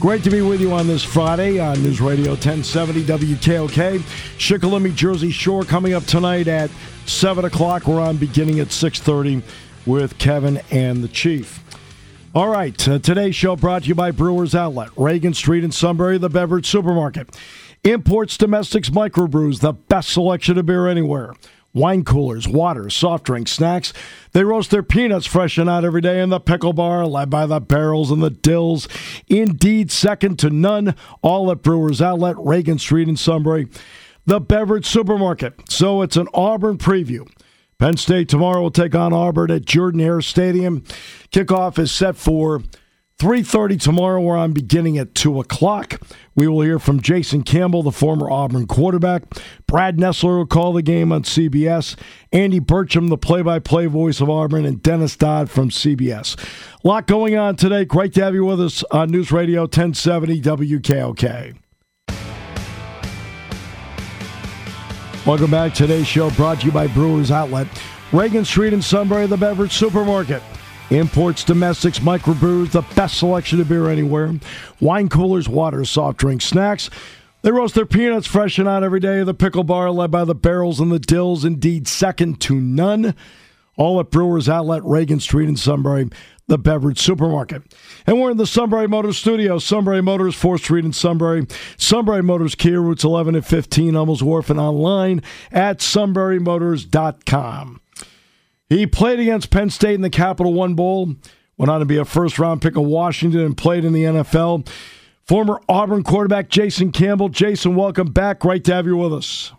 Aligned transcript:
Great 0.00 0.22
to 0.22 0.30
be 0.30 0.42
with 0.42 0.60
you 0.60 0.72
on 0.72 0.86
this 0.86 1.02
Friday 1.02 1.58
on 1.58 1.82
News 1.82 2.00
Radio 2.00 2.30
1070 2.30 3.02
WKOK. 3.02 3.98
Shikellamy, 4.38 4.94
Jersey 4.94 5.32
Shore 5.32 5.64
coming 5.64 5.92
up 5.92 6.04
tonight 6.04 6.46
at 6.46 6.70
7 7.06 7.44
o'clock. 7.44 7.88
We're 7.88 8.00
on 8.00 8.16
beginning 8.16 8.60
at 8.60 8.68
6.30 8.68 9.42
with 9.86 10.16
Kevin 10.18 10.60
and 10.70 11.02
the 11.02 11.08
Chief. 11.08 11.60
All 12.32 12.46
right, 12.46 12.88
uh, 12.88 13.00
today's 13.00 13.34
show 13.34 13.56
brought 13.56 13.82
to 13.82 13.88
you 13.88 13.96
by 13.96 14.12
Brewers 14.12 14.54
Outlet, 14.54 14.90
Reagan 14.96 15.34
Street 15.34 15.64
in 15.64 15.72
Sunbury, 15.72 16.16
the 16.16 16.30
beverage 16.30 16.66
supermarket. 16.66 17.36
Imports, 17.82 18.36
domestics, 18.36 18.90
microbrews, 18.90 19.58
the 19.60 19.72
best 19.72 20.10
selection 20.10 20.58
of 20.58 20.66
beer 20.66 20.86
anywhere. 20.86 21.34
Wine 21.74 22.02
coolers, 22.02 22.48
water, 22.48 22.88
soft 22.88 23.24
drinks, 23.24 23.52
snacks. 23.52 23.92
They 24.32 24.42
roast 24.42 24.70
their 24.70 24.82
peanuts 24.82 25.26
fresh 25.26 25.58
and 25.58 25.68
out 25.68 25.84
every 25.84 26.00
day 26.00 26.20
in 26.20 26.30
the 26.30 26.40
pickle 26.40 26.72
bar, 26.72 27.06
led 27.06 27.28
by 27.30 27.46
the 27.46 27.60
barrels 27.60 28.10
and 28.10 28.22
the 28.22 28.30
dills. 28.30 28.88
Indeed, 29.28 29.92
second 29.92 30.38
to 30.40 30.50
none. 30.50 30.94
All 31.22 31.50
at 31.50 31.62
Brewers 31.62 32.00
Outlet, 32.00 32.36
Reagan 32.38 32.78
Street 32.78 33.08
in 33.08 33.16
Sunbury, 33.16 33.68
the 34.24 34.40
beverage 34.40 34.86
supermarket. 34.86 35.70
So 35.70 36.02
it's 36.02 36.16
an 36.16 36.28
Auburn 36.32 36.78
preview. 36.78 37.28
Penn 37.78 37.96
State 37.96 38.28
tomorrow 38.28 38.62
will 38.62 38.70
take 38.72 38.96
on 38.96 39.12
Auburn 39.12 39.52
at 39.52 39.64
Jordan 39.64 40.00
Hare 40.00 40.20
Stadium. 40.20 40.80
Kickoff 41.30 41.78
is 41.78 41.92
set 41.92 42.16
for 42.16 42.62
3.30 43.18 43.80
tomorrow 43.80 44.20
we're 44.20 44.36
on 44.36 44.52
beginning 44.52 44.96
at 44.96 45.12
2 45.12 45.40
o'clock. 45.40 46.00
We 46.36 46.46
will 46.46 46.60
hear 46.60 46.78
from 46.78 47.00
jason 47.00 47.42
campbell 47.42 47.82
the 47.82 47.90
former 47.90 48.30
auburn 48.30 48.68
quarterback 48.68 49.24
brad 49.66 49.96
nessler 49.96 50.36
will 50.36 50.46
call 50.46 50.72
the 50.72 50.82
game 50.82 51.10
on 51.10 51.24
cbs 51.24 51.96
andy 52.32 52.60
burcham 52.60 53.08
the 53.08 53.18
play-by-play 53.18 53.86
voice 53.86 54.20
of 54.20 54.30
auburn 54.30 54.64
and 54.64 54.80
dennis 54.84 55.16
dodd 55.16 55.50
from 55.50 55.68
cbs 55.68 56.38
a 56.84 56.86
lot 56.86 57.08
going 57.08 57.36
on 57.36 57.56
today. 57.56 57.84
Great 57.84 58.14
to 58.14 58.22
have 58.22 58.34
you 58.34 58.44
with 58.44 58.60
us 58.60 58.84
on 58.92 59.10
news 59.10 59.32
radio 59.32 59.62
1070 59.62 60.40
wkok 60.40 61.56
welcome 65.26 65.50
back. 65.50 65.74
Today's 65.74 66.06
show 66.06 66.30
brought 66.30 66.60
to 66.60 66.66
you 66.66 66.72
by 66.72 66.86
brewers 66.86 67.32
outlet. 67.32 67.66
Reagan 68.12 68.44
street 68.44 68.72
in 68.72 68.80
sunbury 68.80 69.26
the 69.26 69.36
beverage 69.36 69.72
supermarket 69.72 70.40
Imports, 70.90 71.44
domestics, 71.44 71.98
microbrews, 71.98 72.70
the 72.70 72.80
best 72.94 73.18
selection 73.18 73.60
of 73.60 73.68
beer 73.68 73.90
anywhere. 73.90 74.32
Wine 74.80 75.10
coolers, 75.10 75.46
water, 75.46 75.84
soft 75.84 76.18
drinks, 76.18 76.46
snacks. 76.46 76.88
They 77.42 77.52
roast 77.52 77.74
their 77.74 77.84
peanuts 77.84 78.26
fresh 78.26 78.58
and 78.58 78.66
out 78.66 78.82
every 78.82 78.98
day. 78.98 79.22
The 79.22 79.34
pickle 79.34 79.64
bar, 79.64 79.90
led 79.90 80.10
by 80.10 80.24
the 80.24 80.34
barrels 80.34 80.80
and 80.80 80.90
the 80.90 80.98
dills, 80.98 81.44
indeed 81.44 81.86
second 81.86 82.40
to 82.42 82.58
none. 82.58 83.14
All 83.76 84.00
at 84.00 84.10
Brewers 84.10 84.48
Outlet, 84.48 84.82
Reagan 84.82 85.20
Street 85.20 85.48
in 85.48 85.56
Sunbury, 85.56 86.08
the 86.46 86.58
beverage 86.58 86.98
supermarket. 86.98 87.62
And 88.06 88.18
we're 88.18 88.30
in 88.30 88.38
the 88.38 88.46
Sunbury 88.46 88.88
Motors 88.88 89.18
studio. 89.18 89.58
Sunbury 89.58 90.00
Motors, 90.02 90.34
4th 90.34 90.60
Street 90.60 90.86
in 90.86 90.94
Sunbury. 90.94 91.46
Sunbury 91.76 92.22
Motors 92.22 92.54
Kia, 92.54 92.80
routes 92.80 93.04
11 93.04 93.34
and 93.36 93.46
15, 93.46 93.94
Hummels 93.94 94.22
Wharf, 94.22 94.48
and 94.50 94.58
online 94.58 95.22
at 95.52 95.78
sunburymotors.com. 95.78 97.80
He 98.68 98.86
played 98.86 99.18
against 99.18 99.50
Penn 99.50 99.70
State 99.70 99.94
in 99.94 100.02
the 100.02 100.10
Capital 100.10 100.52
One 100.52 100.74
Bowl, 100.74 101.14
went 101.56 101.70
on 101.70 101.80
to 101.80 101.86
be 101.86 101.96
a 101.96 102.04
first 102.04 102.38
round 102.38 102.60
pick 102.60 102.76
of 102.76 102.84
Washington, 102.84 103.40
and 103.40 103.56
played 103.56 103.84
in 103.84 103.94
the 103.94 104.04
NFL. 104.04 104.68
Former 105.24 105.60
Auburn 105.68 106.02
quarterback 106.02 106.50
Jason 106.50 106.92
Campbell. 106.92 107.30
Jason, 107.30 107.74
welcome 107.74 108.12
back. 108.12 108.40
Great 108.40 108.64
to 108.64 108.74
have 108.74 108.84
you 108.84 108.96
with 108.96 109.14
us. 109.14 109.52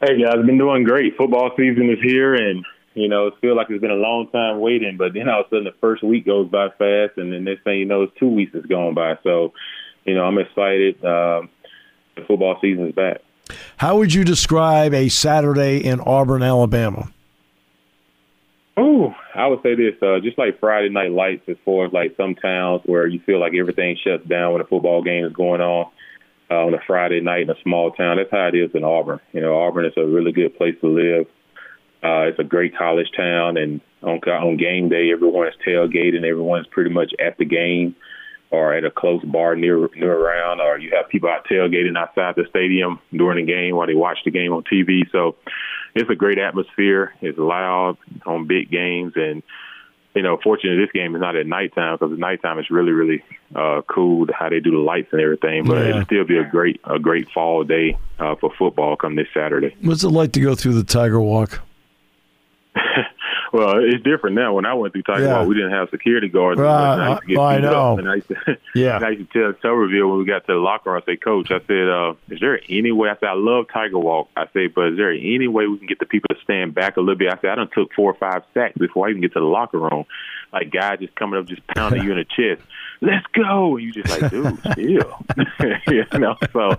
Hey 0.00 0.20
guys, 0.20 0.34
I've 0.38 0.46
been 0.46 0.58
doing 0.58 0.84
great. 0.84 1.16
Football 1.16 1.50
season 1.56 1.90
is 1.90 1.98
here, 2.02 2.34
and 2.34 2.64
you 2.94 3.08
know 3.08 3.26
it 3.26 3.34
feels 3.40 3.56
like 3.56 3.66
it's 3.68 3.80
been 3.80 3.90
a 3.90 3.94
long 3.94 4.28
time 4.30 4.60
waiting. 4.60 4.96
But 4.96 5.12
then 5.14 5.28
all 5.28 5.40
of 5.40 5.46
a 5.46 5.50
sudden, 5.50 5.64
the 5.64 5.74
first 5.80 6.04
week 6.04 6.26
goes 6.26 6.48
by 6.48 6.68
fast, 6.68 7.18
and 7.18 7.32
then 7.32 7.42
next 7.42 7.64
thing 7.64 7.80
you 7.80 7.84
know, 7.84 8.02
it's 8.02 8.12
two 8.16 8.28
weeks 8.28 8.54
is 8.54 8.66
going 8.66 8.94
by. 8.94 9.18
So, 9.24 9.54
you 10.04 10.14
know, 10.14 10.24
I'm 10.24 10.38
excited. 10.38 11.04
Um, 11.04 11.50
the 12.14 12.22
football 12.28 12.58
season 12.60 12.88
is 12.88 12.94
back. 12.94 13.22
How 13.76 13.96
would 13.96 14.14
you 14.14 14.22
describe 14.22 14.94
a 14.94 15.08
Saturday 15.08 15.78
in 15.78 15.98
Auburn, 16.00 16.44
Alabama? 16.44 17.10
Oh, 18.76 19.14
I 19.34 19.46
would 19.48 19.62
say 19.62 19.74
this, 19.74 19.94
uh, 20.00 20.20
just 20.22 20.38
like 20.38 20.58
Friday 20.58 20.88
night 20.88 21.10
lights, 21.10 21.42
as 21.48 21.56
far 21.64 21.86
as 21.86 21.92
like 21.92 22.16
some 22.16 22.34
towns 22.34 22.80
where 22.86 23.06
you 23.06 23.20
feel 23.20 23.38
like 23.38 23.52
everything 23.54 23.98
shuts 24.02 24.26
down 24.26 24.52
when 24.52 24.62
a 24.62 24.66
football 24.66 25.02
game 25.02 25.26
is 25.26 25.32
going 25.32 25.60
on 25.60 25.90
uh, 26.50 26.54
on 26.54 26.74
a 26.74 26.80
Friday 26.86 27.20
night 27.20 27.42
in 27.42 27.50
a 27.50 27.62
small 27.62 27.90
town. 27.90 28.16
That's 28.16 28.30
how 28.30 28.48
it 28.48 28.54
is 28.54 28.70
in 28.74 28.82
Auburn. 28.82 29.20
You 29.32 29.42
know, 29.42 29.58
Auburn 29.60 29.84
is 29.84 29.92
a 29.98 30.06
really 30.06 30.32
good 30.32 30.56
place 30.56 30.74
to 30.80 30.88
live. 30.88 31.26
Uh, 32.02 32.28
it's 32.28 32.38
a 32.38 32.44
great 32.44 32.76
college 32.76 33.10
town, 33.14 33.58
and 33.58 33.80
on 34.02 34.18
on 34.26 34.56
game 34.56 34.88
day, 34.88 35.10
everyone 35.12 35.48
is 35.48 35.54
tailgating. 35.66 36.24
Everyone's 36.24 36.66
pretty 36.68 36.90
much 36.90 37.12
at 37.24 37.36
the 37.36 37.44
game 37.44 37.94
or 38.50 38.74
at 38.74 38.84
a 38.84 38.90
close 38.90 39.24
bar 39.24 39.54
near 39.54 39.88
near 39.94 40.12
around, 40.12 40.60
or 40.60 40.78
you 40.78 40.90
have 40.94 41.08
people 41.08 41.28
out 41.28 41.46
tailgating 41.46 41.96
outside 41.96 42.34
the 42.36 42.44
stadium 42.50 43.00
during 43.10 43.44
the 43.44 43.52
game 43.52 43.76
while 43.76 43.86
they 43.86 43.94
watch 43.94 44.18
the 44.24 44.30
game 44.30 44.52
on 44.52 44.62
TV. 44.64 45.02
So 45.12 45.36
it's 45.94 46.10
a 46.10 46.14
great 46.14 46.38
atmosphere. 46.38 47.14
It's 47.20 47.38
loud 47.38 47.98
on 48.26 48.46
big 48.46 48.70
games, 48.70 49.12
and 49.16 49.42
you 50.14 50.22
know, 50.22 50.38
fortunately, 50.42 50.84
this 50.84 50.92
game 50.92 51.14
is 51.14 51.20
not 51.20 51.36
at 51.36 51.46
nighttime 51.46 51.96
because 51.98 52.12
at 52.12 52.18
nighttime 52.18 52.58
it's 52.58 52.70
really, 52.70 52.92
really 52.92 53.24
uh, 53.54 53.80
cool 53.88 54.26
how 54.32 54.50
they 54.50 54.60
do 54.60 54.70
the 54.70 54.78
lights 54.78 55.08
and 55.12 55.20
everything. 55.20 55.64
But 55.64 55.78
yeah. 55.78 55.88
it'll 55.88 56.04
still 56.04 56.24
be 56.24 56.36
a 56.36 56.44
great, 56.44 56.80
a 56.84 56.98
great 56.98 57.30
fall 57.30 57.64
day 57.64 57.96
uh, 58.18 58.34
for 58.36 58.52
football 58.58 58.96
come 58.96 59.16
this 59.16 59.28
Saturday. 59.32 59.74
What's 59.80 60.04
it 60.04 60.10
like 60.10 60.32
to 60.32 60.40
go 60.40 60.54
through 60.54 60.74
the 60.74 60.84
Tiger 60.84 61.20
Walk? 61.20 61.60
Well, 63.52 63.84
it's 63.84 64.02
different 64.02 64.34
now. 64.34 64.54
When 64.54 64.64
I 64.64 64.72
went 64.72 64.94
through 64.94 65.02
Tiger 65.02 65.24
yeah. 65.24 65.38
Walk, 65.38 65.48
we 65.48 65.54
didn't 65.54 65.72
have 65.72 65.90
security 65.90 66.28
guards. 66.28 66.58
Uh, 66.58 66.64
I, 66.64 67.08
used 67.10 67.20
to 67.20 67.26
get 67.28 67.38
I 67.38 67.58
know. 67.58 67.92
Up, 67.92 67.98
and 67.98 68.08
I 68.08 68.14
used 68.16 68.28
to, 68.28 68.58
yeah. 68.74 68.98
I 69.02 69.10
used 69.10 69.30
to 69.32 69.52
tell 69.52 69.72
Tuberville 69.72 70.08
when 70.08 70.18
we 70.18 70.24
got 70.24 70.46
to 70.46 70.54
the 70.54 70.58
locker 70.58 70.90
room, 70.90 71.02
I 71.02 71.04
said, 71.04 71.22
Coach, 71.22 71.50
I 71.50 71.60
said, 71.66 71.88
uh, 71.88 72.14
is 72.30 72.40
there 72.40 72.58
any 72.70 72.92
way? 72.92 73.10
I 73.10 73.14
said, 73.20 73.28
I 73.28 73.34
love 73.34 73.66
Tiger 73.70 73.98
Walk. 73.98 74.30
I 74.36 74.46
said, 74.54 74.72
but 74.74 74.88
is 74.88 74.96
there 74.96 75.12
any 75.12 75.48
way 75.48 75.66
we 75.66 75.76
can 75.76 75.86
get 75.86 75.98
the 75.98 76.06
people 76.06 76.34
to 76.34 76.40
stand 76.42 76.74
back 76.74 76.96
a 76.96 77.00
little 77.00 77.14
bit? 77.14 77.30
I 77.30 77.38
said, 77.42 77.50
I 77.50 77.56
done 77.56 77.68
took 77.74 77.92
four 77.92 78.10
or 78.10 78.14
five 78.14 78.42
sacks 78.54 78.78
before 78.78 79.06
I 79.06 79.10
even 79.10 79.20
get 79.20 79.34
to 79.34 79.40
the 79.40 79.44
locker 79.44 79.78
room. 79.78 80.06
Like 80.50 80.70
guys 80.70 81.00
just 81.00 81.14
coming 81.14 81.38
up, 81.38 81.46
just 81.46 81.66
pounding 81.66 82.02
you 82.04 82.12
in 82.12 82.18
the 82.18 82.24
chest. 82.24 82.66
Let's 83.02 83.26
go. 83.34 83.76
And 83.76 83.84
you 83.84 83.92
just 83.92 84.08
like, 84.08 84.30
dude, 84.30 84.62
chill. 84.76 85.24
you 85.88 86.18
know. 86.20 86.36
So 86.52 86.78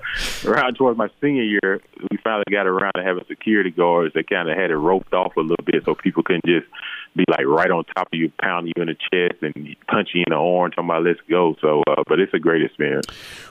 around 0.49 0.75
towards 0.75 0.97
my 0.97 1.09
senior 1.19 1.43
year, 1.43 1.81
we 2.09 2.17
finally 2.23 2.45
got 2.49 2.65
around 2.65 2.93
to 2.95 3.03
having 3.03 3.25
security 3.27 3.71
guards 3.71 4.13
that 4.13 4.29
kind 4.29 4.49
of 4.49 4.57
had 4.57 4.71
it 4.71 4.77
roped 4.77 5.13
off 5.13 5.35
a 5.35 5.41
little 5.41 5.65
bit 5.65 5.83
so 5.83 5.95
people 5.95 6.23
couldn't 6.23 6.45
just 6.45 6.65
be 7.13 7.25
like 7.27 7.45
right 7.45 7.69
on 7.69 7.83
top 7.95 8.07
of 8.11 8.17
you, 8.17 8.31
pounding 8.41 8.71
you 8.73 8.83
in 8.83 8.87
the 8.87 8.95
chest 8.95 9.43
and 9.43 9.75
punch 9.89 10.11
you 10.13 10.23
in 10.25 10.31
the 10.31 10.37
arm, 10.37 10.71
talking 10.71 10.85
about 10.85 11.03
let's 11.03 11.19
go. 11.29 11.57
So, 11.59 11.83
uh, 11.89 12.03
but 12.07 12.21
it's 12.21 12.33
a 12.33 12.39
great 12.39 12.63
experience. 12.63 13.05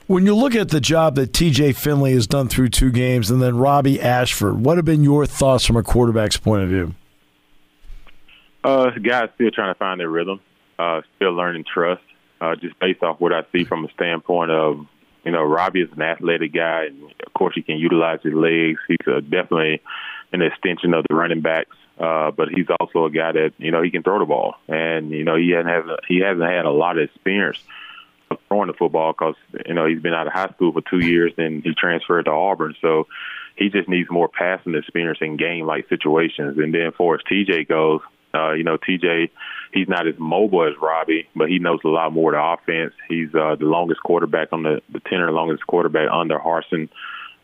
When 0.06 0.24
you 0.24 0.34
look 0.34 0.54
at 0.54 0.70
the 0.70 0.80
job 0.80 1.14
that 1.16 1.34
T.J. 1.34 1.74
Finley 1.74 2.14
has 2.14 2.26
done 2.26 2.48
through 2.48 2.70
two 2.70 2.90
games, 2.90 3.30
and 3.30 3.42
then 3.42 3.58
Robbie 3.58 4.00
Ashford, 4.00 4.64
what 4.64 4.78
have 4.78 4.86
been 4.86 5.04
your 5.04 5.26
thoughts 5.26 5.66
from 5.66 5.76
a 5.76 5.82
quarterback's 5.82 6.38
point 6.38 6.62
of 6.62 6.70
view? 6.70 6.94
Uh, 8.64 8.90
guys 8.92 9.28
still 9.34 9.50
trying 9.50 9.74
to 9.74 9.78
find 9.78 10.00
their 10.00 10.08
rhythm, 10.08 10.40
uh, 10.78 11.02
still 11.16 11.34
learning 11.34 11.64
trust. 11.72 12.02
Uh, 12.42 12.56
just 12.56 12.76
based 12.80 13.04
off 13.04 13.20
what 13.20 13.32
I 13.32 13.42
see 13.52 13.62
from 13.62 13.84
a 13.84 13.92
standpoint 13.92 14.50
of, 14.50 14.84
you 15.24 15.30
know, 15.30 15.44
Robbie 15.44 15.82
is 15.82 15.92
an 15.92 16.02
athletic 16.02 16.52
guy, 16.52 16.86
and 16.86 17.04
of 17.24 17.32
course 17.34 17.54
he 17.54 17.62
can 17.62 17.76
utilize 17.76 18.18
his 18.24 18.34
legs. 18.34 18.80
He's 18.88 19.06
uh, 19.06 19.20
definitely 19.20 19.80
an 20.32 20.42
extension 20.42 20.92
of 20.92 21.04
the 21.08 21.14
running 21.14 21.40
backs. 21.40 21.76
Uh, 22.00 22.32
but 22.32 22.48
he's 22.48 22.66
also 22.80 23.04
a 23.04 23.10
guy 23.10 23.30
that 23.30 23.52
you 23.58 23.70
know 23.70 23.80
he 23.80 23.90
can 23.90 24.02
throw 24.02 24.18
the 24.18 24.24
ball, 24.24 24.56
and 24.66 25.10
you 25.10 25.22
know 25.22 25.36
he 25.36 25.50
hasn't 25.50 26.00
he 26.08 26.18
hasn't 26.18 26.50
had 26.50 26.64
a 26.64 26.70
lot 26.70 26.98
of 26.98 27.04
experience 27.04 27.58
of 28.30 28.38
throwing 28.48 28.66
the 28.66 28.72
football 28.72 29.12
because 29.12 29.36
you 29.66 29.74
know 29.74 29.86
he's 29.86 30.00
been 30.00 30.14
out 30.14 30.26
of 30.26 30.32
high 30.32 30.48
school 30.48 30.72
for 30.72 30.80
two 30.80 30.98
years, 30.98 31.32
and 31.38 31.62
he 31.62 31.74
transferred 31.74 32.24
to 32.24 32.32
Auburn, 32.32 32.74
so 32.80 33.06
he 33.56 33.68
just 33.68 33.88
needs 33.88 34.10
more 34.10 34.28
passing 34.28 34.74
experience 34.74 35.18
in 35.20 35.36
game 35.36 35.66
like 35.66 35.88
situations. 35.88 36.58
And 36.58 36.74
then, 36.74 36.90
for 36.96 37.14
as 37.14 37.20
TJ 37.30 37.68
goes, 37.68 38.00
uh, 38.34 38.52
you 38.52 38.64
know 38.64 38.78
TJ, 38.78 39.30
he's 39.72 39.88
not 39.88 40.06
as 40.06 40.14
mobile 40.18 40.66
as 40.66 40.74
Robbie, 40.80 41.28
but 41.34 41.48
he 41.48 41.58
knows 41.58 41.80
a 41.84 41.88
lot 41.88 42.12
more 42.12 42.34
of 42.34 42.38
the 42.38 42.62
offense. 42.62 42.94
He's 43.08 43.28
uh, 43.34 43.56
the 43.56 43.66
longest 43.66 44.02
quarterback 44.02 44.48
on 44.52 44.62
the 44.62 44.80
the 44.90 45.00
tenor 45.00 45.30
longest 45.30 45.66
quarterback 45.66 46.08
under 46.10 46.38
Harsin 46.38 46.88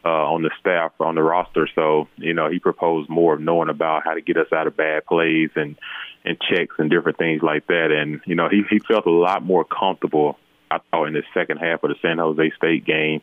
uh, 0.04 0.08
on 0.08 0.42
the 0.42 0.50
staff 0.60 0.92
on 1.00 1.14
the 1.14 1.22
roster. 1.22 1.68
So 1.74 2.08
you 2.16 2.34
know 2.34 2.50
he 2.50 2.58
proposed 2.58 3.08
more 3.08 3.34
of 3.34 3.40
knowing 3.40 3.68
about 3.68 4.04
how 4.04 4.14
to 4.14 4.20
get 4.20 4.36
us 4.36 4.52
out 4.52 4.66
of 4.66 4.76
bad 4.76 5.06
plays 5.06 5.50
and 5.56 5.76
and 6.24 6.38
checks 6.40 6.74
and 6.78 6.90
different 6.90 7.18
things 7.18 7.42
like 7.42 7.66
that. 7.66 7.90
And 7.90 8.20
you 8.24 8.34
know 8.34 8.48
he 8.48 8.62
he 8.70 8.78
felt 8.78 9.06
a 9.06 9.10
lot 9.10 9.42
more 9.42 9.64
comfortable. 9.64 10.38
I 10.70 10.78
thought 10.90 11.06
in 11.06 11.14
the 11.14 11.22
second 11.32 11.58
half 11.58 11.82
of 11.82 11.90
the 11.90 11.96
San 12.02 12.18
Jose 12.18 12.52
State 12.56 12.84
game. 12.84 13.22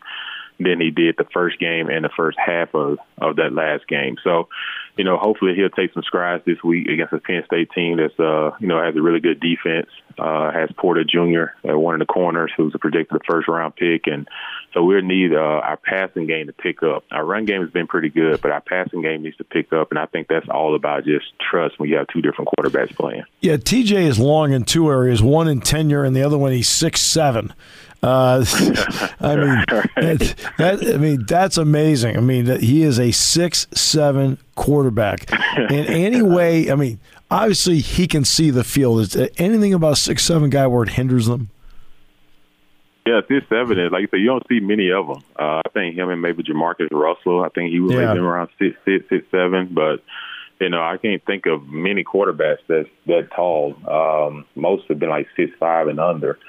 Than 0.59 0.79
he 0.79 0.91
did 0.91 1.15
the 1.17 1.25
first 1.33 1.59
game 1.59 1.89
and 1.89 2.03
the 2.03 2.09
first 2.15 2.37
half 2.43 2.73
of 2.73 2.97
of 3.17 3.37
that 3.37 3.53
last 3.53 3.87
game. 3.87 4.17
So, 4.23 4.47
you 4.97 5.03
know, 5.03 5.17
hopefully 5.17 5.53
he'll 5.55 5.69
take 5.69 5.93
some 5.93 6.03
strides 6.03 6.43
this 6.45 6.61
week 6.63 6.87
against 6.87 7.13
a 7.13 7.19
Penn 7.19 7.43
State 7.45 7.71
team 7.71 7.97
that's 7.97 8.17
uh, 8.19 8.51
you 8.59 8.67
know, 8.67 8.81
has 8.81 8.95
a 8.95 9.01
really 9.01 9.19
good 9.19 9.39
defense. 9.39 9.87
Uh, 10.17 10.49
has 10.49 10.69
Porter 10.77 11.03
Jr. 11.03 11.67
at 11.69 11.77
one 11.77 11.95
of 11.95 11.99
the 11.99 12.05
corners, 12.05 12.49
who's 12.55 12.73
a 12.73 12.79
predicted 12.79 13.21
first 13.27 13.49
round 13.49 13.75
pick, 13.75 14.07
and 14.07 14.29
so 14.73 14.81
we'll 14.81 15.01
need 15.01 15.33
uh, 15.33 15.37
our 15.37 15.75
passing 15.75 16.25
game 16.25 16.47
to 16.47 16.53
pick 16.53 16.81
up. 16.83 17.03
Our 17.11 17.25
run 17.25 17.43
game 17.43 17.61
has 17.61 17.69
been 17.69 17.85
pretty 17.85 18.09
good, 18.09 18.39
but 18.41 18.51
our 18.51 18.61
passing 18.61 19.01
game 19.01 19.23
needs 19.23 19.35
to 19.37 19.43
pick 19.43 19.73
up, 19.73 19.89
and 19.91 19.99
I 19.99 20.05
think 20.05 20.29
that's 20.29 20.47
all 20.47 20.73
about 20.73 21.03
just 21.03 21.25
trust 21.39 21.77
when 21.79 21.89
you 21.89 21.97
have 21.97 22.07
two 22.07 22.21
different 22.21 22.49
quarterbacks 22.57 22.95
playing. 22.95 23.23
Yeah, 23.41 23.57
TJ 23.57 24.07
is 24.07 24.17
long 24.17 24.53
in 24.53 24.63
two 24.63 24.89
areas, 24.89 25.21
one 25.21 25.49
in 25.49 25.59
tenure, 25.59 26.05
and 26.05 26.15
the 26.15 26.23
other 26.23 26.37
one 26.37 26.53
he's 26.53 26.69
six 26.69 27.01
seven. 27.01 27.53
Uh, 28.03 28.45
I 29.19 29.35
mean, 29.35 29.65
that, 29.95 30.35
that, 30.57 30.93
I 30.93 30.97
mean 30.97 31.25
that's 31.25 31.57
amazing. 31.57 32.17
I 32.17 32.19
mean, 32.19 32.45
that 32.45 32.61
he 32.61 32.83
is 32.83 32.99
a 32.99 33.11
six 33.11 33.67
seven 33.73 34.37
quarterback. 34.55 35.31
In 35.57 35.71
any 35.85 36.21
way, 36.21 36.71
I 36.71 36.75
mean, 36.75 36.99
obviously 37.31 37.79
he 37.79 38.07
can 38.07 38.25
see 38.25 38.51
the 38.51 38.63
field. 38.63 38.99
Is 39.01 39.13
there 39.13 39.29
anything 39.37 39.73
about 39.73 39.93
a 39.93 39.97
six 39.97 40.23
seven 40.23 40.49
guy 40.49 40.67
where 40.67 40.83
it 40.83 40.89
hinders 40.89 41.27
them? 41.27 41.49
Yeah, 43.05 43.21
it's 43.29 43.51
evident. 43.51 43.91
Like 43.91 44.01
you 44.01 44.07
said, 44.09 44.19
you 44.19 44.27
don't 44.27 44.47
see 44.49 44.59
many 44.59 44.91
of 44.91 45.07
them. 45.07 45.23
Uh, 45.39 45.61
I 45.63 45.69
think 45.73 45.95
him 45.95 46.09
and 46.09 46.21
maybe 46.21 46.41
Jamarcus 46.41 46.87
Russell. 46.91 47.43
I 47.43 47.49
think 47.49 47.71
he 47.71 47.79
was 47.79 47.93
yeah. 47.93 48.13
around 48.13 48.49
six, 48.57 48.75
six, 48.83 49.05
six, 49.09 49.25
seven. 49.29 49.69
But 49.73 50.03
you 50.59 50.69
know, 50.69 50.81
I 50.81 50.97
can't 50.97 51.23
think 51.25 51.45
of 51.45 51.67
many 51.67 52.03
quarterbacks 52.03 52.59
that's 52.67 52.89
that 53.05 53.29
tall. 53.35 53.75
Um, 53.87 54.45
most 54.55 54.87
have 54.87 54.99
been 54.99 55.09
like 55.09 55.27
six 55.35 55.51
five 55.59 55.87
and 55.87 55.99
under. 55.99 56.39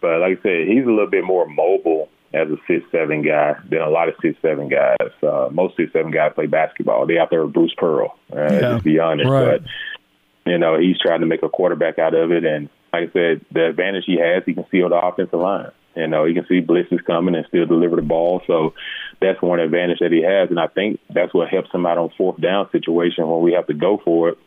But 0.00 0.20
like 0.20 0.38
I 0.38 0.42
said, 0.42 0.68
he's 0.68 0.84
a 0.84 0.90
little 0.90 1.10
bit 1.10 1.24
more 1.24 1.46
mobile 1.46 2.08
as 2.34 2.48
a 2.48 2.56
six 2.66 2.84
seven 2.90 3.22
guy 3.22 3.54
than 3.68 3.80
a 3.80 3.88
lot 3.88 4.08
of 4.08 4.14
six 4.20 4.38
seven 4.42 4.68
guys. 4.68 5.10
Uh, 5.22 5.48
most 5.50 5.76
six 5.76 5.92
seven 5.92 6.10
guys 6.10 6.32
play 6.34 6.46
basketball. 6.46 7.06
They 7.06 7.18
out 7.18 7.30
there 7.30 7.44
with 7.44 7.54
Bruce 7.54 7.74
Pearl. 7.76 8.18
Uh, 8.32 8.42
yeah. 8.52 8.76
To 8.76 8.80
be 8.82 8.98
honest, 8.98 9.30
right. 9.30 9.60
but 9.62 10.50
you 10.50 10.58
know 10.58 10.78
he's 10.78 10.98
trying 10.98 11.20
to 11.20 11.26
make 11.26 11.42
a 11.42 11.48
quarterback 11.48 11.98
out 11.98 12.14
of 12.14 12.32
it. 12.32 12.44
And 12.44 12.68
like 12.92 13.10
I 13.10 13.12
said, 13.12 13.46
the 13.52 13.66
advantage 13.66 14.04
he 14.06 14.18
has, 14.18 14.42
he 14.44 14.54
can 14.54 14.66
seal 14.70 14.88
the 14.88 14.96
offensive 14.96 15.40
line. 15.40 15.70
You 15.96 16.06
know, 16.06 16.26
he 16.26 16.34
can 16.34 16.46
see 16.46 16.60
blitzes 16.60 17.02
coming 17.04 17.34
and 17.34 17.46
still 17.46 17.64
deliver 17.64 17.96
the 17.96 18.02
ball. 18.02 18.42
So 18.46 18.74
that's 19.20 19.40
one 19.40 19.60
advantage 19.60 20.00
that 20.00 20.12
he 20.12 20.22
has, 20.22 20.50
and 20.50 20.60
I 20.60 20.66
think 20.66 21.00
that's 21.08 21.32
what 21.32 21.48
helps 21.48 21.72
him 21.72 21.86
out 21.86 21.96
on 21.96 22.10
fourth 22.18 22.38
down 22.38 22.70
situation 22.70 23.26
when 23.26 23.42
we 23.42 23.54
have 23.54 23.66
to 23.68 23.74
go 23.74 24.00
for 24.04 24.30
it. 24.30 24.38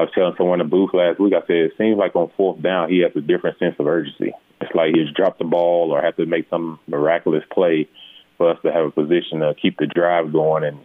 I 0.00 0.04
was 0.04 0.12
telling 0.14 0.34
someone 0.38 0.62
in 0.62 0.66
the 0.66 0.70
booth 0.70 0.94
last 0.94 1.20
week. 1.20 1.34
I 1.34 1.46
said 1.46 1.56
it 1.56 1.72
seems 1.76 1.98
like 1.98 2.16
on 2.16 2.30
fourth 2.34 2.62
down 2.62 2.88
he 2.88 3.00
has 3.00 3.12
a 3.14 3.20
different 3.20 3.58
sense 3.58 3.76
of 3.78 3.86
urgency. 3.86 4.32
It's 4.62 4.74
like 4.74 4.94
he's 4.94 5.14
dropped 5.14 5.38
the 5.38 5.44
ball 5.44 5.90
or 5.92 6.00
have 6.00 6.16
to 6.16 6.24
make 6.24 6.48
some 6.48 6.80
miraculous 6.86 7.44
play 7.52 7.86
for 8.38 8.50
us 8.50 8.58
to 8.62 8.72
have 8.72 8.86
a 8.86 8.90
position 8.90 9.40
to 9.40 9.54
keep 9.60 9.76
the 9.76 9.86
drive 9.86 10.32
going. 10.32 10.64
And 10.64 10.78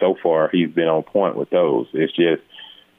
so 0.00 0.16
far, 0.20 0.48
he's 0.50 0.70
been 0.70 0.88
on 0.88 1.04
point 1.04 1.36
with 1.36 1.50
those. 1.50 1.86
It's 1.92 2.12
just 2.16 2.42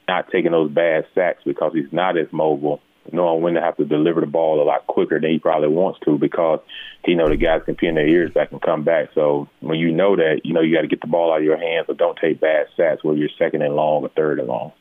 not 0.07 0.31
taking 0.31 0.53
those 0.53 0.71
bad 0.71 1.07
sacks 1.13 1.41
because 1.45 1.73
he's 1.73 1.91
not 1.91 2.17
as 2.17 2.27
mobile, 2.31 2.79
knowing 3.11 3.41
when 3.43 3.55
to 3.55 3.61
have 3.61 3.75
to 3.77 3.85
deliver 3.85 4.21
the 4.21 4.27
ball 4.27 4.61
a 4.61 4.63
lot 4.63 4.87
quicker 4.87 5.19
than 5.19 5.29
he 5.29 5.39
probably 5.39 5.67
wants 5.67 5.99
to 6.05 6.17
because 6.17 6.61
he 7.03 7.15
know 7.15 7.27
the 7.27 7.35
guys 7.35 7.63
can 7.65 7.75
pin 7.75 7.95
their 7.95 8.07
ears 8.07 8.31
back 8.31 8.53
and 8.53 8.61
come 8.61 8.85
back. 8.85 9.09
So 9.13 9.49
when 9.59 9.77
you 9.77 9.91
know 9.91 10.15
that, 10.15 10.39
you 10.45 10.53
know 10.53 10.61
you 10.61 10.73
got 10.73 10.83
to 10.83 10.87
get 10.87 11.01
the 11.01 11.07
ball 11.07 11.33
out 11.33 11.39
of 11.39 11.43
your 11.43 11.57
hands, 11.57 11.87
but 11.87 11.97
don't 11.97 12.17
take 12.17 12.39
bad 12.39 12.67
sacks 12.77 13.03
where 13.03 13.17
you're 13.17 13.27
second 13.37 13.61
and 13.61 13.75
long 13.75 14.03
or 14.03 14.09
third 14.15 14.39
and 14.39 14.47
long. 14.47 14.71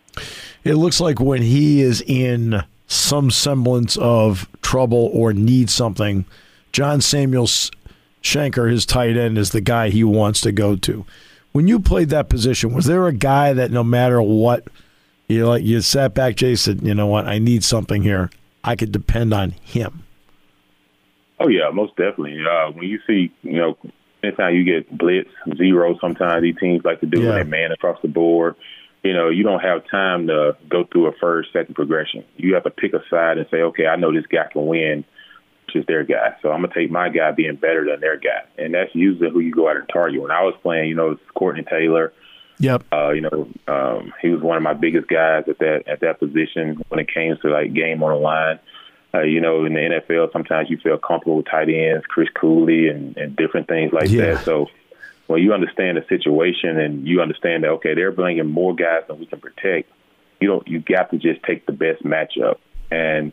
It 0.69 0.77
looks 0.77 1.01
like 1.01 1.19
when 1.19 1.41
he 1.41 1.81
is 1.81 2.03
in 2.03 2.63
some 2.89 3.31
semblance 3.31 3.97
of 3.97 4.47
trouble 4.61 5.09
or 5.15 5.33
needs 5.33 5.75
something, 5.75 6.27
John 6.73 7.01
Samuels 7.01 7.71
Shenker, 8.23 8.71
his 8.71 8.85
tight 8.85 9.17
end, 9.17 9.39
is 9.39 9.53
the 9.53 9.63
guy 9.63 9.89
he 9.89 10.05
wants 10.05 10.43
to 10.43 10.53
go 10.53 10.77
to. 10.77 11.07
When 11.53 11.69
you 11.69 11.81
played 11.81 12.11
that 12.11 12.29
position, 12.29 12.75
was 12.75 12.85
there 12.85 13.07
a 13.07 13.15
guy 13.15 13.55
that 13.55 13.71
no 13.71 13.83
matter 13.83 14.21
what, 14.21 14.69
you 15.27 15.47
like 15.47 15.65
you 15.65 15.81
sat 15.81 16.13
back, 16.13 16.37
Jay 16.37 16.55
said, 16.55 16.83
you 16.83 16.95
know 16.95 17.07
what, 17.07 17.27
I 17.27 17.39
need 17.39 17.65
something 17.65 18.03
here. 18.03 18.29
I 18.63 18.77
could 18.77 18.93
depend 18.93 19.33
on 19.33 19.53
him. 19.63 20.05
Oh 21.41 21.49
yeah, 21.49 21.71
most 21.73 21.97
definitely. 21.97 22.45
Uh, 22.45 22.73
when 22.73 22.89
you 22.89 23.01
see, 23.07 23.33
you 23.41 23.57
know, 23.57 23.79
anytime 24.23 24.55
you 24.55 24.65
get 24.65 24.99
blitz 24.99 25.31
zero, 25.57 25.97
sometimes 25.99 26.43
these 26.43 26.57
teams 26.61 26.85
like 26.85 27.01
to 27.01 27.07
do 27.07 27.23
yeah. 27.23 27.43
man 27.45 27.73
across 27.73 27.99
the 28.03 28.09
board 28.09 28.55
you 29.03 29.13
know, 29.13 29.29
you 29.29 29.45
don't 29.45 29.61
have 29.61 29.89
time 29.91 30.27
to 30.27 30.57
go 30.69 30.85
through 30.85 31.07
a 31.07 31.13
first, 31.13 31.53
second 31.53 31.75
progression. 31.75 32.25
You 32.37 32.55
have 32.55 32.65
to 32.65 32.71
pick 32.71 32.95
a 32.95 33.03
side 33.09 33.39
and 33.39 33.47
say, 33.51 33.59
okay, 33.59 33.87
I 33.87 33.97
know 33.97 34.13
this 34.13 34.27
guy 34.27 34.47
can 34.53 34.67
win, 34.67 35.05
which 35.67 35.77
is 35.77 35.87
their 35.87 36.05
guy. 36.05 36.37
So 36.43 36.51
I'm 36.51 36.63
gonna 36.63 36.75
take 36.75 36.91
my 36.91 37.09
guy 37.09 37.31
being 37.33 37.57
better 37.57 37.85
than 37.85 38.01
their 38.01 38.17
guy, 38.17 38.45
and 38.57 38.75
that's 38.75 38.95
usually 38.95 39.31
who 39.31 39.41
you 39.41 39.53
go 39.53 39.69
out 39.69 39.77
and 39.77 39.89
target. 39.89 40.21
When 40.21 40.31
I 40.31 40.43
was 40.43 40.55
playing, 40.63 40.89
you 40.89 40.95
know, 40.95 41.13
it's 41.13 41.23
Courtney 41.35 41.65
Taylor. 41.65 42.13
Yep. 42.61 42.85
Uh, 42.93 43.11
you 43.11 43.21
know, 43.21 43.49
um, 43.69 44.13
he 44.21 44.31
was 44.31 44.43
one 44.43 44.57
of 44.57 44.65
my 44.65 44.75
biggest 44.75 45.07
guys 45.07 45.45
at 45.49 45.59
that 45.59 45.85
at 45.87 46.01
that 46.01 46.19
position 46.19 46.83
when 46.89 46.99
it 46.99 47.13
came 47.13 47.37
to 47.41 47.49
like 47.49 47.73
game 47.73 48.03
on 48.03 48.11
the 48.11 48.19
line. 48.19 48.59
Uh, 49.15 49.23
you 49.23 49.41
know, 49.41 49.65
in 49.65 49.73
the 49.73 49.81
NFL, 49.81 50.33
sometimes 50.33 50.69
you 50.69 50.77
feel 50.77 50.99
comfortable 50.99 51.37
with 51.39 51.47
tight 51.47 51.71
ends, 51.71 52.05
Chris 52.07 52.29
Cooley, 52.39 52.89
and, 52.89 53.17
and 53.17 53.35
different 53.37 53.67
things 53.67 53.91
like 53.93 54.11
yeah. 54.11 54.35
that. 54.35 54.45
So 54.45 54.67
when 55.29 55.43
you 55.43 55.53
understand 55.53 55.97
the 55.99 56.05
situation 56.09 56.81
and 56.81 57.07
you 57.07 57.21
understand 57.21 57.63
that 57.63 57.69
okay, 57.69 57.95
they're 57.95 58.11
bringing 58.11 58.47
more 58.47 58.75
guys 58.75 59.03
than 59.07 59.21
we 59.21 59.27
can 59.27 59.39
protect, 59.39 59.91
you 60.41 60.49
don't 60.49 60.67
you 60.67 60.81
got 60.81 61.11
to 61.11 61.19
just 61.19 61.43
take 61.45 61.67
the 61.67 61.73
best 61.73 62.03
matchup. 62.03 62.57
And 62.91 63.33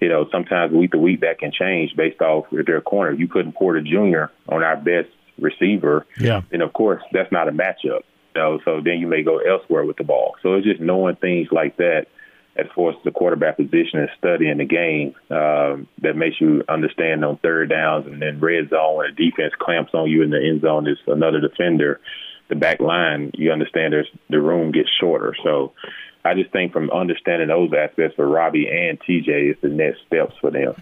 you 0.00 0.08
know, 0.08 0.26
sometimes 0.30 0.72
week 0.72 0.90
to 0.92 0.98
week 0.98 1.20
that 1.20 1.38
can 1.38 1.52
change 1.52 1.96
based 1.96 2.20
off 2.20 2.46
a 2.52 2.80
corner. 2.82 3.12
You 3.12 3.28
putting 3.28 3.52
Porter 3.52 3.80
Jr. 3.80 4.32
on 4.52 4.62
our 4.62 4.76
best 4.76 5.08
receiver, 5.38 6.04
yeah. 6.18 6.42
then 6.50 6.60
of 6.60 6.72
course 6.72 7.02
that's 7.12 7.30
not 7.32 7.48
a 7.48 7.52
matchup. 7.52 8.02
You 8.34 8.42
know, 8.42 8.60
so 8.64 8.80
then 8.84 8.98
you 8.98 9.06
may 9.06 9.22
go 9.22 9.38
elsewhere 9.38 9.84
with 9.84 9.96
the 9.96 10.04
ball. 10.04 10.34
So 10.42 10.54
it's 10.54 10.66
just 10.66 10.80
knowing 10.80 11.16
things 11.16 11.48
like 11.52 11.76
that 11.76 12.06
as 12.58 12.66
far 12.74 12.90
as 12.90 12.96
the 13.04 13.10
quarterback 13.10 13.56
position 13.56 14.00
and 14.00 14.08
studying 14.18 14.58
the 14.58 14.64
game 14.64 15.14
um, 15.30 15.88
that 16.02 16.16
makes 16.16 16.40
you 16.40 16.62
understand 16.68 17.24
on 17.24 17.36
third 17.38 17.70
downs 17.70 18.06
and 18.06 18.20
then 18.20 18.40
red 18.40 18.70
zone 18.70 18.96
when 18.96 19.06
a 19.06 19.12
defense 19.12 19.52
clamps 19.58 19.92
on 19.94 20.10
you 20.10 20.22
in 20.22 20.30
the 20.30 20.38
end 20.38 20.62
zone 20.62 20.88
is 20.88 20.98
another 21.06 21.40
defender. 21.40 22.00
The 22.48 22.54
back 22.54 22.80
line, 22.80 23.32
you 23.34 23.50
understand 23.50 23.92
there's 23.92 24.08
the 24.30 24.40
room 24.40 24.70
gets 24.70 24.88
shorter. 25.00 25.34
So 25.42 25.72
I 26.24 26.34
just 26.34 26.50
think 26.52 26.72
from 26.72 26.90
understanding 26.90 27.48
those 27.48 27.72
aspects 27.76 28.16
for 28.16 28.26
Robbie 28.26 28.68
and 28.68 29.00
TJ 29.00 29.52
is 29.52 29.56
the 29.60 29.68
next 29.68 30.00
steps 30.06 30.34
for 30.40 30.50
them. 30.50 30.74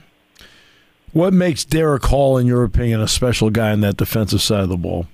What 1.12 1.32
makes 1.32 1.64
Derek 1.64 2.04
Hall, 2.04 2.38
in 2.38 2.46
your 2.46 2.64
opinion, 2.64 3.00
a 3.00 3.08
special 3.08 3.48
guy 3.48 3.72
in 3.72 3.80
that 3.80 3.96
defensive 3.96 4.42
side 4.42 4.64
of 4.64 4.68
the 4.68 4.76
ball? 4.76 5.06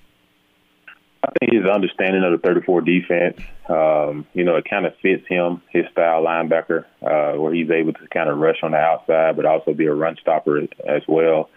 I 1.22 1.28
think 1.38 1.52
his 1.52 1.70
understanding 1.70 2.24
of 2.24 2.32
the 2.32 2.46
34 2.46 2.80
defense, 2.80 3.40
um, 3.68 4.26
you 4.32 4.44
know, 4.44 4.56
it 4.56 4.64
kind 4.68 4.86
of 4.86 4.94
fits 5.02 5.26
him, 5.28 5.62
his 5.70 5.84
style 5.92 6.22
linebacker, 6.22 6.84
uh, 7.02 7.38
where 7.38 7.52
he's 7.52 7.70
able 7.70 7.92
to 7.92 8.08
kind 8.08 8.30
of 8.30 8.38
rush 8.38 8.56
on 8.62 8.70
the 8.70 8.78
outside, 8.78 9.36
but 9.36 9.44
also 9.44 9.74
be 9.74 9.86
a 9.86 9.92
run 9.92 10.16
stopper 10.20 10.58
as 10.58 11.02
well. 11.06 11.50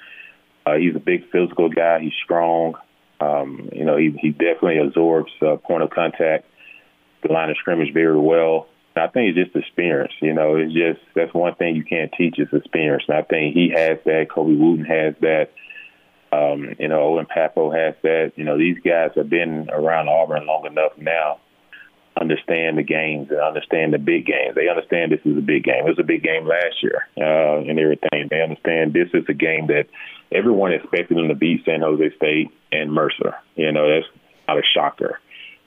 Uh, 0.66 0.76
he's 0.76 0.96
a 0.96 1.00
big 1.00 1.30
physical 1.32 1.70
guy. 1.70 2.00
He's 2.00 2.14
strong. 2.24 2.76
Um, 3.22 3.70
you 3.72 3.86
know, 3.86 3.96
he, 3.96 4.14
he 4.20 4.32
definitely 4.32 4.80
absorbs 4.80 5.32
uh, 5.42 5.56
point 5.56 5.84
of 5.84 5.92
contact, 5.92 6.46
the 7.22 7.32
line 7.32 7.50
of 7.50 7.58
scrimmage 7.58 7.94
very 7.94 8.20
well. 8.20 8.68
And 8.96 9.06
I 9.06 9.08
think 9.08 9.36
it's 9.36 9.46
just 9.46 9.56
experience. 9.56 10.14
You 10.22 10.34
know, 10.34 10.58
it's 10.58 10.74
just 10.74 11.00
that's 11.16 11.34
one 11.34 11.56
thing 11.56 11.76
you 11.76 11.86
can't 11.86 12.12
teach 12.18 12.38
is 12.38 12.50
experience. 12.52 13.04
And 13.08 13.18
I 13.18 13.22
think 13.22 13.56
he 13.56 13.70
has 13.70 13.98
that. 14.06 14.28
Colby 14.30 14.56
Wooden 14.56 14.86
has 14.86 15.16
that. 15.22 15.52
Um, 16.34 16.76
you 16.80 16.88
know, 16.88 17.02
Owen 17.02 17.28
Pappoe 17.28 17.72
has 17.72 17.96
that. 18.02 18.34
You 18.36 18.44
know, 18.44 18.58
these 18.58 18.80
guys 18.80 19.12
have 19.16 19.30
been 19.30 19.70
around 19.72 20.10
Auburn 20.10 20.48
long 20.48 20.66
enough 20.66 20.94
now, 20.98 21.40
understand 22.20 22.78
the 22.78 22.84
games 22.84 23.30
and 23.30 23.40
understand 23.40 23.94
the 23.94 24.00
big 24.00 24.26
games. 24.26 24.56
They 24.56 24.68
understand 24.68 25.12
this 25.12 25.22
is 25.26 25.38
a 25.38 25.42
big 25.42 25.64
game. 25.64 25.86
It 25.86 25.90
was 25.90 26.00
a 26.00 26.04
big 26.04 26.24
game 26.24 26.48
last 26.48 26.82
year 26.82 27.08
uh, 27.18 27.60
and 27.60 27.78
everything. 27.80 28.28
They 28.30 28.42
understand 28.42 28.94
this 28.94 29.10
is 29.14 29.26
a 29.30 29.34
game 29.34 29.68
that 29.68 29.86
everyone 30.32 30.74
expected 30.74 31.18
them 31.18 31.28
to 31.28 31.36
beat 31.36 31.66
San 31.66 31.82
Jose 31.82 32.16
State 32.16 32.50
and 32.72 32.92
Mercer. 32.92 33.36
You 33.56 33.72
know, 33.72 33.88
that's 33.88 34.08
not 34.48 34.58
a 34.58 34.64
shocker. 34.74 35.20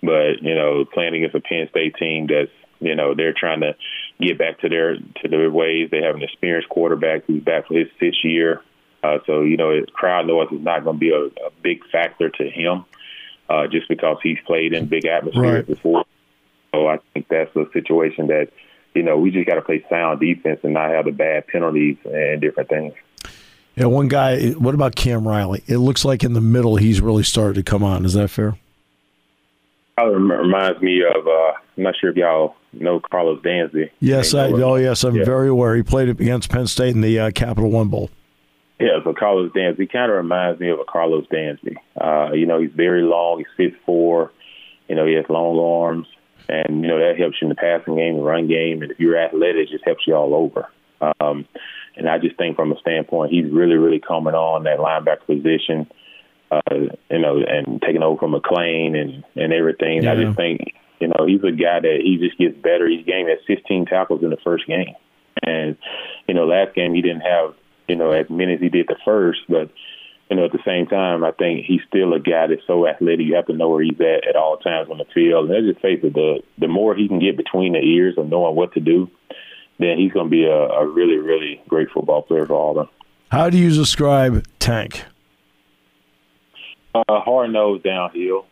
But 0.02 0.42
you 0.42 0.54
know, 0.54 0.84
playing 0.84 1.14
against 1.14 1.36
a 1.36 1.40
Penn 1.40 1.68
State 1.70 1.94
team 1.96 2.26
that's 2.26 2.52
you 2.80 2.94
know 2.96 3.14
they're 3.14 3.34
trying 3.36 3.60
to 3.60 3.76
get 4.20 4.38
back 4.38 4.60
to 4.60 4.68
their 4.68 4.96
to 4.96 5.28
their 5.28 5.50
ways. 5.50 5.90
They 5.90 6.02
have 6.02 6.16
an 6.16 6.22
experienced 6.22 6.68
quarterback 6.68 7.24
who's 7.26 7.42
back 7.42 7.68
for 7.68 7.74
his 7.74 7.88
sixth 8.00 8.24
year. 8.24 8.62
Uh, 9.02 9.18
so 9.26 9.42
you 9.42 9.56
know, 9.56 9.84
crowd 9.92 10.26
noise 10.26 10.48
is 10.52 10.60
not 10.60 10.84
going 10.84 10.96
to 10.96 11.00
be 11.00 11.10
a, 11.10 11.26
a 11.46 11.50
big 11.62 11.86
factor 11.90 12.28
to 12.28 12.50
him, 12.50 12.84
uh, 13.48 13.66
just 13.66 13.88
because 13.88 14.18
he's 14.22 14.38
played 14.46 14.72
in 14.72 14.86
big 14.86 15.06
atmospheres 15.06 15.44
right. 15.44 15.66
before. 15.66 16.04
So 16.74 16.88
I 16.88 16.98
think 17.14 17.28
that's 17.28 17.54
a 17.56 17.66
situation 17.72 18.28
that 18.28 18.48
you 18.94 19.02
know 19.02 19.18
we 19.18 19.30
just 19.30 19.46
got 19.46 19.54
to 19.54 19.62
play 19.62 19.84
sound 19.88 20.20
defense 20.20 20.60
and 20.62 20.74
not 20.74 20.90
have 20.90 21.04
the 21.04 21.12
bad 21.12 21.46
penalties 21.46 21.96
and 22.04 22.40
different 22.40 22.68
things. 22.68 22.94
Yeah, 23.76 23.86
one 23.86 24.08
guy. 24.08 24.50
What 24.52 24.74
about 24.74 24.96
Cam 24.96 25.28
Riley? 25.28 25.62
It 25.66 25.78
looks 25.78 26.04
like 26.04 26.24
in 26.24 26.32
the 26.32 26.40
middle 26.40 26.76
he's 26.76 27.00
really 27.00 27.22
started 27.22 27.54
to 27.56 27.62
come 27.62 27.84
on. 27.84 28.04
Is 28.04 28.14
that 28.14 28.28
fair? 28.28 28.56
It 29.98 30.02
reminds 30.02 30.80
me 30.80 31.02
of. 31.02 31.26
Uh, 31.26 31.52
I'm 31.76 31.82
not 31.82 31.94
sure 32.00 32.10
if 32.10 32.16
y'all 32.16 32.56
know 32.72 33.00
Karlos 33.00 33.42
Dansby. 33.42 33.90
Yes, 34.00 34.34
I. 34.34 34.50
Oh, 34.50 34.76
yes, 34.76 35.04
I'm 35.04 35.16
yeah. 35.16 35.24
very 35.24 35.48
aware. 35.48 35.76
He 35.76 35.82
played 35.82 36.08
against 36.08 36.50
Penn 36.50 36.66
State 36.66 36.94
in 36.94 37.02
the 37.02 37.18
uh, 37.18 37.30
Capital 37.30 37.70
One 37.70 37.88
Bowl. 37.88 38.10
Yeah, 38.78 38.98
so 39.04 39.14
Karlos 39.14 39.52
Dansby 39.52 39.80
he 39.80 39.86
kind 39.86 40.10
of 40.10 40.18
reminds 40.18 40.60
me 40.60 40.68
of 40.68 40.78
a 40.78 40.84
Karlos 40.84 41.26
Dansby. 41.28 41.76
Uh, 41.98 42.32
you 42.34 42.46
know, 42.46 42.60
he's 42.60 42.72
very 42.74 43.02
long. 43.02 43.38
He's 43.38 43.46
six 43.56 43.76
four. 43.86 44.32
You 44.88 44.94
know, 44.94 45.06
he 45.06 45.14
has 45.14 45.24
long 45.28 45.58
arms, 45.58 46.06
and 46.48 46.82
you 46.82 46.88
know 46.88 46.98
that 46.98 47.18
helps 47.18 47.36
you 47.40 47.46
in 47.46 47.48
the 47.48 47.54
passing 47.54 47.96
game, 47.96 48.16
the 48.16 48.22
run 48.22 48.48
game, 48.48 48.82
and 48.82 48.90
if 48.90 49.00
you're 49.00 49.18
athletic, 49.18 49.68
it 49.68 49.70
just 49.70 49.84
helps 49.84 50.06
you 50.06 50.14
all 50.14 50.34
over. 50.34 50.68
Um, 51.20 51.46
and 51.96 52.08
I 52.08 52.18
just 52.18 52.36
think 52.36 52.56
from 52.56 52.72
a 52.72 52.78
standpoint, 52.78 53.32
he's 53.32 53.50
really, 53.50 53.76
really 53.76 54.00
coming 54.00 54.34
on 54.34 54.64
that 54.64 54.78
linebacker 54.78 55.26
position. 55.26 55.90
Uh, 56.50 56.94
you 57.10 57.18
know, 57.18 57.40
and 57.42 57.82
taking 57.82 58.04
over 58.04 58.20
from 58.20 58.32
McClain 58.32 58.94
and 58.94 59.24
and 59.34 59.52
everything. 59.52 60.02
Yeah. 60.02 60.12
I 60.12 60.16
just 60.16 60.36
think 60.36 60.74
you 61.00 61.08
know 61.08 61.26
he's 61.26 61.42
a 61.42 61.50
guy 61.50 61.80
that 61.80 62.00
he 62.04 62.18
just 62.18 62.38
gets 62.38 62.56
better 62.56 62.86
each 62.86 63.06
game. 63.06 63.26
He 63.26 63.30
had 63.30 63.40
16 63.46 63.86
tackles 63.86 64.22
in 64.22 64.30
the 64.30 64.36
first 64.44 64.66
game, 64.66 64.94
and 65.42 65.76
you 66.28 66.34
know 66.34 66.46
last 66.46 66.74
game 66.74 66.94
he 66.94 67.02
didn't 67.02 67.22
have 67.22 67.54
you 67.88 67.96
know, 67.96 68.12
as 68.12 68.28
many 68.30 68.54
as 68.54 68.60
he 68.60 68.68
did 68.68 68.86
the 68.88 68.96
first. 69.04 69.40
But, 69.48 69.70
you 70.30 70.36
know, 70.36 70.44
at 70.44 70.52
the 70.52 70.62
same 70.64 70.86
time, 70.86 71.24
I 71.24 71.32
think 71.32 71.64
he's 71.64 71.80
still 71.88 72.12
a 72.14 72.20
guy 72.20 72.46
that's 72.48 72.66
so 72.66 72.86
athletic. 72.86 73.26
You 73.26 73.34
have 73.36 73.46
to 73.46 73.52
know 73.52 73.68
where 73.68 73.82
he's 73.82 74.00
at 74.00 74.28
at 74.28 74.36
all 74.36 74.56
times 74.56 74.90
on 74.90 74.98
the 74.98 75.04
field. 75.14 75.50
And 75.50 75.54
let's 75.54 75.66
just 75.66 75.82
face 75.82 76.00
it, 76.02 76.14
the, 76.14 76.42
the 76.58 76.68
more 76.68 76.94
he 76.94 77.08
can 77.08 77.18
get 77.18 77.36
between 77.36 77.72
the 77.72 77.80
ears 77.80 78.14
of 78.18 78.28
knowing 78.28 78.56
what 78.56 78.72
to 78.74 78.80
do, 78.80 79.10
then 79.78 79.98
he's 79.98 80.12
going 80.12 80.26
to 80.26 80.30
be 80.30 80.44
a, 80.44 80.56
a 80.56 80.86
really, 80.86 81.18
really 81.18 81.60
great 81.68 81.88
football 81.92 82.22
player 82.22 82.46
for 82.46 82.70
Auburn. 82.70 82.88
How 83.30 83.50
do 83.50 83.58
you 83.58 83.70
describe 83.70 84.46
Tank? 84.58 85.04
Uh, 86.94 87.20
hard 87.20 87.52
nose 87.52 87.82
downhill. 87.82 88.46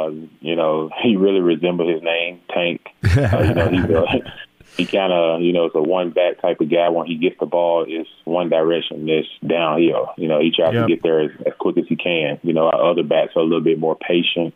Uh, 0.00 0.10
you 0.40 0.56
know, 0.56 0.90
he 1.02 1.16
really 1.16 1.40
resembles 1.40 1.92
his 1.92 2.02
name, 2.02 2.40
Tank. 2.52 2.80
Uh, 3.14 3.42
you 3.44 3.54
know, 3.54 3.68
he's 3.68 3.84
a 3.84 4.32
he 4.76 4.86
kind 4.86 5.12
of, 5.12 5.40
you 5.40 5.52
know, 5.52 5.66
is 5.66 5.72
a 5.74 5.82
one 5.82 6.10
back 6.10 6.40
type 6.40 6.60
of 6.60 6.70
guy. 6.70 6.88
When 6.88 7.06
he 7.06 7.16
gets 7.16 7.36
the 7.38 7.46
ball, 7.46 7.84
it's 7.86 8.10
one 8.24 8.48
direction, 8.48 9.08
it's 9.08 9.28
downhill. 9.46 10.10
You 10.16 10.28
know, 10.28 10.40
he 10.40 10.50
tries 10.50 10.74
yep. 10.74 10.86
to 10.86 10.94
get 10.94 11.02
there 11.02 11.20
as, 11.20 11.30
as 11.46 11.52
quick 11.58 11.78
as 11.78 11.84
he 11.88 11.96
can. 11.96 12.40
You 12.42 12.52
know, 12.52 12.66
our 12.66 12.90
other 12.90 13.04
backs 13.04 13.32
are 13.36 13.40
a 13.40 13.44
little 13.44 13.60
bit 13.60 13.78
more 13.78 13.96
patient 13.96 14.54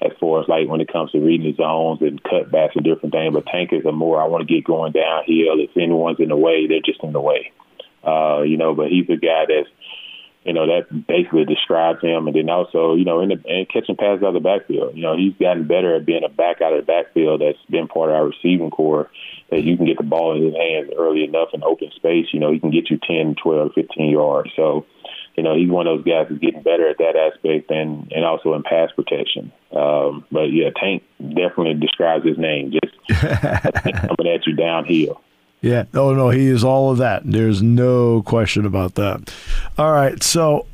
as 0.00 0.12
far 0.20 0.40
as 0.40 0.48
like 0.48 0.68
when 0.68 0.80
it 0.80 0.92
comes 0.92 1.10
to 1.10 1.20
reading 1.20 1.50
the 1.50 1.56
zones 1.56 2.00
and 2.00 2.22
cutbacks 2.22 2.76
and 2.76 2.84
different 2.84 3.12
things. 3.12 3.34
But 3.34 3.46
Tank 3.46 3.72
is 3.72 3.84
a 3.84 3.92
more 3.92 4.22
I 4.22 4.26
want 4.26 4.46
to 4.46 4.54
get 4.54 4.64
going 4.64 4.92
downhill. 4.92 5.60
If 5.60 5.76
anyone's 5.76 6.20
in 6.20 6.28
the 6.28 6.36
way, 6.36 6.66
they're 6.66 6.80
just 6.84 7.02
in 7.02 7.12
the 7.12 7.20
way. 7.20 7.52
Uh, 8.06 8.42
you 8.42 8.56
know, 8.56 8.74
but 8.74 8.88
he's 8.88 9.08
a 9.10 9.16
guy 9.16 9.44
that's 9.48 9.68
you 10.48 10.54
know, 10.54 10.66
that 10.66 11.06
basically 11.06 11.44
describes 11.44 12.00
him. 12.00 12.26
And 12.26 12.34
then 12.34 12.48
also, 12.48 12.94
you 12.94 13.04
know, 13.04 13.20
in 13.20 13.28
the 13.28 13.38
and 13.46 13.68
catching 13.68 13.96
passes 13.96 14.22
out 14.22 14.34
of 14.34 14.34
the 14.34 14.40
backfield. 14.40 14.96
You 14.96 15.02
know, 15.02 15.14
he's 15.14 15.34
gotten 15.38 15.68
better 15.68 15.94
at 15.94 16.06
being 16.06 16.24
a 16.24 16.30
back 16.30 16.62
out 16.62 16.72
of 16.72 16.80
the 16.80 16.90
backfield 16.90 17.42
that's 17.42 17.58
been 17.68 17.86
part 17.86 18.08
of 18.08 18.16
our 18.16 18.26
receiving 18.26 18.70
core 18.70 19.10
that 19.50 19.62
you 19.62 19.76
can 19.76 19.84
get 19.84 19.98
the 19.98 20.04
ball 20.04 20.34
in 20.34 20.42
his 20.42 20.56
hands 20.56 20.90
early 20.96 21.22
enough 21.22 21.50
in 21.52 21.62
open 21.62 21.90
space. 21.94 22.28
You 22.32 22.40
know, 22.40 22.50
he 22.50 22.60
can 22.60 22.70
get 22.70 22.88
you 22.88 22.98
10, 22.98 23.36
12, 23.42 23.72
15 23.74 24.10
yards. 24.10 24.50
So, 24.56 24.86
you 25.36 25.42
know, 25.42 25.54
he's 25.54 25.68
one 25.68 25.86
of 25.86 25.98
those 25.98 26.06
guys 26.06 26.26
who's 26.28 26.38
getting 26.38 26.62
better 26.62 26.88
at 26.88 26.96
that 26.96 27.14
aspect 27.14 27.70
and, 27.70 28.10
and 28.10 28.24
also 28.24 28.54
in 28.54 28.62
pass 28.62 28.90
protection. 28.96 29.52
Um, 29.70 30.24
but 30.32 30.50
yeah, 30.50 30.70
Tank 30.80 31.02
definitely 31.20 31.74
describes 31.74 32.24
his 32.24 32.38
name, 32.38 32.72
just 32.72 33.20
coming 33.20 34.32
at 34.32 34.46
you 34.46 34.56
downhill. 34.56 35.20
Yeah. 35.60 35.84
Oh 35.94 36.14
no, 36.14 36.30
he 36.30 36.46
is 36.46 36.62
all 36.64 36.90
of 36.90 36.98
that. 36.98 37.22
There's 37.24 37.62
no 37.62 38.22
question 38.22 38.64
about 38.64 38.94
that. 38.94 39.32
All 39.76 39.92
right. 39.92 40.22
So, 40.22 40.66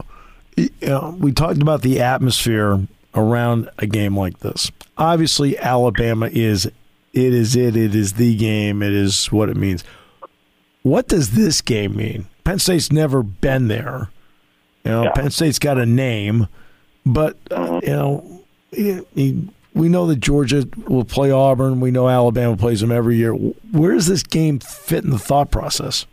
you 0.57 0.71
know, 0.83 1.17
we 1.19 1.33
talked 1.33 1.62
about 1.62 1.83
the 1.83 2.00
atmosphere 2.00 2.87
around 3.14 3.71
a 3.79 3.87
game 3.87 4.17
like 4.17 4.41
this. 4.41 4.71
Obviously, 4.99 5.59
Alabama 5.59 6.29
is 6.31 6.67
it 6.67 6.75
is 7.14 7.57
it 7.57 7.76
it 7.76 7.95
is 7.95 8.14
the 8.14 8.37
game. 8.37 8.83
It 8.83 8.93
is 8.93 9.26
what 9.33 9.49
it 9.49 9.57
means. 9.57 9.85
What 10.83 11.09
does 11.09 11.31
this 11.31 11.62
game 11.62 11.97
mean? 11.97 12.26
Penn 12.45 12.59
State's 12.59 12.93
never 12.93 13.23
been 13.23 13.69
there. 13.69 14.11
You 14.85 14.91
know, 14.91 15.05
yeah. 15.05 15.12
Penn 15.12 15.31
State's 15.31 15.59
got 15.59 15.79
a 15.79 15.87
name, 15.87 16.47
but 17.07 17.38
uh, 17.50 17.81
you 17.83 17.88
know, 17.88 18.43
he, 18.71 19.00
he 19.14 19.49
we 19.75 19.88
know 19.88 20.07
that 20.07 20.21
Georgia 20.21 20.66
will 20.87 21.04
play 21.04 21.31
Auburn. 21.31 21.81
We 21.81 21.90
know 21.90 22.09
Alabama 22.09 22.57
plays 22.57 22.81
them 22.81 22.93
every 22.93 23.16
year. 23.16 23.33
Where 23.33 23.93
does 23.93 24.07
this 24.07 24.23
game 24.23 24.61
fit 24.61 25.04
in 25.04 25.11
the 25.11 25.19
thought 25.19 25.50
process? 25.50 26.07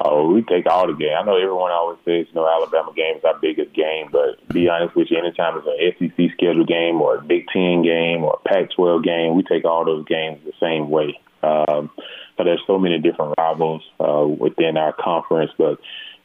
Oh, 0.00 0.30
we 0.30 0.42
take 0.42 0.66
all 0.66 0.86
the 0.86 0.92
game. 0.92 1.14
I 1.18 1.22
know 1.22 1.36
everyone 1.36 1.72
always 1.72 1.98
says, 2.04 2.26
you 2.28 2.34
know, 2.34 2.46
Alabama 2.46 2.92
game 2.94 3.16
is 3.16 3.24
our 3.24 3.38
biggest 3.40 3.72
game, 3.74 4.08
but 4.12 4.46
be 4.48 4.68
honest 4.68 4.94
with 4.94 5.10
you, 5.10 5.16
anytime 5.16 5.56
it's 5.56 5.98
an 6.00 6.10
SEC 6.10 6.30
scheduled 6.34 6.68
game 6.68 7.00
or 7.00 7.16
a 7.16 7.22
Big 7.22 7.46
Ten 7.50 7.82
game 7.82 8.22
or 8.22 8.38
a 8.44 8.48
Pac-12 8.48 9.02
game, 9.02 9.34
we 9.34 9.42
take 9.44 9.64
all 9.64 9.84
those 9.84 10.04
games 10.04 10.40
the 10.44 10.52
same 10.60 10.90
way. 10.90 11.18
Um, 11.42 11.90
but 12.36 12.44
there's 12.44 12.62
so 12.66 12.78
many 12.78 12.98
different 12.98 13.34
rivals 13.38 13.82
uh, 13.98 14.26
within 14.26 14.76
our 14.76 14.92
conference, 14.92 15.52
but 15.56 15.78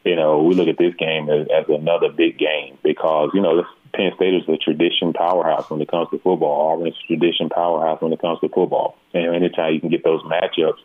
you 0.04 0.16
know, 0.16 0.42
we 0.42 0.54
look 0.54 0.68
at 0.68 0.78
this 0.78 0.94
game 0.94 1.28
as, 1.28 1.46
as 1.54 1.64
another 1.68 2.10
big 2.10 2.38
game 2.38 2.78
because 2.82 3.30
you 3.34 3.40
know 3.40 3.64
Penn 3.94 4.12
State 4.16 4.34
is 4.34 4.48
a 4.48 4.56
tradition 4.56 5.12
powerhouse 5.12 5.68
when 5.70 5.80
it 5.80 5.90
comes 5.90 6.08
to 6.10 6.18
football. 6.18 6.72
Auburn 6.72 6.88
is 6.88 6.94
a 7.04 7.06
tradition 7.06 7.48
powerhouse 7.48 8.00
when 8.00 8.12
it 8.12 8.20
comes 8.20 8.40
to 8.40 8.48
football. 8.48 8.96
And 9.12 9.34
anytime 9.34 9.74
you 9.74 9.80
can 9.80 9.90
get 9.90 10.04
those 10.04 10.22
matchups, 10.22 10.78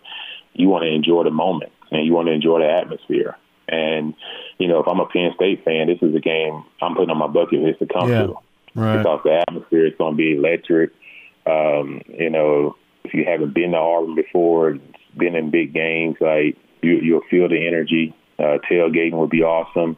you 0.53 0.69
want 0.69 0.83
to 0.83 0.89
enjoy 0.89 1.23
the 1.23 1.31
moment 1.31 1.71
and 1.91 2.05
you 2.05 2.13
want 2.13 2.27
to 2.27 2.31
enjoy 2.31 2.59
the 2.59 2.69
atmosphere. 2.69 3.37
And 3.67 4.13
you 4.57 4.67
know, 4.67 4.79
if 4.79 4.87
I'm 4.87 4.99
a 4.99 5.05
Penn 5.05 5.31
State 5.35 5.63
fan, 5.65 5.87
this 5.87 5.99
is 6.01 6.15
a 6.15 6.19
game 6.19 6.63
I'm 6.81 6.95
putting 6.95 7.09
on 7.09 7.17
my 7.17 7.27
bucket 7.27 7.59
list 7.59 7.79
to 7.79 7.87
come 7.87 8.09
yeah, 8.09 8.27
to 8.27 8.35
right. 8.75 8.97
because 8.97 9.21
the 9.23 9.43
atmosphere 9.47 9.87
is 9.87 9.93
going 9.97 10.13
to 10.13 10.17
be 10.17 10.35
electric. 10.35 10.91
Um, 11.45 12.01
you 12.07 12.29
know, 12.29 12.75
if 13.03 13.13
you 13.13 13.25
haven't 13.25 13.53
been 13.53 13.71
to 13.71 13.77
Auburn 13.77 14.15
before, 14.15 14.77
been 15.17 15.35
in 15.35 15.51
big 15.51 15.73
games, 15.73 16.17
like 16.19 16.57
you, 16.81 16.93
you'll 17.01 17.21
feel 17.29 17.49
the 17.49 17.67
energy. 17.67 18.15
Uh, 18.37 18.57
tailgating 18.69 19.13
would 19.13 19.29
be 19.29 19.43
awesome, 19.43 19.97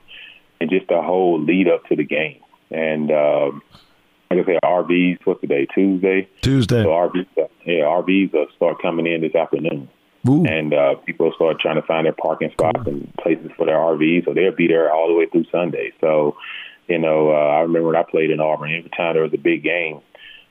and 0.61 0.69
just 0.69 0.87
the 0.87 1.01
whole 1.01 1.41
lead 1.41 1.67
up 1.67 1.85
to 1.85 1.95
the 1.95 2.03
game. 2.03 2.39
And 2.71 3.11
um, 3.11 3.61
like 4.29 4.39
I 4.39 4.45
said, 4.45 4.59
RVs. 4.63 5.19
What's 5.23 5.41
the 5.41 5.47
day? 5.47 5.67
Tuesday. 5.73 6.27
Tuesday. 6.41 6.83
So 6.83 6.89
RVs, 6.89 7.27
yeah, 7.65 7.83
RVs 7.83 8.33
will 8.33 8.47
start 8.55 8.81
coming 8.81 9.07
in 9.07 9.21
this 9.21 9.35
afternoon. 9.35 9.89
Ooh. 10.27 10.45
And 10.45 10.73
uh, 10.73 10.95
people 11.05 11.31
start 11.35 11.59
trying 11.59 11.75
to 11.75 11.81
find 11.83 12.05
their 12.05 12.13
parking 12.13 12.51
spots 12.51 12.81
cool. 12.83 12.93
and 12.93 13.13
places 13.21 13.51
for 13.55 13.65
their 13.65 13.77
RVs, 13.77 14.25
so 14.25 14.33
they'll 14.33 14.51
be 14.51 14.67
there 14.67 14.91
all 14.91 15.07
the 15.07 15.13
way 15.13 15.27
through 15.27 15.45
Sunday. 15.51 15.93
So, 16.01 16.35
you 16.87 16.99
know, 16.99 17.29
uh, 17.29 17.33
I 17.33 17.59
remember 17.61 17.87
when 17.87 17.95
I 17.95 18.03
played 18.03 18.31
in 18.31 18.39
Auburn. 18.39 18.73
Every 18.73 18.89
time 18.89 19.13
there 19.13 19.23
was 19.23 19.33
a 19.33 19.37
big 19.37 19.63
game, 19.63 20.01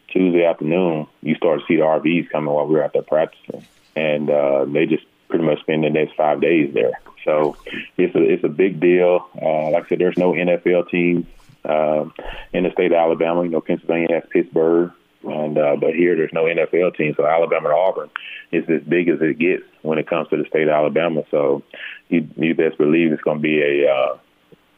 Tuesday 0.09 0.45
afternoon, 0.45 1.07
you 1.21 1.35
start 1.35 1.61
to 1.61 1.67
see 1.67 1.77
the 1.77 1.83
RVs 1.83 2.31
coming 2.31 2.55
while 2.55 2.67
we 2.67 2.77
were 2.77 2.85
out 2.85 2.95
there 2.95 3.03
practicing, 3.03 3.67
and 3.95 4.31
uh, 4.31 4.65
they 4.65 4.87
just 4.87 5.05
pretty 5.29 5.45
much 5.45 5.61
spend 5.61 5.85
the 5.85 5.91
next 5.91 6.15
five 6.17 6.41
days 6.41 6.73
there. 6.73 7.01
So 7.25 7.57
it's 7.99 8.15
a 8.15 8.23
it's 8.23 8.45
a 8.45 8.49
big 8.49 8.81
deal. 8.81 9.29
Uh, 9.41 9.71
like 9.71 9.87
I 9.87 9.89
said, 9.89 9.99
there's 9.99 10.17
no 10.17 10.33
NFL 10.33 10.89
teams 10.89 11.27
uh, 11.67 12.05
in 12.53 12.65
the 12.65 12.71
state 12.73 12.93
of 12.93 12.99
Alabama. 12.99 13.43
You 13.43 13.51
know, 13.51 13.61
Pennsylvania 13.61 14.09
has 14.13 14.23
Pittsburgh, 14.31 14.93
and 15.25 15.59
uh, 15.59 15.77
but 15.81 15.95
here 15.95 16.17
there's 16.17 16.33
no 16.33 16.45
NFL 16.45 16.97
team. 16.97 17.15
So 17.17 17.27
Alabama 17.27 17.69
and 17.69 17.79
Auburn 17.79 18.11
is 18.53 18.65
as 18.69 18.83
big 18.89 19.09
as 19.09 19.21
it 19.21 19.39
gets 19.39 19.65
when 19.83 19.99
it 19.99 20.09
comes 20.09 20.29
to 20.29 20.37
the 20.37 20.45
state 20.49 20.69
of 20.69 20.75
Alabama. 20.75 21.23
So 21.31 21.63
you 22.09 22.29
you 22.37 22.55
best 22.55 22.79
believe 22.79 23.13
it's 23.13 23.23
going 23.23 23.39
to 23.39 23.43
be 23.43 23.63
a, 23.63 23.91
uh, 23.91 24.19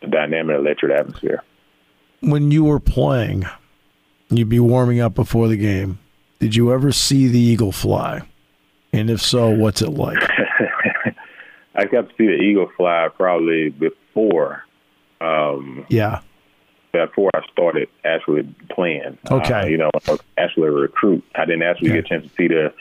dynamic, 0.08 0.56
electric 0.56 0.92
atmosphere. 0.92 1.42
When 2.20 2.50
you 2.50 2.64
were 2.64 2.80
playing, 2.80 3.46
you'd 4.28 4.48
be 4.48 4.60
warming 4.60 5.00
up 5.00 5.14
before 5.14 5.48
the 5.48 5.56
game. 5.56 5.98
Did 6.40 6.56
you 6.56 6.72
ever 6.72 6.92
see 6.92 7.28
the 7.28 7.38
eagle 7.38 7.72
fly? 7.72 8.22
And 8.92 9.10
if 9.10 9.20
so, 9.20 9.50
what's 9.50 9.82
it 9.82 9.90
like? 9.90 10.18
I 11.74 11.84
got 11.84 12.08
to 12.08 12.14
see 12.16 12.26
the 12.26 12.40
eagle 12.40 12.70
fly 12.76 13.08
probably 13.14 13.68
before. 13.68 14.64
Um, 15.20 15.84
yeah 15.88 16.20
before 16.92 17.30
I 17.34 17.46
started 17.52 17.88
actually 18.04 18.42
playing. 18.70 19.18
Okay. 19.30 19.52
Uh, 19.52 19.66
you 19.66 19.76
know, 19.76 19.90
actually 20.36 20.68
a 20.68 20.72
recruit. 20.72 21.24
I 21.34 21.44
didn't 21.44 21.62
actually 21.62 21.90
get 21.90 22.04
a 22.04 22.08
chance 22.08 22.24
to 22.24 22.30
see 22.30 22.48
the 22.48 22.72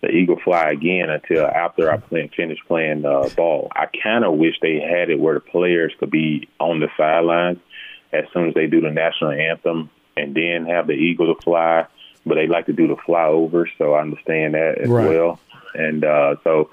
the 0.00 0.08
eagle 0.08 0.38
fly 0.42 0.70
again 0.70 1.08
until 1.10 1.46
after 1.46 1.88
I 1.88 1.96
play, 1.96 2.28
finished 2.36 2.62
playing 2.66 3.04
uh, 3.04 3.28
ball. 3.36 3.68
I 3.70 3.86
kind 4.02 4.24
of 4.24 4.34
wish 4.34 4.58
they 4.60 4.80
had 4.80 5.10
it 5.10 5.20
where 5.20 5.34
the 5.34 5.40
players 5.40 5.92
could 5.96 6.10
be 6.10 6.48
on 6.58 6.80
the 6.80 6.88
sidelines 6.96 7.60
as 8.12 8.24
soon 8.32 8.48
as 8.48 8.54
they 8.54 8.66
do 8.66 8.80
the 8.80 8.90
national 8.90 9.30
anthem 9.30 9.90
and 10.16 10.34
then 10.34 10.66
have 10.66 10.88
the 10.88 10.94
eagle 10.94 11.32
to 11.32 11.40
fly. 11.40 11.86
But 12.26 12.34
they 12.34 12.48
like 12.48 12.66
to 12.66 12.72
do 12.72 12.88
the 12.88 12.96
flyover, 12.96 13.66
so 13.78 13.94
I 13.94 14.00
understand 14.00 14.54
that 14.54 14.78
as 14.78 14.88
right. 14.88 15.08
well. 15.08 15.38
And 15.74 16.04
uh, 16.04 16.34
so 16.42 16.70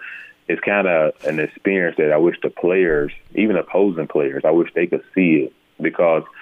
it's 0.47 0.61
kind 0.61 0.87
of 0.87 1.13
an 1.23 1.39
experience 1.39 1.97
that 1.97 2.11
I 2.11 2.17
wish 2.17 2.37
the 2.41 2.49
players, 2.49 3.11
even 3.35 3.57
opposing 3.57 4.07
players, 4.07 4.43
I 4.43 4.51
wish 4.51 4.73
they 4.73 4.87
could 4.87 5.03
see 5.13 5.35
it 5.35 5.53
because– 5.79 6.23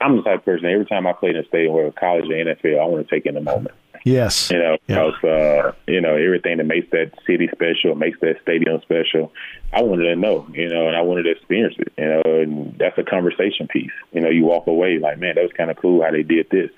I'm 0.00 0.16
the 0.16 0.22
type 0.22 0.40
of 0.40 0.44
person. 0.44 0.66
Every 0.66 0.86
time 0.86 1.06
I 1.06 1.12
play 1.12 1.30
in 1.30 1.36
a 1.36 1.44
stadium, 1.46 1.74
whether 1.74 1.90
college 1.92 2.24
or 2.24 2.34
NFL, 2.34 2.80
I 2.80 2.84
want 2.84 3.06
to 3.06 3.14
take 3.14 3.26
in 3.26 3.34
the 3.34 3.40
moment. 3.40 3.74
Yes, 4.04 4.50
you 4.50 4.58
know, 4.58 4.76
yeah. 4.86 5.10
because 5.10 5.24
uh, 5.24 5.72
you 5.86 6.00
know 6.00 6.14
everything 6.14 6.58
that 6.58 6.64
makes 6.64 6.88
that 6.92 7.12
city 7.26 7.48
special, 7.52 7.94
makes 7.96 8.18
that 8.20 8.36
stadium 8.42 8.80
special. 8.82 9.32
I 9.72 9.82
wanted 9.82 10.04
to 10.04 10.16
know, 10.16 10.46
you 10.52 10.68
know, 10.68 10.86
and 10.86 10.96
I 10.96 11.00
wanted 11.00 11.24
to 11.24 11.32
experience 11.32 11.74
it. 11.78 11.92
You 11.98 12.04
know, 12.04 12.22
and 12.24 12.78
that's 12.78 12.96
a 12.96 13.02
conversation 13.02 13.66
piece. 13.66 13.90
You 14.12 14.20
know, 14.20 14.30
you 14.30 14.44
walk 14.44 14.66
away 14.66 14.98
like, 14.98 15.18
man, 15.18 15.34
that 15.34 15.42
was 15.42 15.52
kind 15.56 15.70
of 15.70 15.76
cool 15.76 16.02
how 16.02 16.12
they 16.12 16.22
did 16.22 16.48
this. 16.50 16.70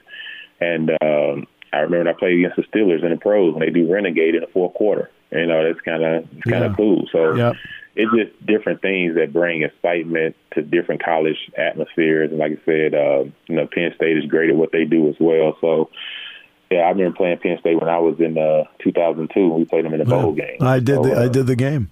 And 0.60 0.90
um, 1.02 1.46
I 1.72 1.78
remember 1.78 1.98
when 2.04 2.08
I 2.08 2.18
played 2.18 2.38
against 2.38 2.56
the 2.56 2.62
Steelers 2.64 3.04
in 3.04 3.10
the 3.10 3.16
pros 3.16 3.54
when 3.54 3.64
they 3.64 3.70
do 3.70 3.92
renegade 3.92 4.34
in 4.34 4.40
the 4.40 4.46
fourth 4.48 4.74
quarter. 4.74 5.10
You 5.30 5.46
know, 5.46 5.64
that's 5.64 5.80
kind 5.82 6.02
of 6.02 6.24
it's 6.36 6.50
kind 6.50 6.64
of 6.64 6.76
cool. 6.76 7.06
So. 7.12 7.34
Yep 7.34 7.56
it's 7.96 8.12
just 8.14 8.46
different 8.46 8.80
things 8.80 9.16
that 9.16 9.32
bring 9.32 9.62
excitement 9.62 10.36
to 10.54 10.62
different 10.62 11.02
college 11.02 11.36
atmospheres. 11.58 12.30
And 12.30 12.38
like 12.38 12.52
I 12.52 12.64
said, 12.64 12.94
uh, 12.94 13.24
you 13.48 13.56
know, 13.56 13.66
Penn 13.66 13.92
State 13.96 14.16
is 14.16 14.26
great 14.26 14.48
at 14.48 14.56
what 14.56 14.70
they 14.72 14.84
do 14.84 15.08
as 15.08 15.16
well. 15.18 15.56
So, 15.60 15.90
yeah, 16.70 16.80
I 16.82 16.90
remember 16.90 17.16
playing 17.16 17.38
Penn 17.38 17.58
State 17.58 17.80
when 17.80 17.88
I 17.90 17.98
was 17.98 18.14
in 18.20 18.38
uh, 18.38 18.64
2002. 18.82 19.48
We 19.48 19.64
played 19.64 19.84
them 19.84 19.92
in 19.92 19.98
the 19.98 20.04
bowl 20.04 20.32
game. 20.32 20.58
I 20.60 20.78
did. 20.78 20.94
So, 20.96 21.02
the, 21.02 21.16
uh, 21.18 21.24
I 21.24 21.28
did 21.28 21.46
the 21.48 21.56
game. 21.56 21.90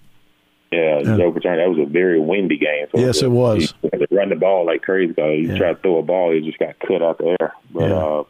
Yeah, 0.71 0.99
Yeah. 0.99 1.17
Joe 1.17 1.31
Paterno. 1.33 1.57
That 1.63 1.69
was 1.77 1.87
a 1.87 1.91
very 1.91 2.19
windy 2.19 2.57
game. 2.57 2.87
So 2.93 2.99
Yes, 3.01 3.21
it 3.21 3.31
was. 3.31 3.73
He 3.81 3.89
had 3.91 3.99
to 3.99 4.07
run 4.15 4.29
the 4.29 4.35
ball 4.35 4.65
like 4.65 4.83
crazy. 4.83 5.13
He 5.17 5.47
Yeah. 5.47 5.57
tried 5.57 5.73
to 5.73 5.79
throw 5.81 5.97
a 5.97 6.03
ball, 6.03 6.31
he 6.31 6.39
just 6.41 6.59
got 6.59 6.79
cut 6.79 7.01
out 7.01 7.17
the 7.17 7.35
air. 7.41 7.53
But 7.73 7.89
Yeah. 7.89 7.95
uh, 7.97 8.23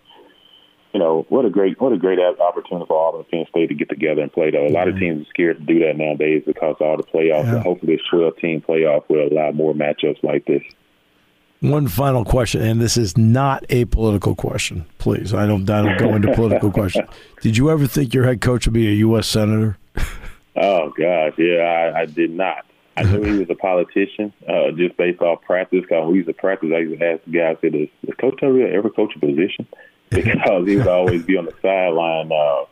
you 0.93 0.99
know, 0.99 1.25
what 1.29 1.45
a 1.45 1.49
great 1.49 1.79
what 1.79 1.93
a 1.93 1.97
great 1.97 2.19
opportunity 2.19 2.85
for 2.87 3.07
Auburn 3.07 3.21
and 3.21 3.29
Penn 3.29 3.45
State 3.49 3.67
to 3.67 3.75
get 3.75 3.89
together 3.89 4.21
and 4.21 4.33
play. 4.33 4.49
Though 4.51 4.67
a 4.67 4.69
lot 4.69 4.87
of 4.87 4.97
teams 4.97 5.25
are 5.25 5.29
scared 5.29 5.59
to 5.59 5.63
do 5.63 5.79
that 5.85 5.97
nowadays 5.97 6.43
because 6.45 6.75
of 6.79 6.81
all 6.81 6.97
the 6.97 7.03
playoffs. 7.03 7.45
Yeah. 7.45 7.55
And 7.55 7.63
hopefully, 7.63 7.95
this 7.95 8.05
12 8.09 8.37
team 8.37 8.61
playoff 8.67 9.03
will 9.07 9.27
allow 9.27 9.51
more 9.51 9.73
matchups 9.73 10.23
like 10.23 10.45
this. 10.45 10.63
One 11.61 11.87
final 11.87 12.23
question, 12.23 12.61
and 12.61 12.81
this 12.81 12.95
is 12.95 13.17
not 13.17 13.65
a 13.69 13.85
political 13.85 14.33
question. 14.33 14.85
Please, 14.97 15.33
I 15.33 15.45
don't. 15.45 15.69
I 15.69 15.83
don't 15.83 15.99
go 15.99 16.15
into 16.15 16.33
political 16.33 16.71
questions. 16.73 17.09
Did 17.41 17.57
you 17.57 17.69
ever 17.69 17.85
think 17.85 18.13
your 18.13 18.23
head 18.23 18.41
coach 18.41 18.65
would 18.65 18.73
be 18.73 18.87
a 18.87 18.93
U.S. 18.93 19.27
senator? 19.27 19.77
Oh 20.55 20.89
gosh, 20.89 21.33
yeah, 21.37 21.91
I, 21.95 22.01
I 22.01 22.05
did 22.05 22.31
not. 22.31 22.65
I 22.97 23.03
knew 23.03 23.21
he 23.21 23.39
was 23.39 23.49
a 23.49 23.55
politician 23.55 24.33
uh, 24.47 24.71
just 24.75 24.97
based 24.97 25.21
off 25.21 25.41
practice. 25.43 25.81
Because 25.81 26.09
we 26.09 26.17
used 26.17 26.27
to 26.27 26.33
practice, 26.33 26.71
I 26.73 26.79
used 26.79 26.99
to 26.99 27.05
ask 27.05 27.23
the 27.25 27.31
guy, 27.31 27.51
I 27.51 27.57
said, 27.61 27.73
"Does, 27.73 27.87
does 28.05 28.15
Coach 28.15 28.39
Terry 28.39 28.75
ever 28.75 28.89
coach 28.89 29.13
a 29.15 29.19
position?" 29.19 29.67
Because 30.15 30.67
he 30.67 30.75
would 30.77 30.87
always 30.87 31.23
be 31.23 31.37
on 31.37 31.45
the 31.45 31.53
sideline 31.61 32.31
uh, 32.31 32.65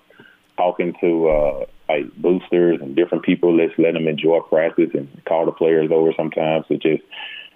talking 0.58 0.96
to 1.02 1.30
uh, 1.30 1.66
like 1.88 2.14
boosters 2.16 2.82
and 2.82 2.96
different 2.96 3.24
people. 3.24 3.56
Let's 3.56 3.78
let 3.78 3.94
them 3.94 4.08
enjoy 4.08 4.40
practice 4.42 4.90
and 4.94 5.08
call 5.26 5.46
the 5.46 5.52
players 5.52 5.92
over 5.92 6.14
sometimes 6.18 6.66
to 6.68 6.78
just 6.78 7.04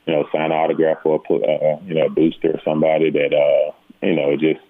you 0.06 0.14
know 0.14 0.28
sign 0.32 0.46
an 0.46 0.52
autograph 0.52 1.00
for 1.04 1.22
a 1.30 1.36
uh, 1.36 1.80
you 1.86 1.96
know 1.96 2.06
a 2.06 2.10
booster 2.10 2.52
or 2.52 2.62
somebody 2.64 3.10
that 3.10 3.34
uh, 3.34 3.72
you 4.06 4.16
know 4.16 4.38
just 4.38 4.62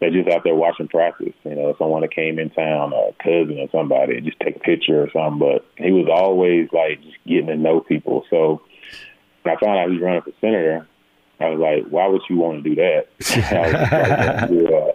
they're 0.00 0.10
just 0.10 0.28
out 0.28 0.44
there 0.44 0.54
watching 0.54 0.88
practice. 0.88 1.34
You 1.44 1.56
know, 1.56 1.74
someone 1.78 2.02
that 2.02 2.14
came 2.14 2.38
in 2.38 2.50
town, 2.50 2.92
a 2.92 3.12
cousin 3.22 3.58
or 3.58 3.68
somebody, 3.70 4.20
just 4.20 4.38
take 4.40 4.56
a 4.56 4.60
picture 4.60 5.02
or 5.02 5.10
something. 5.10 5.38
But 5.38 5.66
he 5.76 5.90
was 5.90 6.08
always 6.10 6.68
like 6.72 7.02
just 7.02 7.16
getting 7.26 7.48
to 7.48 7.56
know 7.56 7.80
people. 7.80 8.24
So 8.30 8.62
when 9.42 9.56
I 9.56 9.60
found 9.60 9.78
out 9.78 9.88
he 9.88 9.94
was 9.94 10.02
running 10.02 10.22
for 10.22 10.32
senator, 10.40 10.86
I 11.40 11.50
was 11.50 11.60
like, 11.60 11.90
why 11.90 12.06
would 12.06 12.22
you 12.28 12.36
want 12.36 12.62
to 12.62 12.68
do 12.68 12.76
that? 12.76 13.06
I 13.52 13.70
was 13.70 14.50
like, 14.50 14.50
you 14.50 14.76
uh, 14.76 14.92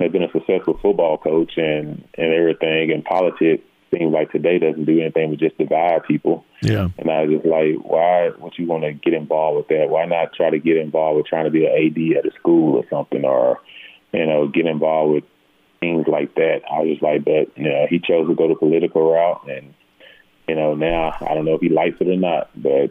have 0.00 0.12
been 0.12 0.22
a 0.22 0.30
successful 0.30 0.78
football 0.80 1.18
coach 1.18 1.52
and 1.56 2.06
and 2.16 2.32
everything, 2.32 2.90
and 2.92 3.04
politics 3.04 3.62
seems 3.94 4.12
like 4.12 4.30
today 4.32 4.58
doesn't 4.58 4.84
do 4.84 5.00
anything 5.00 5.30
but 5.30 5.38
just 5.38 5.58
divide 5.58 6.04
people. 6.04 6.44
Yeah. 6.62 6.88
And 6.98 7.10
I 7.10 7.22
was 7.22 7.36
just 7.36 7.46
like, 7.46 7.76
why 7.82 8.30
would 8.38 8.54
you 8.56 8.66
want 8.66 8.84
to 8.84 8.92
get 8.92 9.14
involved 9.14 9.56
with 9.56 9.68
that? 9.68 9.88
Why 9.88 10.04
not 10.06 10.32
try 10.34 10.50
to 10.50 10.58
get 10.58 10.76
involved 10.76 11.18
with 11.18 11.26
trying 11.26 11.44
to 11.44 11.50
be 11.50 11.66
an 11.66 11.72
AD 11.72 12.18
at 12.18 12.26
a 12.30 12.34
school 12.38 12.76
or 12.76 12.84
something, 12.90 13.24
or 13.24 13.60
you 14.12 14.26
know, 14.26 14.48
get 14.48 14.66
involved 14.66 15.14
with 15.14 15.24
things 15.80 16.06
like 16.06 16.34
that? 16.34 16.62
I 16.70 16.80
was 16.80 16.90
just 16.90 17.02
like, 17.02 17.24
but 17.24 17.56
you 17.56 17.68
know, 17.68 17.86
he 17.88 17.98
chose 17.98 18.28
to 18.28 18.34
go 18.34 18.48
the 18.48 18.56
political 18.56 19.12
route, 19.12 19.46
and 19.48 19.74
you 20.48 20.54
know, 20.54 20.74
now 20.74 21.16
I 21.20 21.34
don't 21.34 21.44
know 21.44 21.54
if 21.54 21.60
he 21.60 21.68
likes 21.68 21.96
it 22.00 22.08
or 22.08 22.16
not, 22.16 22.50
but 22.56 22.90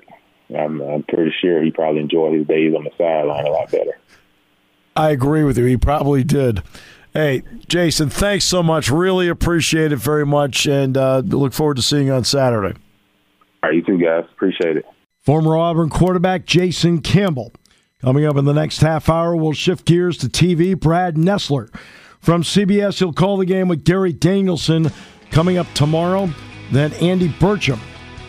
I'm, 0.56 0.82
I'm 0.82 1.04
pretty 1.04 1.34
sure 1.42 1.64
he 1.64 1.72
probably 1.72 2.02
enjoyed 2.02 2.38
his 2.38 2.48
days 2.48 2.74
on 2.76 2.84
the 2.84 2.92
sideline 2.98 3.46
a 3.46 3.50
lot 3.50 3.72
better. 3.72 3.98
I 4.96 5.10
agree 5.12 5.44
with 5.44 5.58
you. 5.58 5.66
He 5.66 5.78
probably 5.78 6.24
did. 6.24 6.62
Hey, 7.14 7.44
Jason, 7.68 8.10
thanks 8.10 8.46
so 8.46 8.64
much. 8.64 8.90
Really 8.90 9.28
appreciate 9.28 9.92
it 9.92 9.98
very 9.98 10.26
much, 10.26 10.66
and 10.66 10.98
uh, 10.98 11.20
look 11.20 11.54
forward 11.54 11.78
to 11.78 11.84
seeing 11.84 12.08
you 12.08 12.14
on 12.14 12.24
Saturday. 12.24 12.78
All 13.62 13.70
right, 13.70 13.76
you 13.76 13.84
too, 13.84 14.00
guys. 14.00 14.26
Appreciate 14.34 14.78
it. 14.78 14.86
Former 15.22 15.56
Auburn 15.56 15.90
quarterback 15.90 16.46
Jason 16.46 17.02
Campbell. 17.02 17.54
Coming 18.02 18.26
up 18.26 18.36
in 18.36 18.44
the 18.44 18.54
next 18.54 18.82
half 18.82 19.10
hour, 19.10 19.36
we'll 19.36 19.54
shift 19.54 19.86
gears 19.86 20.18
to 20.18 20.28
TV. 20.28 20.78
Brad 20.78 21.16
Nessler 21.16 21.74
from 22.20 22.44
CBS. 22.44 23.00
He'll 23.00 23.14
call 23.14 23.38
the 23.38 23.46
game 23.46 23.70
with 23.70 23.86
Gary 23.86 24.12
Danielson 24.12 24.92
coming 25.32 25.58
up 25.58 25.68
tomorrow. 25.74 26.30
Then 26.72 26.92
Andy 26.94 27.30
Burcham, 27.30 27.80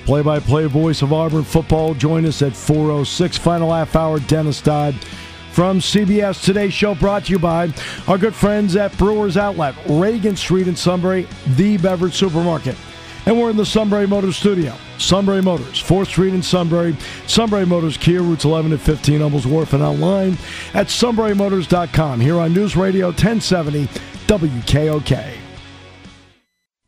play 0.04 0.22
by 0.22 0.38
play 0.38 0.66
voice 0.66 1.02
of 1.02 1.12
Auburn 1.12 1.44
football, 1.44 1.94
join 1.94 2.24
us 2.26 2.42
at 2.42 2.54
406. 2.54 3.38
Final 3.38 3.72
half 3.72 3.96
hour, 3.96 4.20
Dennis 4.20 4.60
Dodd 4.60 4.94
from 5.52 5.78
CBS. 5.78 6.44
Today's 6.44 6.74
show 6.74 6.94
brought 6.94 7.26
to 7.26 7.32
you 7.32 7.38
by 7.38 7.72
our 8.08 8.18
good 8.18 8.34
friends 8.34 8.76
at 8.76 8.96
Brewers 8.98 9.36
Outlet, 9.36 9.74
Reagan 9.88 10.36
Street 10.36 10.68
in 10.68 10.76
Sunbury, 10.76 11.28
the 11.56 11.76
beverage 11.78 12.14
supermarket. 12.14 12.76
And 13.26 13.40
we're 13.40 13.50
in 13.50 13.56
the 13.56 13.64
Sunbury 13.64 14.06
Motors 14.06 14.36
studio. 14.36 14.74
Sunbury 14.98 15.40
Motors, 15.40 15.82
4th 15.82 16.08
Street 16.08 16.34
in 16.34 16.42
Sunbury. 16.42 16.96
Sunbury 17.26 17.64
Motors, 17.64 17.96
Kia, 17.96 18.20
routes 18.20 18.44
11 18.44 18.72
and 18.72 18.80
15, 18.80 19.20
Hummels 19.20 19.46
Wharf, 19.46 19.72
and 19.72 19.82
online 19.82 20.36
at 20.74 20.88
sunburymotors.com. 20.88 22.20
Here 22.20 22.38
on 22.38 22.52
News 22.52 22.76
Radio 22.76 23.06
1070 23.06 23.86
WKOK. 24.26 25.43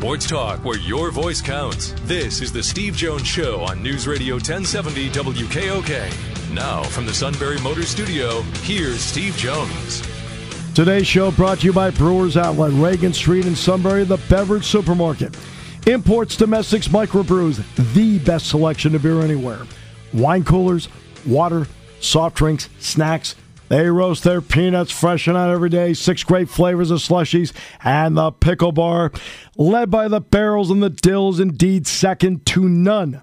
Sports 0.00 0.26
talk 0.26 0.64
where 0.64 0.78
your 0.78 1.10
voice 1.10 1.42
counts. 1.42 1.92
This 2.04 2.40
is 2.40 2.50
the 2.50 2.62
Steve 2.62 2.96
Jones 2.96 3.26
Show 3.26 3.60
on 3.60 3.82
News 3.82 4.08
Radio 4.08 4.36
1070 4.36 5.10
WKOK. 5.10 6.54
Now, 6.54 6.82
from 6.84 7.04
the 7.04 7.12
Sunbury 7.12 7.60
Motor 7.60 7.82
Studio, 7.82 8.40
here's 8.62 9.00
Steve 9.00 9.36
Jones. 9.36 10.02
Today's 10.74 11.06
show 11.06 11.30
brought 11.30 11.58
to 11.58 11.66
you 11.66 11.74
by 11.74 11.90
Brewers 11.90 12.38
Outlet, 12.38 12.72
Reagan 12.72 13.12
Street 13.12 13.44
in 13.44 13.54
Sunbury, 13.54 14.04
the 14.04 14.16
beverage 14.30 14.64
supermarket. 14.64 15.36
Imports, 15.86 16.34
domestics, 16.34 16.88
microbrews, 16.88 17.62
the 17.92 18.20
best 18.20 18.48
selection 18.48 18.94
of 18.94 19.02
beer 19.02 19.20
anywhere. 19.20 19.66
Wine 20.14 20.44
coolers, 20.44 20.88
water, 21.26 21.66
soft 22.00 22.36
drinks, 22.36 22.70
snacks. 22.78 23.34
They 23.70 23.88
roast 23.88 24.24
their 24.24 24.40
peanuts 24.40 24.90
fresh 24.90 25.28
and 25.28 25.36
out 25.36 25.48
every 25.48 25.68
day. 25.68 25.94
Six 25.94 26.24
great 26.24 26.48
flavors 26.48 26.90
of 26.90 26.98
slushies 26.98 27.52
and 27.84 28.16
the 28.16 28.32
pickle 28.32 28.72
bar, 28.72 29.12
led 29.56 29.92
by 29.92 30.08
the 30.08 30.20
barrels 30.20 30.72
and 30.72 30.82
the 30.82 30.90
dills, 30.90 31.38
indeed 31.38 31.86
second 31.86 32.44
to 32.46 32.68
none. 32.68 33.22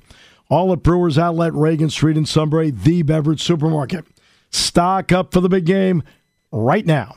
All 0.50 0.72
at 0.72 0.84
Brewers 0.84 1.18
Outlet, 1.18 1.54
Reagan 1.54 1.90
Street 1.90 2.16
in 2.16 2.26
Sunbury, 2.26 2.72
the 2.72 3.02
beverage 3.02 3.44
supermarket. 3.44 4.06
Stock 4.50 5.12
up 5.12 5.34
for 5.34 5.42
the 5.42 5.50
big 5.50 5.66
game 5.66 6.02
right 6.54 6.86
now. 6.86 7.16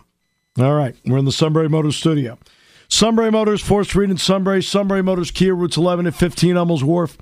All 0.59 0.75
right, 0.75 0.97
we're 1.07 1.19
in 1.19 1.25
the 1.25 1.31
Sunbury 1.31 1.69
Motors 1.69 1.97
studio. 1.97 2.37
Sunbury 2.89 3.31
Motors, 3.31 3.63
4th 3.63 3.87
Street 3.87 4.11
in 4.11 4.17
Sunbury. 4.17 4.61
Sunbury 4.61 5.05
Motors, 5.05 5.31
Kia, 5.31 5.55
routes 5.55 5.77
11 5.77 6.07
and 6.07 6.17
15 6.17 6.57
Hummels 6.57 6.83
Wharf. 6.83 7.17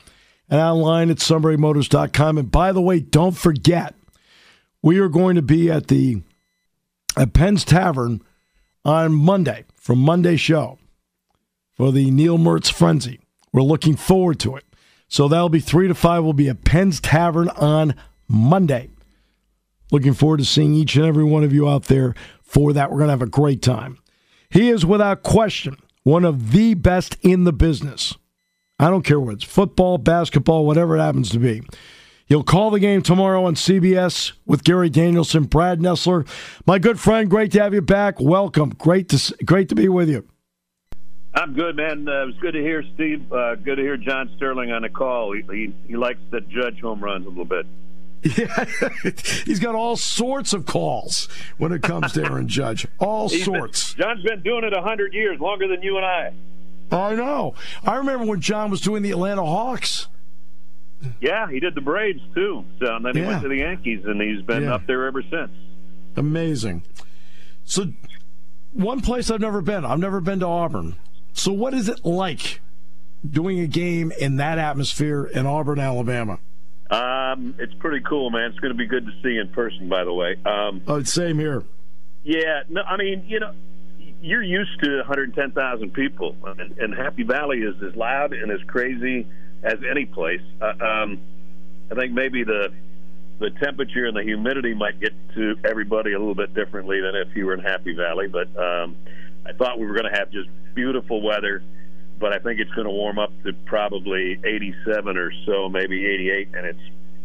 And 0.49 0.59
online 0.59 1.11
at 1.11 1.19
sunburymotors.com. 1.19 2.39
And 2.39 2.51
by 2.51 2.73
the 2.73 2.81
way, 2.81 3.01
don't 3.01 3.37
forget, 3.37 3.95
we 4.83 4.99
are 4.99 5.09
going 5.09 5.37
to 5.37 5.43
be 5.43 5.71
at 5.71 5.89
the 5.89 6.23
at 7.17 7.33
Penn's 7.33 7.65
Tavern 7.65 8.23
on 8.85 9.15
Monday 9.15 9.65
from 9.75 9.99
Monday 9.99 10.37
show 10.37 10.79
for 11.75 11.93
the 11.93 12.11
Neil 12.11 12.39
Mertz 12.39 12.71
Frenzy. 12.71 13.21
We're 13.53 13.63
looking 13.63 13.97
forward 13.97 14.39
to 14.41 14.57
it. 14.57 14.65
So 15.09 15.27
that'll 15.27 15.49
be 15.49 15.61
3 15.61 15.89
to 15.89 15.95
5. 15.95 16.23
We'll 16.23 16.33
be 16.33 16.49
at 16.49 16.65
Penn's 16.65 17.01
Tavern 17.01 17.49
on 17.51 17.95
Monday. 18.29 18.91
Looking 19.91 20.13
forward 20.13 20.41
to 20.41 20.45
seeing 20.45 20.75
each 20.75 20.97
and 20.97 21.07
every 21.07 21.25
one 21.25 21.45
of 21.45 21.53
you 21.53 21.69
out 21.69 21.85
there 21.85 22.15
for 22.43 22.73
that. 22.75 22.91
We're 22.91 22.99
going 22.99 23.09
to 23.09 23.13
have 23.13 23.23
a 23.23 23.27
great 23.27 23.63
time. 23.63 23.99
He 24.51 24.69
is 24.69 24.85
without 24.85 25.23
question 25.23 25.77
one 26.03 26.25
of 26.25 26.53
the 26.53 26.75
best 26.75 27.17
in 27.23 27.45
the 27.45 27.53
business. 27.53 28.15
I 28.79 28.91
don't 28.91 29.05
care 29.05 29.19
what 29.19 29.35
it's 29.35 29.45
football, 29.45 29.99
basketball, 29.99 30.67
whatever 30.67 30.97
it 30.97 31.01
happens 31.01 31.31
to 31.31 31.39
be. 31.39 31.63
He'll 32.29 32.45
call 32.45 32.71
the 32.71 32.79
game 32.79 33.01
tomorrow 33.01 33.45
on 33.47 33.55
CBS 33.55 34.33
with 34.45 34.63
Gary 34.63 34.91
Danielson, 34.91 35.45
Brad 35.45 35.81
Nessler. 35.81 36.29
My 36.67 36.79
good 36.79 37.01
friend, 37.01 37.31
great 37.31 37.53
to 37.53 37.63
have 37.63 37.73
you 37.73 37.81
back. 37.81 38.21
Welcome. 38.21 38.71
Great 38.71 39.09
to 39.09 39.45
great 39.47 39.71
to 39.71 39.75
be 39.75 39.89
with 39.89 40.11
you. 40.11 40.29
I'm 41.33 41.55
good, 41.55 41.77
man. 41.77 42.07
Uh, 42.07 42.23
it 42.23 42.27
was 42.27 42.35
good 42.41 42.53
to 42.53 42.61
hear 42.61 42.85
Steve. 42.95 43.33
Uh, 43.33 43.55
good 43.55 43.77
to 43.77 43.83
hear 43.83 43.97
John 43.97 44.31
Sterling 44.37 44.73
on 44.73 44.83
the 44.83 44.89
call. 44.91 45.33
He, 45.33 45.43
he, 45.51 45.75
he 45.87 45.97
likes 45.97 46.21
to 46.33 46.41
judge 46.43 46.81
home 46.81 47.03
runs 47.03 47.25
a 47.27 47.29
little 47.29 47.45
bit. 47.45 47.67
Yeah, 48.23 48.65
he's 49.47 49.61
got 49.61 49.75
all 49.75 49.97
sorts 49.97 50.53
of 50.53 50.67
calls 50.67 51.29
when 51.57 51.73
it 51.73 51.83
comes 51.83 52.13
to 52.13 52.25
Aaron 52.25 52.49
Judge. 52.49 52.87
All 52.99 53.29
He's 53.31 53.45
sorts. 53.45 53.95
Been, 53.95 54.05
John's 54.05 54.23
been 54.25 54.43
doing 54.43 54.65
it 54.65 54.73
a 54.73 54.83
hundred 54.83 55.15
years, 55.15 55.39
longer 55.41 55.69
than 55.69 55.83
you 55.83 55.97
and 55.97 56.05
I. 56.05 56.33
I 56.91 57.15
know. 57.15 57.55
I 57.85 57.97
remember 57.97 58.27
when 58.27 58.41
John 58.41 58.71
was 58.71 58.81
doing 58.81 59.03
the 59.03 59.13
Atlanta 59.13 59.45
Hawks. 59.45 60.09
Yeah, 61.21 61.49
he 61.51 61.61
did 61.61 61.75
the 61.75 61.81
Braves 61.81 62.21
too. 62.35 62.65
So 62.81 62.97
and 62.97 63.05
then 63.05 63.15
he 63.15 63.21
Yeah. 63.23 63.29
went 63.29 63.43
to 63.43 63.49
the 63.49 63.57
Yankees, 63.59 64.05
and 64.05 64.21
he's 64.21 64.43
been 64.43 64.65
Yeah. 64.65 64.75
up 64.75 64.87
there 64.87 65.07
ever 65.07 65.23
since. 65.23 65.51
Amazing. 66.17 66.83
So, 67.65 67.87
one 68.73 69.01
place 69.01 69.31
I've 69.31 69.41
never 69.41 69.61
been. 69.61 69.85
I've 69.85 69.99
never 70.01 70.21
been 70.21 70.41
to 70.41 70.47
Auburn. 70.47 70.95
So, 71.33 71.53
what 71.53 71.75
is 71.75 71.89
it 71.89 72.05
like 72.05 72.61
doing 73.29 73.61
a 73.61 73.67
game 73.67 74.13
in 74.19 74.37
that 74.37 74.59
atmosphere 74.59 75.25
in 75.25 75.47
Auburn, 75.47 75.79
Alabama? 75.79 76.39
Um, 76.91 77.55
it's 77.59 77.75
pretty 77.75 78.01
cool, 78.09 78.31
man. 78.31 78.51
It's 78.51 78.59
going 78.61 78.73
to 78.73 78.79
be 78.79 78.87
good 78.87 79.05
to 79.07 79.13
see 79.23 79.37
in 79.37 79.49
person, 79.49 79.89
by 79.89 80.05
the 80.05 80.13
way. 80.13 80.37
Um, 80.47 80.81
Oh, 80.87 81.03
same 81.03 81.39
here. 81.39 81.63
yeah, 82.25 82.63
no, 82.71 82.81
I 82.83 82.97
mean, 82.97 83.25
you 83.29 83.39
know, 83.41 83.53
you're 84.23 84.43
used 84.43 84.81
to 84.83 84.97
110,000 84.99 85.93
people, 85.93 86.35
and, 86.59 86.79
and 86.79 86.95
Happy 86.95 87.23
Valley 87.25 87.59
is 87.59 87.75
as 87.87 87.95
loud 87.95 88.33
and 88.33 88.51
as 88.51 88.61
crazy 88.67 89.27
as 89.63 89.79
any 89.89 90.07
place. 90.07 90.43
Uh, 90.61 90.73
um, 90.85 91.21
I 91.91 91.95
think 91.95 92.13
maybe 92.13 92.45
the 92.45 92.73
the 93.39 93.51
temperature 93.51 94.07
and 94.07 94.17
the 94.17 94.23
humidity 94.23 94.75
might 94.75 94.99
get 95.01 95.13
to 95.35 95.55
everybody 95.65 96.13
a 96.13 96.19
little 96.19 96.35
bit 96.35 96.55
differently 96.55 97.01
than 97.01 97.15
if 97.15 97.37
you 97.37 97.47
were 97.47 97.55
in 97.55 97.61
Happy 97.61 97.95
Valley. 97.95 98.27
But 98.27 98.49
um, 98.57 98.97
I 99.47 99.53
thought 99.53 99.79
we 99.79 99.87
were 99.87 99.95
going 99.95 100.13
to 100.13 100.19
have 100.19 100.31
just 100.33 100.49
beautiful 100.75 101.23
weather, 101.23 101.63
but 102.19 102.33
I 102.33 102.39
think 102.41 102.59
it's 102.59 102.71
going 102.73 102.87
to 102.87 102.93
warm 102.93 103.19
up 103.19 103.31
to 103.45 103.53
probably 103.65 104.41
87 104.45 105.17
or 105.17 105.33
so, 105.47 105.69
maybe 105.69 106.05
88, 106.05 106.49
and 106.55 106.67
it's 106.67 106.81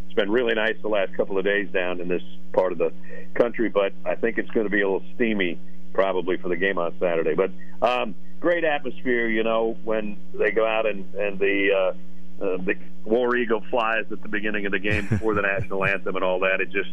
it's 0.05 0.13
been 0.13 0.29
really 0.29 0.53
nice 0.53 0.75
the 0.83 0.89
last 0.89 1.15
couple 1.15 1.39
of 1.39 1.43
days 1.43 1.67
down 1.71 1.99
in 1.99 2.07
this 2.07 2.21
part 2.53 2.71
of 2.71 2.77
the 2.77 2.93
country. 3.33 3.69
But 3.69 3.93
I 4.05 4.13
think 4.13 4.37
it's 4.37 4.51
going 4.51 4.67
to 4.67 4.69
be 4.69 4.81
a 4.81 4.85
little 4.85 5.07
steamy 5.15 5.57
probably 5.93 6.37
for 6.37 6.49
the 6.49 6.55
game 6.55 6.77
on 6.77 6.93
Saturday. 6.99 7.33
But 7.33 7.51
um, 7.81 8.13
great 8.39 8.63
atmosphere, 8.63 9.27
you 9.27 9.43
know, 9.43 9.75
when 9.83 10.17
they 10.33 10.51
go 10.51 10.67
out 10.67 10.85
and 10.85 11.11
and 11.15 11.39
the 11.39 11.69
uh, 11.73 11.97
uh, 12.43 12.57
the 12.57 12.75
War 13.05 13.35
Eagle 13.35 13.63
flies 13.69 14.05
at 14.11 14.21
the 14.21 14.27
beginning 14.27 14.65
of 14.65 14.73
the 14.73 14.79
game 14.79 15.07
before 15.07 15.33
the 15.33 15.41
national 15.59 15.85
anthem 15.85 16.15
and 16.15 16.23
all 16.23 16.39
that. 16.41 16.59
It 16.59 16.71
just 16.71 16.89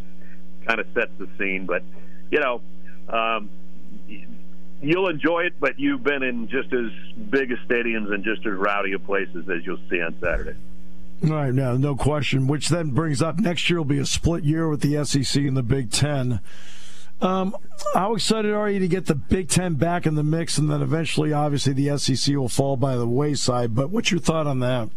kind 0.67 0.79
of 0.79 0.87
sets 0.95 1.11
the 1.19 1.29
scene. 1.39 1.67
But 1.67 1.83
you 2.31 2.39
know, 2.39 2.61
um, 3.09 3.51
you'll 4.81 5.09
enjoy 5.09 5.41
it. 5.47 5.55
But 5.59 5.79
you've 5.79 6.05
been 6.05 6.23
in 6.23 6.49
just 6.49 6.73
as 6.73 6.91
big 7.31 7.51
a 7.51 7.57
stadiums 7.67 8.13
and 8.13 8.25
just 8.25 8.47
as 8.47 8.53
rowdy 8.55 8.93
of 8.93 9.05
places 9.05 9.49
as 9.49 9.67
you'll 9.67 9.81
see 9.91 10.01
on 10.01 10.17
Saturday. 10.21 10.57
All 11.25 11.31
right, 11.31 11.53
now 11.53 11.77
no 11.77 11.97
question. 11.97 12.47
Which 12.47 12.69
then 12.69 12.91
brings 12.91 13.21
up 13.21 13.39
next 13.39 13.69
year 13.69 13.79
will 13.79 13.85
be 13.85 13.99
a 13.99 14.07
split 14.07 14.45
year 14.45 14.69
with 14.69 14.81
the 14.81 15.05
SEC 15.05 15.43
and 15.43 15.57
the 15.57 15.63
Big 15.63 15.91
Ten. 15.91 16.41
Um, 17.21 17.55
how 17.93 18.15
excited 18.15 18.53
are 18.55 18.71
you 18.71 18.79
to 18.79 18.89
get 18.89 19.05
the 19.05 19.15
Big 19.15 19.51
Ten 19.51 19.75
back 19.75 20.07
in 20.07 20.15
the 20.15 20.23
mix, 20.23 20.57
and 20.57 20.71
then 20.71 20.81
eventually, 20.81 21.35
obviously, 21.35 21.75
the 21.75 21.99
SEC 21.99 22.35
will 22.35 22.49
fall 22.49 22.79
by 22.79 22.97
the 22.97 23.07
wayside? 23.07 23.75
But 23.75 23.91
what's 23.91 24.11
your 24.11 24.21
thought 24.21 24.47
on 24.47 24.61
that? 24.61 24.89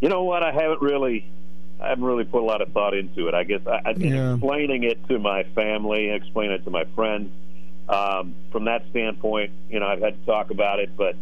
You 0.00 0.08
know 0.08 0.22
what? 0.24 0.42
I 0.42 0.52
haven't 0.52 0.80
really, 0.82 1.26
I 1.80 1.88
haven't 1.88 2.04
really 2.04 2.24
put 2.24 2.42
a 2.42 2.44
lot 2.46 2.60
of 2.62 2.72
thought 2.72 2.94
into 2.94 3.28
it. 3.28 3.34
I 3.34 3.44
guess 3.44 3.60
I, 3.66 3.80
I've 3.84 4.00
Yeah. 4.00 4.34
explaining 4.34 4.84
it 4.84 5.06
to 5.08 5.18
my 5.18 5.42
family, 5.54 6.10
explaining 6.10 6.52
it 6.56 6.64
to 6.64 6.70
my 6.70 6.84
friends. 6.94 7.30
Um, 7.88 8.34
from 8.52 8.66
that 8.66 8.84
standpoint, 8.90 9.50
you 9.70 9.80
know, 9.80 9.86
I've 9.86 10.00
had 10.02 10.20
to 10.20 10.26
talk 10.26 10.50
about 10.50 10.78
it, 10.78 10.90
but 10.96 11.16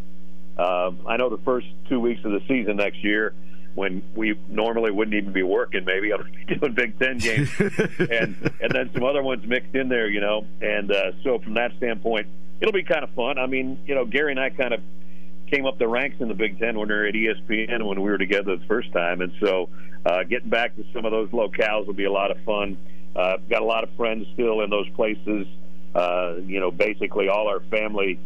um, 0.59 0.99
I 1.07 1.17
know 1.17 1.29
the 1.31 1.39
first 1.45 1.69
two 1.89 2.01
weeks 2.01 2.25
of 2.25 2.33
the 2.33 2.41
season 2.49 2.77
next 2.77 3.05
year, 3.05 3.35
when 3.77 4.03
we 4.17 4.37
normally 4.49 4.91
wouldn't 4.91 5.15
even 5.15 5.33
be 5.33 5.43
working, 5.43 5.85
maybe 5.85 6.12
I'm 6.12 6.27
doing 6.59 6.73
Big 6.73 6.99
Ten 6.99 7.19
games, 7.19 7.51
and 7.61 8.35
and 8.61 8.73
then 8.73 8.91
some 8.95 9.05
other 9.05 9.23
ones 9.23 9.47
mixed 9.47 9.75
in 9.75 9.89
there, 9.89 10.09
you 10.09 10.21
know. 10.21 10.47
And 10.62 10.91
uh, 10.91 11.12
so 11.23 11.39
from 11.39 11.55
that 11.55 11.73
standpoint, 11.77 12.27
it'll 12.61 12.73
be 12.73 12.83
kind 12.85 13.05
of 13.05 13.11
fun. 13.11 13.39
I 13.39 13.47
mean, 13.47 13.79
you 13.87 13.95
know, 13.95 14.05
Gary 14.07 14.33
and 14.33 14.41
I 14.41 14.49
kind 14.51 14.73
of 14.75 14.81
came 15.51 15.67
up 15.67 15.79
the 15.79 15.89
ranks 15.89 16.17
in 16.21 16.29
the 16.29 16.35
Big 16.35 16.59
Ten 16.59 16.79
when 16.79 16.89
we 16.89 16.95
were 16.95 17.07
at 17.07 17.15
ESPN 17.15 17.87
when 17.87 18.01
we 18.01 18.11
were 18.11 18.19
together 18.19 18.57
the 18.57 18.67
first 18.67 18.93
time, 18.93 19.21
and 19.21 19.33
so 19.41 19.69
uh, 20.05 20.23
getting 20.25 20.49
back 20.49 20.77
to 20.77 20.85
some 20.93 21.05
of 21.05 21.13
those 21.13 21.29
locales 21.31 21.87
will 21.87 21.95
be 21.95 22.05
a 22.05 22.13
lot 22.13 22.31
of 22.31 22.39
fun. 22.45 22.77
Uh, 23.15 23.39
got 23.49 23.63
a 23.63 23.65
lot 23.65 23.83
of 23.83 23.91
friends 23.97 24.27
still 24.35 24.61
in 24.61 24.71
those 24.71 24.89
places. 24.91 25.47
Uh, 25.95 26.35
you 26.45 26.61
know, 26.61 26.71
basically 26.71 27.29
all 27.29 27.49
our 27.49 27.61
family, 27.71 28.21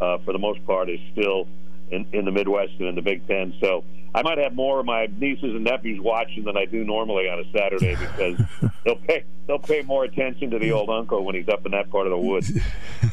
uh, 0.00 0.18
for 0.18 0.32
the 0.32 0.38
most 0.38 0.64
part, 0.64 0.88
is 0.88 1.00
still 1.12 1.48
in, 1.90 2.06
in 2.12 2.24
the 2.24 2.30
Midwest 2.30 2.72
and 2.78 2.88
in 2.88 2.94
the 2.94 3.02
Big 3.02 3.26
Ten. 3.26 3.52
So 3.60 3.84
I 4.14 4.22
might 4.22 4.38
have 4.38 4.54
more 4.54 4.80
of 4.80 4.86
my 4.86 5.08
nieces 5.18 5.54
and 5.54 5.64
nephews 5.64 6.00
watching 6.00 6.44
than 6.44 6.56
I 6.56 6.64
do 6.64 6.84
normally 6.84 7.28
on 7.28 7.40
a 7.40 7.52
Saturday 7.52 7.96
because 8.00 8.40
they'll 8.84 8.96
pay 8.96 9.24
they'll 9.46 9.58
pay 9.58 9.82
more 9.82 10.04
attention 10.04 10.50
to 10.50 10.58
the 10.58 10.72
old 10.72 10.88
uncle 10.88 11.24
when 11.24 11.34
he's 11.34 11.48
up 11.48 11.66
in 11.66 11.72
that 11.72 11.90
part 11.90 12.06
of 12.06 12.12
the 12.12 12.18
woods. 12.18 12.52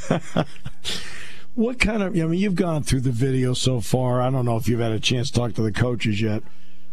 What 1.55 1.79
kind 1.79 2.01
of? 2.01 2.15
I 2.15 2.25
mean, 2.25 2.39
you've 2.39 2.55
gone 2.55 2.83
through 2.83 3.01
the 3.01 3.11
video 3.11 3.53
so 3.53 3.79
far. 3.79 4.21
I 4.21 4.29
don't 4.31 4.45
know 4.45 4.57
if 4.57 4.67
you've 4.67 4.79
had 4.79 4.91
a 4.91 4.99
chance 4.99 5.29
to 5.29 5.39
talk 5.39 5.53
to 5.53 5.61
the 5.61 5.71
coaches 5.71 6.19
yet, 6.19 6.41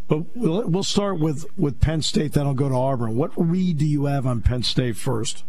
but 0.07 0.25
we'll, 0.37 0.69
we'll 0.69 0.83
start 0.83 1.19
with 1.19 1.47
with 1.57 1.81
Penn 1.81 2.03
State. 2.03 2.33
Then 2.33 2.47
I'll 2.47 2.55
go 2.55 2.69
to 2.69 2.75
Auburn. 2.75 3.17
What 3.17 3.33
read 3.37 3.79
do 3.79 3.87
you 3.87 4.05
have 4.05 4.27
on 4.27 4.43
Penn 4.43 4.63
State 4.63 4.97
first? 4.97 5.45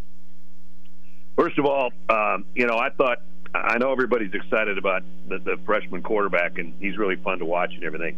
First 1.36 1.58
of 1.58 1.66
all, 1.66 1.92
um, 2.10 2.46
you 2.56 2.66
know, 2.68 2.78
I 2.78 2.90
thought 2.90 3.18
I 3.54 3.78
know 3.80 3.92
everybody's 3.92 4.34
excited 4.34 4.78
about 4.78 5.04
the, 5.28 5.40
the 5.40 5.58
freshman 5.66 6.02
quarterback, 6.02 6.58
and 6.58 6.74
he's 6.80 6.98
really 6.98 7.18
fun 7.18 7.40
to 7.40 7.46
watch 7.46 7.74
and 7.74 7.84
everything. 7.84 8.18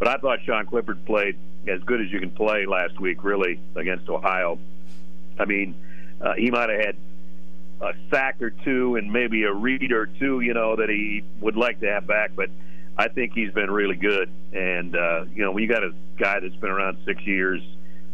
But 0.00 0.08
I 0.08 0.16
thought 0.16 0.40
Sean 0.44 0.66
Clifford 0.66 1.04
played 1.06 1.38
as 1.68 1.80
good 1.82 2.00
as 2.00 2.10
you 2.10 2.18
can 2.18 2.30
play 2.30 2.66
last 2.66 2.98
week, 2.98 3.22
really, 3.22 3.60
against 3.76 4.08
Ohio. 4.08 4.58
I 5.38 5.44
mean, 5.44 5.76
uh, 6.20 6.34
he 6.34 6.50
might 6.50 6.70
have 6.70 6.80
had 6.80 6.96
a 7.80 7.92
sack 8.10 8.40
or 8.40 8.50
two 8.50 8.96
and 8.96 9.12
maybe 9.12 9.44
a 9.44 9.52
read 9.52 9.92
or 9.92 10.06
two, 10.06 10.40
you 10.40 10.54
know, 10.54 10.76
that 10.76 10.88
he 10.88 11.24
would 11.40 11.56
like 11.56 11.80
to 11.80 11.90
have 11.90 12.06
back. 12.06 12.32
But 12.34 12.50
I 12.96 13.08
think 13.08 13.32
he's 13.34 13.52
been 13.52 13.70
really 13.70 13.96
good. 13.96 14.30
And 14.52 14.96
uh, 14.96 15.24
you 15.34 15.42
know, 15.42 15.52
when 15.52 15.62
you 15.62 15.68
got 15.68 15.82
a 15.82 15.92
guy 16.16 16.40
that's 16.40 16.56
been 16.56 16.70
around 16.70 16.98
six 17.04 17.22
years, 17.26 17.62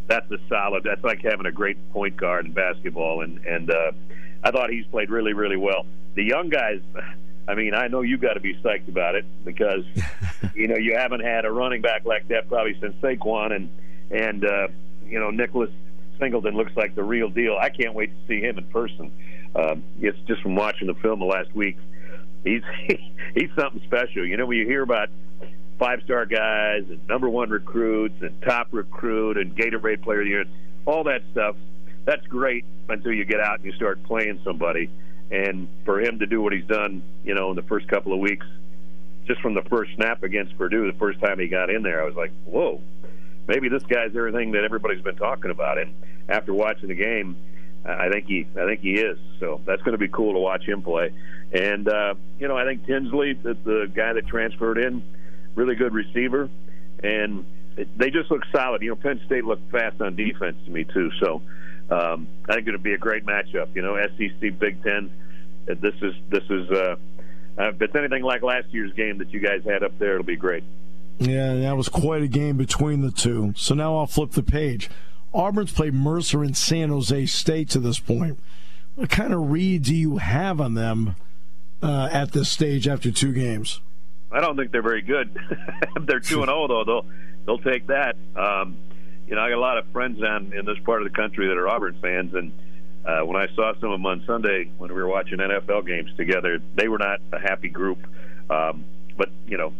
that's 0.06 0.30
a 0.30 0.38
solid. 0.48 0.84
That's 0.84 1.04
like 1.04 1.22
having 1.22 1.46
a 1.46 1.52
great 1.52 1.76
point 1.92 2.16
guard 2.16 2.46
in 2.46 2.52
basketball. 2.52 3.22
And 3.22 3.38
and 3.46 3.70
uh, 3.70 3.92
I 4.42 4.50
thought 4.50 4.70
he's 4.70 4.86
played 4.86 5.10
really, 5.10 5.34
really 5.34 5.56
well. 5.56 5.86
The 6.14 6.24
young 6.24 6.48
guys. 6.48 6.80
I 7.48 7.54
mean, 7.56 7.74
I 7.74 7.88
know 7.88 8.02
you 8.02 8.16
got 8.16 8.34
to 8.34 8.40
be 8.40 8.54
psyched 8.62 8.86
about 8.86 9.16
it 9.16 9.24
because 9.44 9.84
you 10.54 10.68
know 10.68 10.76
you 10.76 10.96
haven't 10.96 11.20
had 11.20 11.44
a 11.44 11.50
running 11.50 11.82
back 11.82 12.04
like 12.04 12.28
that 12.28 12.48
probably 12.48 12.78
since 12.80 12.94
Saquon 13.02 13.52
and 13.52 13.70
and 14.10 14.44
uh, 14.44 14.68
you 15.04 15.18
know 15.18 15.30
Nicholas 15.30 15.70
Singleton 16.20 16.54
looks 16.54 16.76
like 16.76 16.94
the 16.94 17.02
real 17.02 17.28
deal. 17.28 17.56
I 17.60 17.70
can't 17.70 17.94
wait 17.94 18.10
to 18.10 18.26
see 18.28 18.40
him 18.40 18.58
in 18.58 18.64
person. 18.66 19.10
Um, 19.54 19.82
it's 20.00 20.18
just 20.26 20.42
from 20.42 20.54
watching 20.54 20.86
the 20.86 20.94
film 20.94 21.20
the 21.20 21.26
last 21.26 21.54
week. 21.54 21.76
He's 22.44 22.62
he's 23.34 23.50
something 23.58 23.82
special. 23.84 24.26
You 24.26 24.36
know, 24.36 24.46
when 24.46 24.58
you 24.58 24.66
hear 24.66 24.82
about 24.82 25.08
five 25.78 26.02
star 26.04 26.26
guys 26.26 26.84
and 26.88 27.06
number 27.08 27.28
one 27.28 27.50
recruits 27.50 28.20
and 28.20 28.40
top 28.42 28.68
recruit 28.70 29.38
and 29.38 29.56
Gatorade 29.56 30.02
player 30.02 30.20
of 30.20 30.26
the 30.26 30.30
year, 30.30 30.44
all 30.86 31.04
that 31.04 31.22
stuff, 31.32 31.56
that's 32.04 32.26
great 32.26 32.64
until 32.88 33.12
you 33.12 33.24
get 33.24 33.40
out 33.40 33.56
and 33.56 33.64
you 33.64 33.72
start 33.72 34.02
playing 34.04 34.40
somebody. 34.44 34.90
And 35.30 35.68
for 35.84 36.00
him 36.00 36.18
to 36.18 36.26
do 36.26 36.42
what 36.42 36.52
he's 36.52 36.66
done, 36.66 37.02
you 37.24 37.34
know, 37.34 37.50
in 37.50 37.56
the 37.56 37.62
first 37.62 37.88
couple 37.88 38.12
of 38.12 38.18
weeks, 38.18 38.46
just 39.26 39.40
from 39.40 39.54
the 39.54 39.62
first 39.62 39.94
snap 39.94 40.22
against 40.22 40.56
Purdue, 40.58 40.90
the 40.90 40.98
first 40.98 41.20
time 41.20 41.38
he 41.38 41.46
got 41.46 41.70
in 41.70 41.82
there, 41.82 42.02
I 42.02 42.04
was 42.04 42.16
like, 42.16 42.32
whoa, 42.44 42.80
maybe 43.46 43.68
this 43.68 43.84
guy's 43.84 44.14
everything 44.16 44.52
that 44.52 44.64
everybody's 44.64 45.02
been 45.02 45.16
talking 45.16 45.50
about. 45.50 45.78
And 45.78 45.94
after 46.28 46.52
watching 46.52 46.88
the 46.88 46.94
game, 46.94 47.36
I 47.84 48.10
think 48.10 48.26
he 48.26 48.46
I 48.60 48.66
think 48.66 48.80
he 48.80 48.94
is. 48.94 49.18
So 49.38 49.60
that's 49.64 49.82
going 49.82 49.92
to 49.92 49.98
be 49.98 50.08
cool 50.08 50.34
to 50.34 50.38
watch 50.38 50.64
him 50.64 50.82
play. 50.82 51.12
And 51.52 51.88
uh, 51.88 52.14
you 52.38 52.48
know, 52.48 52.56
I 52.56 52.64
think 52.64 52.86
Tinsley, 52.86 53.34
the, 53.34 53.54
the 53.54 53.90
guy 53.94 54.12
that 54.12 54.26
transferred 54.26 54.78
in, 54.78 55.02
really 55.54 55.74
good 55.74 55.92
receiver, 55.92 56.48
and 57.02 57.44
they 57.96 58.10
just 58.10 58.30
look 58.30 58.42
solid. 58.52 58.82
You 58.82 58.90
know, 58.90 58.96
Penn 58.96 59.20
State 59.26 59.44
looked 59.44 59.70
fast 59.70 60.00
on 60.00 60.16
defense 60.16 60.56
to 60.64 60.70
me 60.70 60.84
too. 60.84 61.10
So 61.20 61.42
um, 61.90 62.28
I 62.48 62.54
think 62.54 62.68
it'll 62.68 62.80
be 62.80 62.94
a 62.94 62.98
great 62.98 63.24
matchup. 63.24 63.74
You 63.74 63.82
know, 63.82 63.96
SEC 64.16 64.58
Big 64.58 64.82
Ten. 64.82 65.10
Uh, 65.68 65.74
this 65.80 65.94
is 66.02 66.14
this 66.28 66.44
is 66.50 66.70
uh, 66.70 66.96
uh, 67.58 67.68
if 67.68 67.82
it's 67.82 67.94
anything 67.94 68.22
like 68.22 68.42
last 68.42 68.68
year's 68.70 68.92
game 68.92 69.18
that 69.18 69.30
you 69.30 69.40
guys 69.40 69.62
had 69.64 69.82
up 69.82 69.98
there, 69.98 70.14
it'll 70.14 70.24
be 70.24 70.36
great. 70.36 70.64
Yeah, 71.18 71.54
that 71.54 71.76
was 71.76 71.88
quite 71.88 72.22
a 72.22 72.28
game 72.28 72.56
between 72.56 73.02
the 73.02 73.10
two. 73.10 73.52
So 73.56 73.74
now 73.74 73.98
I'll 73.98 74.06
flip 74.06 74.30
the 74.30 74.42
page. 74.42 74.88
Auburn's 75.32 75.72
played 75.72 75.94
Mercer 75.94 76.42
and 76.42 76.56
San 76.56 76.88
Jose 76.88 77.26
State 77.26 77.70
to 77.70 77.78
this 77.78 77.98
point. 77.98 78.38
What 78.96 79.08
kind 79.08 79.32
of 79.32 79.50
read 79.50 79.84
do 79.84 79.94
you 79.94 80.18
have 80.18 80.60
on 80.60 80.74
them 80.74 81.14
uh, 81.82 82.08
at 82.12 82.32
this 82.32 82.48
stage 82.48 82.88
after 82.88 83.10
two 83.10 83.32
games? 83.32 83.80
I 84.32 84.40
don't 84.40 84.56
think 84.56 84.72
they're 84.72 84.82
very 84.82 85.02
good. 85.02 85.36
they're 86.02 86.20
two 86.20 86.40
and 86.42 86.48
zero 86.48 86.64
oh, 86.64 86.68
though. 86.68 86.84
They'll 86.84 87.06
they'll 87.46 87.72
take 87.72 87.86
that. 87.88 88.16
Um, 88.36 88.76
you 89.26 89.34
know, 89.36 89.42
I 89.42 89.50
got 89.50 89.58
a 89.58 89.60
lot 89.60 89.78
of 89.78 89.86
friends 89.92 90.20
down 90.20 90.52
in 90.52 90.64
this 90.66 90.78
part 90.84 91.02
of 91.02 91.10
the 91.10 91.16
country 91.16 91.48
that 91.48 91.56
are 91.56 91.68
Auburn 91.68 91.98
fans, 92.02 92.34
and 92.34 92.52
uh, 93.04 93.24
when 93.24 93.36
I 93.36 93.46
saw 93.54 93.72
some 93.80 93.90
of 93.90 93.98
them 93.98 94.06
on 94.06 94.24
Sunday 94.26 94.70
when 94.78 94.92
we 94.92 95.00
were 95.00 95.08
watching 95.08 95.38
NFL 95.38 95.86
games 95.86 96.10
together, 96.16 96.60
they 96.74 96.88
were 96.88 96.98
not 96.98 97.20
a 97.32 97.38
happy 97.38 97.68
group. 97.68 97.98
Um, 98.50 98.84
but 99.16 99.30
you 99.46 99.56
know, 99.56 99.72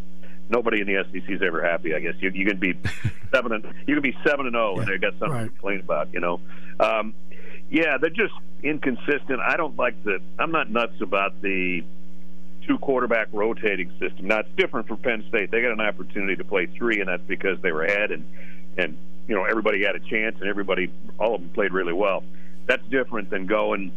nobody 0.51 0.81
in 0.81 0.87
the 0.87 1.05
SEC 1.11 1.31
is 1.31 1.43
ever 1.43 1.63
happy. 1.63 1.95
I 1.95 2.01
guess 2.01 2.15
you, 2.21 2.31
you 2.31 2.45
can 2.45 2.59
be 2.59 2.75
seven 3.33 3.53
and 3.53 3.65
you 3.87 3.95
can 3.95 4.03
be 4.03 4.17
seven 4.27 4.47
and 4.47 4.55
zero, 4.55 4.75
oh, 4.77 4.81
and 4.81 4.89
they 4.89 4.99
got 4.99 5.13
something 5.19 5.31
right. 5.31 5.45
to 5.45 5.49
complain 5.49 5.81
about. 5.81 6.13
You 6.13 6.21
know, 6.21 6.41
um, 6.79 7.15
yeah, 7.71 7.97
they're 7.99 8.11
just 8.11 8.35
inconsistent. 8.63 9.41
I 9.41 9.57
don't 9.57 9.77
like 9.77 10.03
the. 10.05 10.19
I'm 10.39 10.53
not 10.53 10.71
nuts 10.71 11.01
about 11.01 11.41
the 11.41 11.85
two 12.67 12.79
quarterback 12.79 13.29
rotating 13.33 13.91
system. 13.99 14.27
Now 14.27 14.41
it's 14.41 14.51
different 14.57 14.89
for 14.89 14.97
Penn 14.97 15.25
State. 15.29 15.51
They 15.51 15.63
got 15.63 15.73
an 15.73 15.81
opportunity 15.81 16.37
to 16.37 16.45
play 16.45 16.67
three, 16.67 17.01
and 17.01 17.09
that's 17.09 17.23
because 17.27 17.61
they 17.63 17.73
were 17.73 17.85
ahead, 17.85 18.11
and 18.11 18.27
and 18.77 18.99
you 19.29 19.35
know 19.35 19.45
everybody 19.45 19.85
had 19.85 19.95
a 19.95 20.01
chance, 20.01 20.37
and 20.41 20.49
everybody 20.49 20.93
all 21.19 21.35
of 21.35 21.41
them 21.41 21.51
played 21.51 21.73
really 21.73 21.93
well. 21.93 22.25
That's 22.67 22.87
different 22.89 23.31
than 23.31 23.47
going 23.47 23.93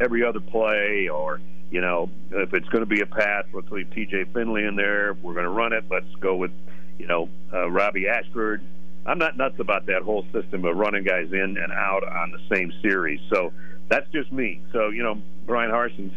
every 0.00 0.24
other 0.24 0.40
play 0.40 1.08
or 1.08 1.40
you 1.70 1.80
know, 1.80 2.10
if 2.30 2.54
it's 2.54 2.68
going 2.68 2.82
to 2.82 2.86
be 2.86 3.00
a 3.00 3.06
pass, 3.06 3.44
let's 3.52 3.70
leave 3.70 3.90
T.J. 3.90 4.26
Finley 4.32 4.64
in 4.64 4.76
there. 4.76 5.10
If 5.10 5.18
we're 5.18 5.34
going 5.34 5.44
to 5.44 5.50
run 5.50 5.72
it, 5.72 5.84
let's 5.90 6.12
go 6.20 6.36
with, 6.36 6.52
you 6.98 7.06
know, 7.06 7.28
uh, 7.52 7.68
Robbie 7.70 8.08
Ashford. 8.08 8.62
I'm 9.04 9.18
not 9.18 9.36
nuts 9.36 9.58
about 9.60 9.86
that 9.86 10.02
whole 10.02 10.24
system 10.32 10.64
of 10.64 10.76
running 10.76 11.04
guys 11.04 11.32
in 11.32 11.56
and 11.56 11.72
out 11.72 12.02
on 12.06 12.32
the 12.32 12.40
same 12.54 12.72
series. 12.82 13.20
So 13.30 13.52
that's 13.88 14.10
just 14.10 14.32
me. 14.32 14.60
So 14.72 14.88
you 14.88 15.02
know, 15.02 15.20
Bryan 15.46 15.70
Harsin's 15.70 16.14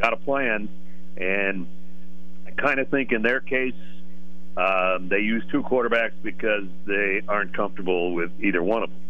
got 0.00 0.12
a 0.12 0.16
plan, 0.16 0.68
and 1.16 1.66
I 2.46 2.50
kind 2.52 2.80
of 2.80 2.88
think 2.88 3.12
in 3.12 3.22
their 3.22 3.40
case, 3.40 3.74
um, 4.56 5.08
they 5.08 5.18
use 5.18 5.42
two 5.50 5.62
quarterbacks 5.62 6.12
because 6.22 6.64
they 6.86 7.20
aren't 7.28 7.54
comfortable 7.54 8.14
with 8.14 8.30
either 8.40 8.62
one 8.62 8.82
of 8.82 8.90
them. 8.90 9.00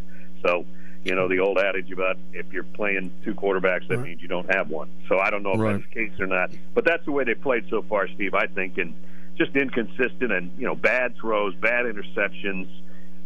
So 0.45 0.67
you 1.05 1.15
know 1.15 1.29
the 1.29 1.39
old 1.39 1.59
adage 1.59 1.91
about 1.93 2.17
if 2.33 2.53
you're 2.53 2.65
playing 2.65 3.13
two 3.25 3.35
quarterbacks, 3.35 3.87
that 3.89 3.99
right. 3.99 4.09
means 4.09 4.23
you 4.23 4.29
don't 4.29 4.53
have 4.53 4.71
one. 4.71 4.91
So 5.09 5.19
I 5.19 5.31
don't 5.31 5.43
know 5.43 5.53
if 5.53 5.61
right. 5.61 5.73
that's 5.73 5.85
the 5.85 5.95
case 5.95 6.21
or 6.21 6.27
not, 6.27 6.51
but 6.75 6.85
that's 6.85 7.05
the 7.05 7.13
way 7.13 7.25
they 7.25 7.35
played 7.35 7.67
so 7.69 7.83
far, 7.83 8.09
Steve. 8.09 8.35
I 8.35 8.47
think 8.47 8.79
and 8.79 8.95
just 9.37 9.55
inconsistent 9.55 10.33
and 10.33 10.51
you 10.59 10.67
know 10.67 10.75
bad 10.75 11.17
throws, 11.17 11.55
bad 11.55 11.85
interceptions. 11.85 12.69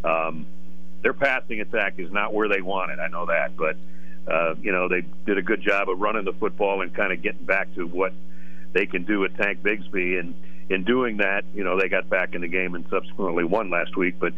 Um, 0.04 0.46
their 1.02 1.12
passing 1.12 1.60
attack 1.60 1.94
is 1.98 2.10
not 2.10 2.34
where 2.34 2.48
they 2.48 2.60
want 2.60 2.90
it. 2.90 2.98
I 2.98 3.08
know 3.08 3.26
that, 3.26 3.56
but 3.56 3.76
uh, 4.26 4.54
you 4.60 4.72
know 4.72 4.88
they 4.88 5.04
did 5.26 5.38
a 5.38 5.42
good 5.42 5.62
job 5.62 5.88
of 5.88 5.98
running 6.00 6.24
the 6.24 6.32
football 6.32 6.82
and 6.82 6.92
kind 6.92 7.12
of 7.12 7.22
getting 7.22 7.44
back 7.44 7.72
to 7.74 7.86
what 7.86 8.12
they 8.72 8.86
can 8.86 9.04
do 9.04 9.20
with 9.20 9.36
Tank 9.36 9.62
Bigsby 9.62 10.18
and 10.18 10.34
in 10.70 10.84
doing 10.84 11.18
that, 11.18 11.44
you 11.54 11.64
know, 11.64 11.78
they 11.78 11.88
got 11.88 12.08
back 12.08 12.34
in 12.34 12.42
the 12.42 12.48
game 12.48 12.74
and 12.74 12.84
subsequently 12.90 13.44
won 13.44 13.70
last 13.70 13.96
week. 13.96 14.16
But 14.18 14.34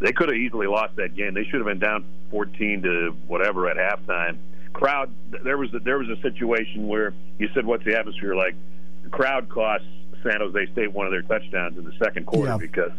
they 0.00 0.12
could 0.12 0.28
have 0.28 0.36
easily 0.36 0.66
lost 0.66 0.96
that 0.96 1.14
game. 1.14 1.34
They 1.34 1.44
should 1.44 1.60
have 1.60 1.66
been 1.66 1.78
down 1.78 2.04
14 2.30 2.82
to 2.82 3.16
whatever 3.26 3.68
at 3.68 3.76
halftime. 3.76 4.38
Crowd, 4.72 5.12
there 5.44 5.58
was 5.58 5.72
a, 5.74 5.78
there 5.80 5.98
was 5.98 6.08
a 6.08 6.20
situation 6.22 6.88
where 6.88 7.12
you 7.38 7.48
said, 7.54 7.66
"What's 7.66 7.84
the 7.84 7.98
atmosphere 7.98 8.34
like?" 8.34 8.54
The 9.02 9.10
crowd 9.10 9.48
cost 9.48 9.84
San 10.22 10.40
Jose 10.40 10.72
State 10.72 10.92
one 10.92 11.06
of 11.06 11.12
their 11.12 11.22
touchdowns 11.22 11.76
in 11.76 11.84
the 11.84 11.92
second 12.02 12.26
quarter 12.26 12.52
yeah. 12.52 12.56
because 12.56 12.92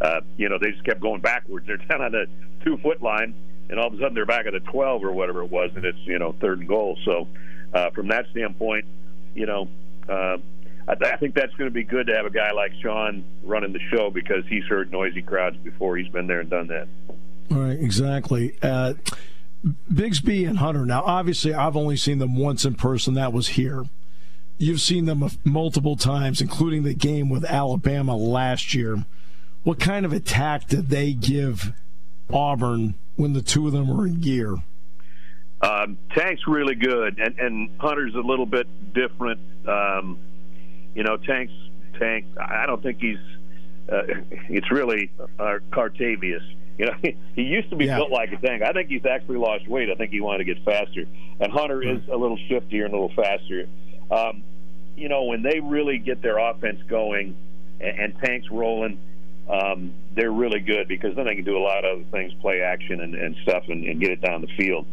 uh, 0.00 0.20
you 0.36 0.48
know 0.48 0.58
they 0.60 0.70
just 0.70 0.84
kept 0.84 1.00
going 1.00 1.20
backwards. 1.20 1.66
They're 1.66 1.76
down 1.88 2.02
on 2.02 2.12
the 2.12 2.26
two 2.62 2.76
foot 2.78 3.02
line, 3.02 3.34
and 3.70 3.80
all 3.80 3.88
of 3.88 3.94
a 3.94 3.96
sudden 3.96 4.14
they're 4.14 4.26
back 4.26 4.46
at 4.46 4.52
the 4.52 4.60
12 4.60 5.02
or 5.02 5.12
whatever 5.12 5.42
it 5.42 5.50
was, 5.50 5.70
and 5.74 5.84
it's 5.84 5.98
you 6.04 6.18
know 6.18 6.34
third 6.40 6.60
and 6.60 6.68
goal. 6.68 6.98
So 7.04 7.26
uh, 7.72 7.90
from 7.90 8.08
that 8.08 8.26
standpoint, 8.30 8.84
you 9.34 9.46
know. 9.46 9.68
Uh, 10.08 10.38
I, 10.88 10.92
I 11.04 11.16
think 11.16 11.34
that's 11.34 11.54
going 11.54 11.70
to 11.70 11.74
be 11.74 11.84
good 11.84 12.06
to 12.06 12.16
have 12.16 12.26
a 12.26 12.30
guy 12.30 12.50
like 12.52 12.72
Sean 12.82 13.24
running 13.44 13.72
the 13.72 13.80
show 13.90 14.10
because 14.10 14.44
he's 14.48 14.64
heard 14.64 14.90
noisy 14.90 15.22
crowds 15.22 15.56
before. 15.58 15.96
He's 15.96 16.08
been 16.08 16.26
there 16.26 16.40
and 16.40 16.50
done 16.50 16.68
that. 16.68 16.88
Right, 17.50 17.78
exactly. 17.78 18.56
Uh, 18.62 18.94
Bigsby 19.92 20.48
and 20.48 20.58
Hunter. 20.58 20.84
Now, 20.86 21.02
obviously, 21.04 21.54
I've 21.54 21.76
only 21.76 21.96
seen 21.96 22.18
them 22.18 22.36
once 22.36 22.64
in 22.64 22.74
person. 22.74 23.14
That 23.14 23.32
was 23.32 23.48
here. 23.48 23.84
You've 24.56 24.80
seen 24.80 25.04
them 25.04 25.28
multiple 25.44 25.96
times, 25.96 26.40
including 26.40 26.82
the 26.82 26.94
game 26.94 27.28
with 27.28 27.44
Alabama 27.44 28.16
last 28.16 28.74
year. 28.74 29.04
What 29.62 29.78
kind 29.78 30.04
of 30.04 30.12
attack 30.12 30.68
did 30.68 30.88
they 30.88 31.12
give 31.12 31.72
Auburn 32.32 32.94
when 33.16 33.34
the 33.34 33.42
two 33.42 33.66
of 33.66 33.72
them 33.72 33.88
were 33.88 34.06
in 34.06 34.20
gear? 34.20 34.56
Um, 35.60 35.98
Tank's 36.14 36.46
really 36.46 36.74
good, 36.74 37.18
and, 37.18 37.38
and 37.38 37.70
Hunter's 37.78 38.14
a 38.14 38.20
little 38.20 38.46
bit 38.46 38.66
different. 38.94 39.40
Um, 39.66 40.18
you 40.94 41.02
know, 41.02 41.16
Tank's 41.16 41.52
Tank. 41.98 42.26
I 42.38 42.66
don't 42.66 42.82
think 42.82 43.00
he's. 43.00 43.18
Uh, 43.90 44.02
it's 44.48 44.70
really 44.70 45.10
uh, 45.38 45.58
Cartavious. 45.72 46.42
You 46.78 46.86
know, 46.86 46.94
he 47.34 47.42
used 47.42 47.70
to 47.70 47.76
be 47.76 47.86
yeah. 47.86 47.96
built 47.96 48.10
like 48.10 48.32
a 48.32 48.36
tank. 48.36 48.62
I 48.62 48.72
think 48.72 48.88
he's 48.88 49.04
actually 49.04 49.38
lost 49.38 49.66
weight. 49.68 49.90
I 49.90 49.94
think 49.94 50.12
he 50.12 50.20
wanted 50.20 50.38
to 50.38 50.54
get 50.54 50.64
faster. 50.64 51.04
And 51.40 51.52
Hunter 51.52 51.82
is 51.82 52.00
a 52.10 52.16
little 52.16 52.38
shiftier 52.48 52.84
and 52.84 52.94
a 52.94 52.98
little 52.98 53.14
faster. 53.14 53.66
Um, 54.10 54.44
you 54.96 55.08
know, 55.08 55.24
when 55.24 55.42
they 55.42 55.60
really 55.60 55.98
get 55.98 56.22
their 56.22 56.38
offense 56.38 56.80
going 56.88 57.36
and, 57.80 57.98
and 57.98 58.18
Tank's 58.20 58.50
rolling, 58.50 58.98
um, 59.48 59.94
they're 60.14 60.32
really 60.32 60.60
good 60.60 60.88
because 60.88 61.14
then 61.16 61.26
they 61.26 61.34
can 61.34 61.44
do 61.44 61.56
a 61.56 61.60
lot 61.60 61.84
of 61.84 61.98
other 61.98 62.10
things, 62.10 62.32
play 62.40 62.60
action 62.60 63.00
and, 63.00 63.14
and 63.14 63.36
stuff, 63.42 63.64
and, 63.68 63.84
and 63.84 64.00
get 64.00 64.10
it 64.10 64.20
down 64.20 64.42
the 64.42 64.54
field. 64.58 64.86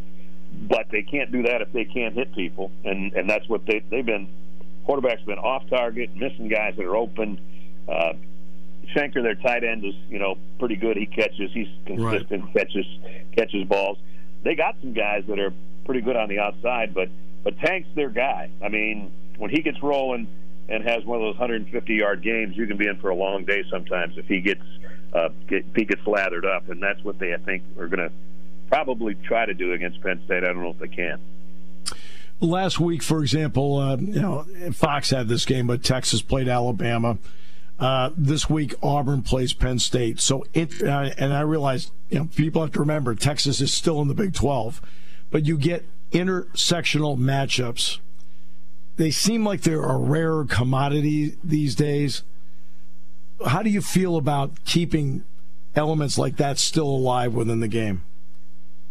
But 0.52 0.86
they 0.90 1.02
can't 1.02 1.30
do 1.30 1.42
that 1.42 1.60
if 1.60 1.72
they 1.72 1.84
can't 1.84 2.14
hit 2.14 2.34
people, 2.34 2.70
and 2.84 3.12
and 3.12 3.28
that's 3.28 3.46
what 3.48 3.66
they 3.66 3.82
they've 3.90 4.06
been 4.06 4.28
quarterback's 4.86 5.22
been 5.22 5.38
off 5.38 5.68
target, 5.68 6.14
missing 6.16 6.48
guys 6.48 6.74
that 6.76 6.84
are 6.86 6.96
open. 6.96 7.38
Uh, 7.88 8.12
Shenker, 8.94 9.22
their 9.22 9.34
tight 9.34 9.64
end, 9.64 9.84
is 9.84 9.94
you 10.08 10.18
know 10.18 10.38
pretty 10.58 10.76
good. 10.76 10.96
He 10.96 11.06
catches, 11.06 11.52
he's 11.52 11.68
consistent, 11.84 12.44
right. 12.44 12.54
catches 12.54 12.86
catches 13.36 13.64
balls. 13.64 13.98
They 14.44 14.54
got 14.54 14.76
some 14.80 14.92
guys 14.92 15.24
that 15.26 15.38
are 15.40 15.52
pretty 15.84 16.00
good 16.00 16.16
on 16.16 16.28
the 16.28 16.38
outside, 16.38 16.94
but 16.94 17.08
but 17.42 17.58
Tank's 17.58 17.88
their 17.96 18.10
guy. 18.10 18.48
I 18.64 18.68
mean, 18.68 19.10
when 19.38 19.50
he 19.50 19.60
gets 19.60 19.82
rolling 19.82 20.28
and 20.68 20.84
has 20.84 21.04
one 21.04 21.18
of 21.18 21.22
those 21.22 21.38
150 21.38 21.94
yard 21.94 22.22
games, 22.22 22.56
you 22.56 22.66
can 22.66 22.76
be 22.76 22.86
in 22.86 22.96
for 22.98 23.10
a 23.10 23.14
long 23.14 23.44
day 23.44 23.64
sometimes 23.70 24.16
if 24.16 24.26
he 24.26 24.40
gets 24.40 24.62
uh, 25.12 25.30
get, 25.48 25.64
if 25.68 25.74
he 25.74 25.84
gets 25.84 26.06
lathered 26.06 26.46
up, 26.46 26.68
and 26.68 26.80
that's 26.80 27.02
what 27.02 27.18
they 27.18 27.34
I 27.34 27.38
think 27.38 27.64
are 27.76 27.88
going 27.88 28.08
to 28.08 28.12
probably 28.68 29.14
try 29.14 29.46
to 29.46 29.54
do 29.54 29.72
against 29.72 30.00
Penn 30.00 30.22
State. 30.26 30.44
I 30.44 30.48
don't 30.48 30.62
know 30.62 30.70
if 30.70 30.78
they 30.78 30.88
can. 30.88 31.20
Last 32.40 32.78
week, 32.78 33.02
for 33.02 33.22
example, 33.22 33.78
uh, 33.78 33.96
you 33.96 34.20
know 34.20 34.44
Fox 34.72 35.10
had 35.10 35.28
this 35.28 35.46
game, 35.46 35.66
but 35.66 35.82
Texas 35.82 36.20
played 36.20 36.48
Alabama. 36.48 37.18
Uh, 37.78 38.10
this 38.16 38.48
week, 38.48 38.74
Auburn 38.82 39.22
plays 39.22 39.52
Penn 39.52 39.78
State. 39.78 40.18
So, 40.20 40.44
it, 40.54 40.82
uh, 40.82 41.10
and 41.18 41.32
I 41.32 41.40
realize 41.40 41.92
you 42.10 42.18
know 42.18 42.28
people 42.36 42.62
have 42.62 42.72
to 42.72 42.80
remember 42.80 43.14
Texas 43.14 43.60
is 43.60 43.72
still 43.72 44.02
in 44.02 44.08
the 44.08 44.14
Big 44.14 44.34
12, 44.34 44.82
but 45.30 45.46
you 45.46 45.56
get 45.56 45.86
intersectional 46.12 47.18
matchups. 47.18 47.98
They 48.96 49.10
seem 49.10 49.44
like 49.44 49.62
they're 49.62 49.82
a 49.82 49.96
rare 49.96 50.44
commodity 50.44 51.36
these 51.42 51.74
days. 51.74 52.22
How 53.46 53.62
do 53.62 53.70
you 53.70 53.82
feel 53.82 54.16
about 54.16 54.64
keeping 54.64 55.24
elements 55.74 56.18
like 56.18 56.36
that 56.36 56.58
still 56.58 56.88
alive 56.88 57.34
within 57.34 57.60
the 57.60 57.68
game? 57.68 58.04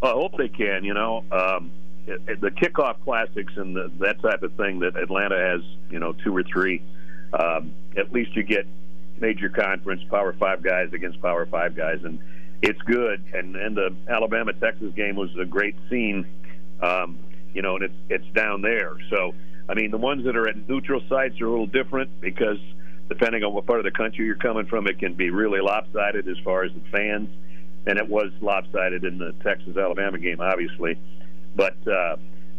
Well, 0.02 0.12
I 0.12 0.16
hope 0.16 0.38
they 0.38 0.50
can. 0.50 0.84
You 0.84 0.96
know. 0.96 1.24
Um 1.32 1.72
the 2.06 2.52
kickoff 2.52 3.04
classics 3.04 3.54
and 3.56 3.76
the, 3.76 3.92
that 4.00 4.22
type 4.22 4.44
of 4.44 4.54
thing 4.54 4.80
that 4.80 4.96
Atlanta 4.96 5.38
has, 5.38 5.62
you 5.90 6.00
know, 6.00 6.14
two 6.24 6.36
or 6.36 6.44
three. 6.44 6.82
Um, 7.34 7.74
at 7.98 8.14
least 8.14 8.36
you 8.36 8.44
get 8.44 8.66
major 9.20 9.50
conference 9.50 10.04
Power 10.10 10.34
Five 10.34 10.62
guys 10.62 10.94
against 10.94 11.22
Power 11.22 11.46
Five 11.46 11.76
guys, 11.76 12.00
and 12.04 12.20
it's 12.62 12.82
good. 12.84 13.24
And 13.34 13.56
and 13.56 13.76
the 13.76 13.96
Alabama 14.08 14.54
Texas 14.54 14.94
game 14.96 15.16
was 15.16 15.30
a 15.40 15.46
great 15.46 15.76
scene, 15.90 16.26
um, 16.82 17.20
you 17.54 17.62
know, 17.62 17.76
and 17.76 17.86
it's 17.86 17.96
it's 18.10 18.28
down 18.36 18.62
there. 18.62 18.98
So 19.10 19.34
I 19.68 19.74
mean, 19.74 19.92
the 19.92 19.98
ones 19.98 20.26
that 20.26 20.36
are 20.36 20.48
at 20.48 20.70
neutral 20.70 21.02
sites 21.10 21.42
are 21.42 21.48
a 21.48 21.50
little 21.50 21.68
different 21.68 22.22
because 22.22 22.60
depending 23.10 23.44
on 23.44 23.54
what 23.54 23.66
part 23.66 23.80
of 23.80 23.86
the 23.86 23.92
country 23.92 24.26
you're 24.26 24.36
coming 24.36 24.66
from, 24.66 24.88
it 24.88 25.00
can 25.00 25.14
be 25.14 25.30
really 25.30 25.60
lopsided 25.62 26.28
as 26.28 26.38
far 26.44 26.64
as 26.64 26.72
the 26.74 26.82
fans. 26.92 27.30
and 27.88 28.00
it 28.00 28.08
was 28.08 28.32
lopsided 28.42 29.04
in 29.04 29.18
the 29.20 29.32
Texas 29.44 29.78
Alabama 29.78 30.18
game, 30.18 30.42
obviously. 30.42 30.98
But 31.56 31.76
uh, 31.88 32.18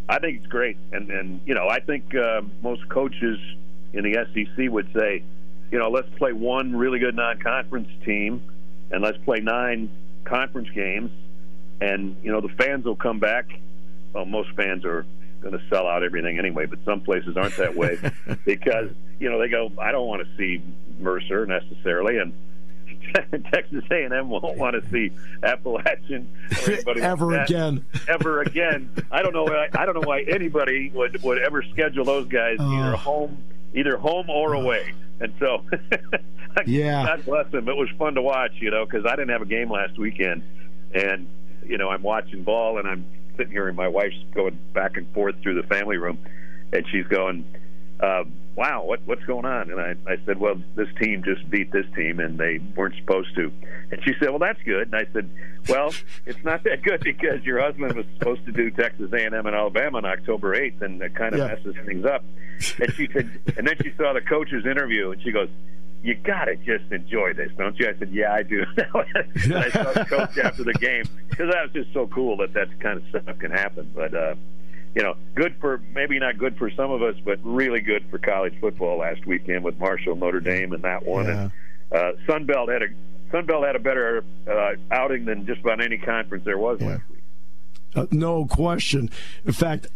I 0.09 0.19
think 0.19 0.39
it's 0.39 0.47
great, 0.47 0.77
and 0.93 1.11
and 1.11 1.41
you 1.47 1.55
know 1.55 1.69
I 1.69 1.81
think 1.81 2.15
uh, 2.15 2.43
most 2.63 2.89
coaches 2.89 3.39
in 3.93 4.05
the 4.05 4.27
SEC 4.33 4.71
would 4.71 4.89
say, 4.95 5.23
you 5.71 5.79
know, 5.79 5.91
let's 5.91 6.09
play 6.17 6.33
one 6.33 6.77
really 6.77 6.99
good 6.99 7.15
non-conference 7.15 7.89
team, 8.05 8.43
and 8.91 9.03
let's 9.03 9.19
play 9.19 9.41
nine 9.41 9.91
conference 10.25 10.69
games, 10.71 11.11
and 11.81 12.17
you 12.23 12.33
know 12.33 12.41
the 12.41 12.49
fans 12.49 12.85
will 12.85 12.97
come 12.97 13.19
back. 13.19 13.47
Well, 14.13 14.25
most 14.25 14.51
fans 14.57 14.85
are 14.85 15.05
going 15.41 15.59
to 15.59 15.69
sell 15.69 15.87
out 15.87 16.03
everything 16.03 16.39
anyway, 16.39 16.67
but 16.67 16.79
some 16.85 17.01
places 17.01 17.37
aren't 17.37 17.57
that 17.57 17.75
way 17.75 17.99
because 18.45 18.91
you 19.19 19.31
know 19.31 19.39
they 19.39 19.49
go, 19.49 19.71
I 19.79 19.93
don't 19.93 20.07
want 20.07 20.27
to 20.27 20.37
see 20.37 20.63
Mercer 20.99 21.47
necessarily, 21.47 22.19
and 22.19 22.33
Texas 23.53 23.85
A&M 23.91 24.29
won't 24.29 24.57
want 24.59 24.83
to 24.83 24.91
see 24.91 25.11
Appalachian 25.43 26.29
ever 27.03 27.27
like 27.33 27.49
again. 27.49 27.85
ever 28.09 28.41
again. 28.43 28.91
I 29.11 29.23
don't 29.23 29.33
know. 29.33 29.45
Why, 29.45 29.69
I 29.75 29.87
don't 29.87 29.95
know 29.95 30.07
why 30.07 30.23
anybody 30.23 30.91
would 30.95 31.23
would 31.23 31.39
ever 31.39 31.63
schedule 31.73 32.05
those 32.05 32.29
guys 32.29 32.57
Oh. 32.61 32.73
either 32.73 32.97
home, 32.97 33.43
either 33.75 33.97
home 33.97 34.29
or 34.31 34.53
away. 34.55 34.93
And 35.21 35.33
so, 35.41 35.65
Yeah. 36.67 37.05
God 37.07 37.25
bless 37.25 37.51
them. 37.53 37.69
It 37.69 37.77
was 37.77 37.89
fun 37.99 38.15
to 38.15 38.23
watch, 38.23 38.53
you 38.61 38.71
know, 38.71 38.85
because 38.85 39.05
I 39.07 39.11
didn't 39.11 39.31
have 39.31 39.43
a 39.43 39.47
game 39.47 39.71
last 39.71 39.99
weekend, 39.99 40.43
and 40.95 41.27
you 41.65 41.79
know 41.79 41.89
I'm 41.91 42.03
watching 42.03 42.43
ball, 42.43 42.79
and 42.79 42.87
I'm 42.89 43.05
sitting 43.37 43.53
here, 43.53 43.69
and 43.69 43.77
my 43.77 43.89
wife's 43.89 44.17
going 44.35 44.59
back 44.73 44.97
and 44.97 45.07
forth 45.13 45.37
through 45.43 45.61
the 45.61 45.67
family 45.69 45.97
room, 45.97 46.19
and 46.73 46.85
she's 46.91 47.07
going. 47.07 47.45
Uh, 47.99 48.25
wow, 48.55 48.85
what 48.85 49.01
what's 49.07 49.25
going 49.25 49.45
on? 49.47 49.71
And 49.71 49.81
I, 49.81 49.95
I 50.07 50.17
said, 50.27 50.39
well, 50.39 50.61
this 50.75 50.89
team 51.01 51.23
just 51.25 51.49
beat 51.49 51.73
this 51.73 51.87
team, 51.97 52.21
and 52.21 52.39
they 52.39 52.59
weren't 52.77 52.95
supposed 52.97 53.35
to. 53.37 53.51
And 53.91 54.03
she 54.05 54.13
said, 54.21 54.29
well, 54.31 54.39
that's 54.39 54.61
good. 54.65 54.93
And 54.93 54.95
I 54.97 55.07
said, 55.13 55.31
well, 55.69 55.93
it's 56.27 56.43
not 56.45 56.63
that 56.65 56.83
good 56.83 57.01
because 57.01 57.43
your 57.45 57.61
husband 57.61 57.95
was 57.97 58.05
supposed 58.19 58.45
to 58.47 58.53
do 58.53 58.71
Texas 58.71 59.11
A&M 59.13 59.33
and 59.33 59.47
Alabama 59.49 59.99
on 59.99 60.05
October 60.05 60.55
8th, 60.55 60.83
and 60.83 61.01
it 61.01 61.15
kind 61.15 61.35
of 61.35 61.39
Yeah. 61.41 61.47
messes 61.55 61.75
things 61.87 62.05
up. 62.05 62.23
And 62.81 62.93
she 62.95 63.09
said, 63.13 63.31
and 63.57 63.67
then 63.67 63.77
she 63.83 63.93
saw 63.97 64.13
the 64.13 64.21
coach's 64.21 64.67
interview, 64.67 65.11
and 65.13 65.23
she 65.23 65.31
goes. 65.33 65.49
You 66.03 66.15
gotta 66.15 66.55
just 66.57 66.93
enjoy 66.93 67.33
this, 67.33 67.51
don't 67.59 67.77
you? 67.81 67.89
I 67.89 67.99
said, 67.99 68.11
"Yeah, 68.13 68.33
I 68.33 68.45
do." 68.45 68.65
and 68.77 69.55
I 69.57 69.71
saw 69.71 69.93
the 69.93 70.05
coach 70.09 70.39
after 70.39 70.63
the 70.63 70.75
game 70.75 71.03
because 71.29 71.51
that 71.51 71.63
was 71.65 71.73
just 71.73 71.93
so 71.93 72.07
cool 72.07 72.37
that 72.37 72.53
that 72.53 72.69
kind 72.79 72.99
of 72.99 73.09
stuff 73.09 73.37
can 73.41 73.51
happen. 73.51 73.91
But 73.93 74.15
uh, 74.15 74.35
you 74.97 75.03
know, 75.03 75.15
good 75.35 75.55
for 75.61 75.83
maybe 75.93 76.19
not 76.19 76.39
good 76.39 76.57
for 76.57 76.71
some 76.71 76.91
of 76.91 77.03
us, 77.03 77.15
but 77.23 77.39
really 77.45 77.81
good 77.81 78.09
for 78.11 78.19
college 78.19 78.55
football 78.61 78.99
last 79.01 79.27
weekend 79.27 79.63
with 79.63 79.79
Marshall, 79.79 80.17
Notre 80.17 80.41
Dame, 80.41 80.73
and 80.73 80.83
that 80.85 81.05
one. 81.05 81.29
And 81.29 81.53
uh, 81.93 82.13
Sunbelt 82.27 82.73
had 82.73 82.83
a 82.83 82.87
Sunbelt 83.31 83.67
had 83.67 83.77
a 83.77 83.79
better 83.79 84.25
uh, 84.51 84.73
outing 84.91 85.27
than 85.27 85.45
just 85.45 85.61
about 85.61 85.83
any 85.83 85.99
conference 85.99 86.47
there 86.47 86.57
was 86.57 86.81
last 86.81 87.03
week. 87.11 87.23
Uh, 87.95 88.07
no 88.11 88.47
question. 88.47 89.11
In 89.45 89.53
fact, 89.53 89.89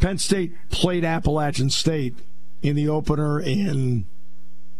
Penn 0.00 0.18
State 0.18 0.52
played 0.70 1.04
Appalachian 1.04 1.70
State 1.70 2.16
in 2.60 2.74
the 2.74 2.88
opener 2.88 3.38
in 3.38 4.06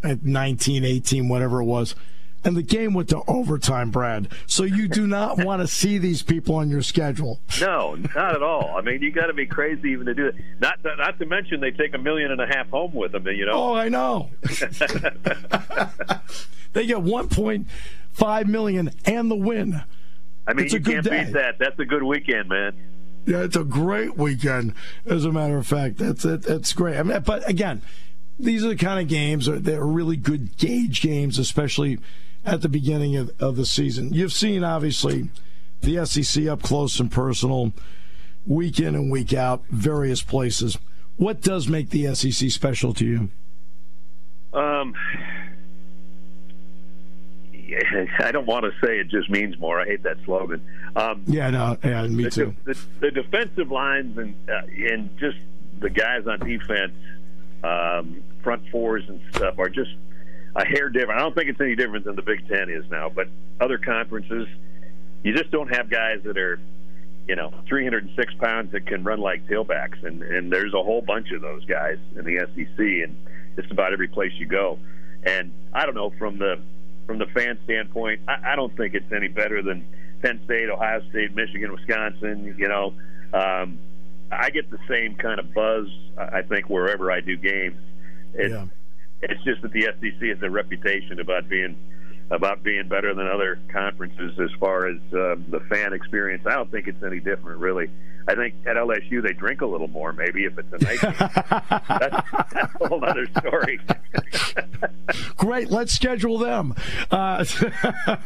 at 0.02 0.24
19, 0.24 0.84
18, 0.84 1.28
whatever 1.28 1.60
it 1.60 1.66
was. 1.66 1.94
And 2.44 2.56
the 2.56 2.62
game 2.62 2.94
went 2.94 3.08
to 3.08 3.20
overtime, 3.26 3.90
Brad. 3.90 4.28
So 4.46 4.62
you 4.62 4.86
do 4.88 5.06
not 5.06 5.38
want 5.44 5.60
to 5.60 5.66
see 5.68 5.98
these 5.98 6.22
people 6.22 6.54
on 6.54 6.70
your 6.70 6.82
schedule. 6.82 7.40
No, 7.60 7.96
not 7.96 8.34
at 8.34 8.42
all. 8.42 8.76
I 8.76 8.80
mean, 8.80 9.02
you 9.02 9.10
got 9.10 9.26
to 9.26 9.34
be 9.34 9.46
crazy 9.46 9.90
even 9.90 10.06
to 10.06 10.14
do 10.14 10.26
it. 10.26 10.36
Not 10.60 10.78
not 10.84 11.18
to 11.18 11.26
mention 11.26 11.60
they 11.60 11.72
take 11.72 11.94
a 11.94 11.98
million 11.98 12.30
and 12.30 12.40
a 12.40 12.46
half 12.46 12.68
home 12.70 12.94
with 12.94 13.12
them. 13.12 13.26
You 13.26 13.46
know. 13.46 13.52
Oh, 13.52 13.74
I 13.74 13.88
know. 13.88 14.30
they 16.72 16.86
get 16.86 16.98
1.5 16.98 18.46
million 18.46 18.90
and 19.04 19.30
the 19.30 19.36
win. 19.36 19.82
I 20.46 20.52
mean, 20.54 20.64
it's 20.66 20.74
a 20.74 20.78
you 20.78 20.84
good 20.84 20.92
can't 20.94 21.04
day. 21.06 21.24
beat 21.24 21.32
that. 21.34 21.58
That's 21.58 21.78
a 21.78 21.84
good 21.84 22.02
weekend, 22.02 22.48
man. 22.48 22.74
Yeah, 23.26 23.42
it's 23.42 23.56
a 23.56 23.64
great 23.64 24.16
weekend. 24.16 24.72
As 25.04 25.26
a 25.26 25.32
matter 25.32 25.58
of 25.58 25.66
fact, 25.66 25.98
that's 25.98 26.24
it. 26.24 26.42
That's 26.42 26.72
great. 26.72 26.96
I 26.96 27.02
mean, 27.02 27.20
but 27.20 27.46
again, 27.48 27.82
these 28.38 28.64
are 28.64 28.68
the 28.68 28.76
kind 28.76 29.00
of 29.00 29.08
games 29.08 29.46
that 29.46 29.68
are 29.68 29.86
really 29.86 30.16
good 30.16 30.56
gauge 30.56 31.02
games, 31.02 31.38
especially 31.38 31.98
at 32.44 32.62
the 32.62 32.68
beginning 32.68 33.16
of, 33.16 33.32
of 33.40 33.56
the 33.56 33.66
season. 33.66 34.12
You've 34.12 34.32
seen 34.32 34.64
obviously 34.64 35.28
the 35.80 36.04
SEC 36.06 36.46
up 36.46 36.62
close 36.62 36.98
and 37.00 37.10
personal, 37.10 37.72
week 38.46 38.80
in 38.80 38.94
and 38.94 39.10
week 39.10 39.32
out, 39.32 39.64
various 39.70 40.22
places. 40.22 40.78
What 41.16 41.40
does 41.40 41.68
make 41.68 41.90
the 41.90 42.14
SEC 42.14 42.50
special 42.50 42.94
to 42.94 43.04
you? 43.04 43.30
Um, 44.52 44.94
I 48.20 48.32
don't 48.32 48.46
want 48.46 48.64
to 48.64 48.70
say 48.84 48.98
it 48.98 49.08
just 49.08 49.28
means 49.30 49.58
more. 49.58 49.80
I 49.80 49.84
hate 49.84 50.02
that 50.04 50.16
slogan. 50.24 50.62
Um, 50.96 51.22
Yeah, 51.26 51.50
no, 51.50 51.76
yeah, 51.84 52.06
me 52.06 52.24
the, 52.24 52.30
too. 52.30 52.54
The, 52.64 52.78
the 53.00 53.10
defensive 53.10 53.70
lines 53.70 54.16
and 54.16 54.34
uh, 54.48 54.62
and 54.66 55.16
just 55.18 55.36
the 55.80 55.90
guys 55.90 56.26
on 56.26 56.40
defense, 56.40 56.94
um, 57.62 58.22
front 58.42 58.62
fours 58.70 59.04
and 59.08 59.20
stuff 59.34 59.58
are 59.58 59.68
just 59.68 59.90
a 60.56 60.66
hair 60.66 60.88
different. 60.88 61.20
I 61.20 61.22
don't 61.22 61.34
think 61.34 61.50
it's 61.50 61.60
any 61.60 61.74
different 61.76 62.04
than 62.04 62.16
the 62.16 62.22
Big 62.22 62.46
Ten 62.48 62.70
is 62.70 62.84
now, 62.90 63.08
but 63.08 63.28
other 63.60 63.78
conferences, 63.78 64.48
you 65.22 65.34
just 65.34 65.50
don't 65.50 65.74
have 65.74 65.90
guys 65.90 66.20
that 66.24 66.38
are, 66.38 66.58
you 67.26 67.36
know, 67.36 67.52
306 67.68 68.34
pounds 68.40 68.72
that 68.72 68.86
can 68.86 69.04
run 69.04 69.20
like 69.20 69.46
tailbacks, 69.46 70.02
and 70.04 70.22
and 70.22 70.52
there's 70.52 70.74
a 70.74 70.82
whole 70.82 71.02
bunch 71.02 71.30
of 71.32 71.40
those 71.42 71.64
guys 71.64 71.98
in 72.16 72.24
the 72.24 72.38
SEC, 72.54 72.78
and 72.78 73.16
just 73.56 73.70
about 73.70 73.92
every 73.92 74.08
place 74.08 74.32
you 74.38 74.46
go. 74.46 74.78
And 75.24 75.52
I 75.72 75.84
don't 75.84 75.94
know 75.94 76.10
from 76.18 76.38
the 76.38 76.60
from 77.06 77.18
the 77.18 77.26
fan 77.26 77.58
standpoint, 77.64 78.20
I, 78.28 78.52
I 78.52 78.56
don't 78.56 78.74
think 78.76 78.94
it's 78.94 79.10
any 79.12 79.28
better 79.28 79.62
than 79.62 79.84
Penn 80.22 80.40
State, 80.44 80.68
Ohio 80.70 81.02
State, 81.10 81.34
Michigan, 81.34 81.72
Wisconsin. 81.72 82.54
You 82.58 82.68
know, 82.68 82.94
um, 83.32 83.78
I 84.30 84.50
get 84.50 84.70
the 84.70 84.78
same 84.88 85.14
kind 85.16 85.40
of 85.40 85.52
buzz. 85.54 85.88
I 86.16 86.42
think 86.42 86.68
wherever 86.68 87.10
I 87.10 87.20
do 87.20 87.36
games, 87.36 87.78
it's 88.34 88.52
Yeah. 88.52 88.66
It's 89.22 89.42
just 89.44 89.62
that 89.62 89.72
the 89.72 89.82
SEC 90.00 90.28
has 90.28 90.42
a 90.42 90.50
reputation 90.50 91.20
about 91.20 91.48
being 91.48 91.76
about 92.30 92.62
being 92.62 92.86
better 92.88 93.14
than 93.14 93.26
other 93.26 93.58
conferences 93.72 94.38
as 94.38 94.50
far 94.60 94.86
as 94.86 94.96
uh, 95.14 95.34
the 95.48 95.60
fan 95.70 95.94
experience. 95.94 96.44
I 96.46 96.56
don't 96.56 96.70
think 96.70 96.86
it's 96.86 97.02
any 97.02 97.20
different, 97.20 97.58
really. 97.58 97.88
I 98.28 98.34
think 98.34 98.54
at 98.66 98.76
LSU 98.76 99.22
they 99.22 99.32
drink 99.32 99.62
a 99.62 99.66
little 99.66 99.88
more, 99.88 100.12
maybe 100.12 100.44
if 100.44 100.58
it's 100.58 100.70
a 100.70 100.84
night 100.84 100.98
that's, 101.02 102.30
that's 102.52 102.74
a 102.82 102.88
whole 102.88 103.02
other 103.02 103.26
story. 103.38 103.80
Great. 105.38 105.70
Let's 105.70 105.94
schedule 105.94 106.36
them. 106.36 106.74
Uh, 107.10 107.42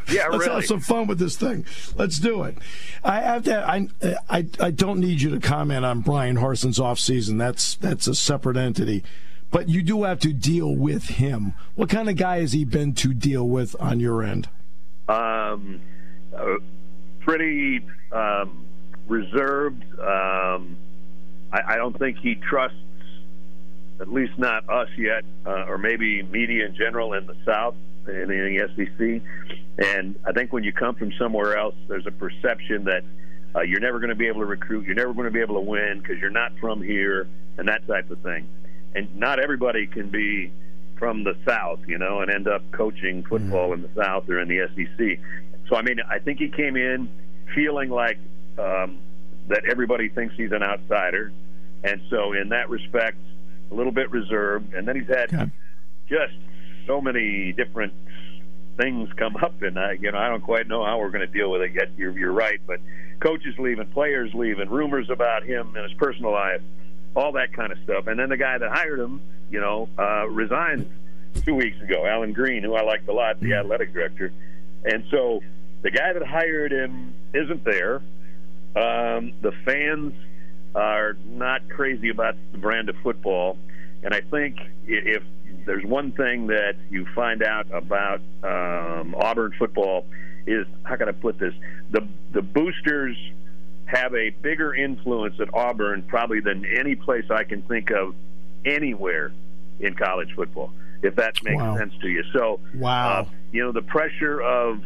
Yeah, 0.08 0.26
let's 0.28 0.46
really. 0.46 0.54
have 0.56 0.66
some 0.66 0.80
fun 0.80 1.06
with 1.06 1.20
this 1.20 1.36
thing. 1.36 1.64
Let's 1.94 2.18
do 2.18 2.42
it. 2.42 2.58
I 3.04 3.20
have 3.20 3.44
to. 3.44 3.64
I, 3.64 3.86
I 4.28 4.46
I 4.60 4.70
don't 4.72 4.98
need 4.98 5.20
you 5.20 5.30
to 5.30 5.40
comment 5.40 5.84
on 5.84 6.00
Bryan 6.00 6.36
Harsin's 6.36 6.80
off 6.80 6.98
season. 6.98 7.38
That's 7.38 7.76
that's 7.76 8.06
a 8.08 8.14
separate 8.14 8.56
entity. 8.56 9.04
But 9.52 9.68
you 9.68 9.82
do 9.82 10.02
have 10.02 10.18
to 10.20 10.32
deal 10.32 10.74
with 10.74 11.04
him. 11.04 11.54
What 11.76 11.88
kind 11.88 12.08
of 12.08 12.16
guy 12.16 12.40
has 12.40 12.52
he 12.52 12.64
been 12.64 12.94
to 12.94 13.14
deal 13.14 13.46
with 13.46 13.76
on 13.78 14.00
your 14.00 14.22
end? 14.22 14.48
um, 15.08 15.80
uh, 16.36 16.56
pretty 17.20 17.84
um, 18.10 18.66
reserved. 19.06 19.82
Um, 19.98 20.76
I, 21.52 21.60
I 21.68 21.76
don't 21.76 21.98
think 21.98 22.18
he 22.18 22.34
trusts, 22.34 22.76
at 24.00 24.12
least 24.12 24.38
not 24.38 24.68
us 24.68 24.88
yet, 24.96 25.24
uh, 25.46 25.66
or 25.68 25.78
maybe 25.78 26.22
media 26.22 26.66
in 26.66 26.74
general 26.74 27.12
in 27.14 27.26
the 27.26 27.36
South 27.44 27.74
in 28.06 28.28
the 28.28 28.68
SEC. 28.74 29.22
And 29.86 30.16
I 30.26 30.32
think 30.32 30.52
when 30.52 30.64
you 30.64 30.72
come 30.72 30.96
from 30.96 31.12
somewhere 31.18 31.56
else, 31.56 31.74
there's 31.88 32.06
a 32.06 32.10
perception 32.10 32.84
that 32.84 33.04
uh, 33.54 33.60
you're 33.60 33.80
never 33.80 34.00
going 34.00 34.10
to 34.10 34.16
be 34.16 34.26
able 34.26 34.40
to 34.40 34.46
recruit, 34.46 34.86
you're 34.86 34.96
never 34.96 35.12
going 35.12 35.26
to 35.26 35.30
be 35.30 35.40
able 35.40 35.54
to 35.54 35.60
win 35.60 36.00
because 36.00 36.18
you're 36.18 36.30
not 36.30 36.52
from 36.58 36.82
here, 36.82 37.28
and 37.58 37.68
that 37.68 37.86
type 37.86 38.10
of 38.10 38.18
thing. 38.20 38.48
And 38.94 39.14
not 39.16 39.38
everybody 39.38 39.86
can 39.86 40.08
be 40.10 40.52
from 40.98 41.24
the 41.24 41.34
South, 41.46 41.80
you 41.86 41.98
know, 41.98 42.20
and 42.20 42.30
end 42.30 42.46
up 42.48 42.62
coaching 42.72 43.24
football 43.24 43.72
in 43.72 43.82
the 43.82 43.90
South 43.96 44.28
or 44.28 44.38
in 44.40 44.48
the 44.48 44.68
SEC. 44.74 45.18
So, 45.68 45.76
I 45.76 45.82
mean, 45.82 45.98
I 46.08 46.18
think 46.18 46.38
he 46.38 46.48
came 46.48 46.76
in 46.76 47.08
feeling 47.54 47.90
like 47.90 48.18
um, 48.58 48.98
that 49.48 49.64
everybody 49.70 50.08
thinks 50.08 50.34
he's 50.36 50.52
an 50.52 50.62
outsider. 50.62 51.32
And 51.84 52.00
so, 52.10 52.32
in 52.32 52.50
that 52.50 52.68
respect, 52.70 53.16
a 53.70 53.74
little 53.74 53.92
bit 53.92 54.10
reserved. 54.10 54.74
And 54.74 54.86
then 54.86 54.96
he's 54.96 55.08
had 55.08 55.32
Okay. 55.34 55.50
just 56.08 56.34
so 56.86 57.00
many 57.00 57.52
different 57.52 57.92
things 58.76 59.08
come 59.16 59.36
up, 59.36 59.60
and 59.62 59.78
I, 59.78 59.92
you 60.00 60.10
know, 60.12 60.18
I 60.18 60.28
don't 60.28 60.42
quite 60.42 60.66
know 60.66 60.84
how 60.84 60.98
we're 60.98 61.10
going 61.10 61.26
to 61.26 61.32
deal 61.32 61.50
with 61.50 61.62
it 61.62 61.72
yet. 61.74 61.90
You're, 61.96 62.16
you're 62.18 62.32
right, 62.32 62.60
but 62.66 62.80
coaches 63.20 63.54
leaving, 63.58 63.86
players 63.88 64.32
leaving, 64.34 64.68
rumors 64.70 65.10
about 65.10 65.42
him 65.44 65.74
and 65.76 65.84
his 65.88 65.92
personal 65.98 66.32
life, 66.32 66.60
all 67.14 67.32
that 67.32 67.52
kind 67.52 67.72
of 67.72 67.78
stuff. 67.84 68.06
And 68.06 68.18
then 68.18 68.28
the 68.28 68.36
guy 68.36 68.58
that 68.58 68.70
hired 68.70 68.98
him, 68.98 69.20
you 69.50 69.60
know, 69.60 69.88
uh, 69.98 70.26
resigned 70.28 70.90
two 71.44 71.54
weeks 71.54 71.80
ago, 71.82 72.06
Allen 72.06 72.32
Greene, 72.32 72.62
who 72.62 72.74
I 72.74 72.82
liked 72.82 73.08
a 73.08 73.12
lot, 73.12 73.40
the 73.40 73.54
athletic 73.54 73.92
director. 73.92 74.32
And 74.84 75.04
so 75.10 75.40
the 75.82 75.90
guy 75.90 76.12
that 76.12 76.22
hired 76.22 76.72
him 76.72 77.14
isn't 77.34 77.64
there. 77.64 77.96
Um, 78.74 79.32
the 79.42 79.52
fans 79.64 80.14
are 80.74 81.16
not 81.26 81.68
crazy 81.68 82.08
about 82.08 82.36
the 82.52 82.58
brand 82.58 82.88
of 82.88 82.96
football. 83.02 83.58
And 84.02 84.14
I 84.14 84.20
think 84.20 84.58
if 84.86 85.22
there's 85.66 85.84
one 85.84 86.12
thing 86.12 86.46
that 86.48 86.76
you 86.90 87.06
find 87.14 87.42
out 87.42 87.66
about 87.72 88.20
um, 88.42 89.14
Auburn 89.14 89.52
football, 89.58 90.06
is 90.46 90.66
how 90.84 90.96
can 90.96 91.08
I 91.08 91.12
put 91.12 91.38
this? 91.38 91.54
The 91.90 92.06
the 92.32 92.42
boosters 92.42 93.16
have 93.92 94.14
a 94.14 94.30
bigger 94.30 94.74
influence 94.74 95.38
at 95.38 95.52
Auburn 95.54 96.02
probably 96.02 96.40
than 96.40 96.64
any 96.64 96.94
place 96.94 97.24
I 97.30 97.44
can 97.44 97.62
think 97.62 97.90
of 97.90 98.14
anywhere 98.64 99.32
in 99.80 99.94
college 99.94 100.34
football. 100.34 100.72
If 101.02 101.16
that 101.16 101.42
makes 101.42 101.60
wow. 101.60 101.76
sense 101.76 101.92
to 102.00 102.08
you. 102.08 102.22
So, 102.32 102.60
wow, 102.74 103.22
uh, 103.22 103.24
you 103.50 103.62
know 103.64 103.72
the 103.72 103.82
pressure 103.82 104.40
of, 104.40 104.80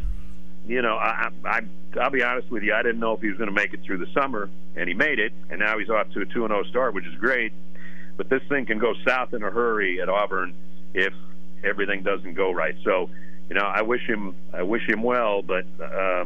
you 0.66 0.80
know, 0.80 0.96
I, 0.96 1.28
I 1.44 1.60
I'll 2.00 2.10
be 2.10 2.22
honest 2.22 2.50
with 2.50 2.62
you, 2.62 2.74
I 2.74 2.82
didn't 2.82 3.00
know 3.00 3.12
if 3.12 3.20
he 3.20 3.28
was 3.28 3.36
going 3.36 3.50
to 3.50 3.54
make 3.54 3.74
it 3.74 3.82
through 3.84 3.98
the 3.98 4.10
summer, 4.12 4.48
and 4.74 4.88
he 4.88 4.94
made 4.94 5.18
it, 5.18 5.32
and 5.50 5.60
now 5.60 5.78
he's 5.78 5.90
off 5.90 6.10
to 6.12 6.22
a 6.22 6.26
two 6.26 6.44
and 6.44 6.52
zero 6.52 6.62
oh 6.64 6.68
start, 6.70 6.94
which 6.94 7.06
is 7.06 7.14
great. 7.16 7.52
But 8.16 8.30
this 8.30 8.42
thing 8.48 8.64
can 8.64 8.78
go 8.78 8.94
south 9.06 9.34
in 9.34 9.42
a 9.42 9.50
hurry 9.50 10.00
at 10.00 10.08
Auburn 10.08 10.54
if 10.94 11.12
everything 11.62 12.02
doesn't 12.02 12.32
go 12.32 12.50
right. 12.50 12.74
So, 12.82 13.10
you 13.50 13.54
know, 13.54 13.66
I 13.66 13.82
wish 13.82 14.06
him 14.06 14.34
I 14.54 14.62
wish 14.62 14.88
him 14.88 15.02
well, 15.02 15.42
but 15.42 15.66
uh, 15.82 16.24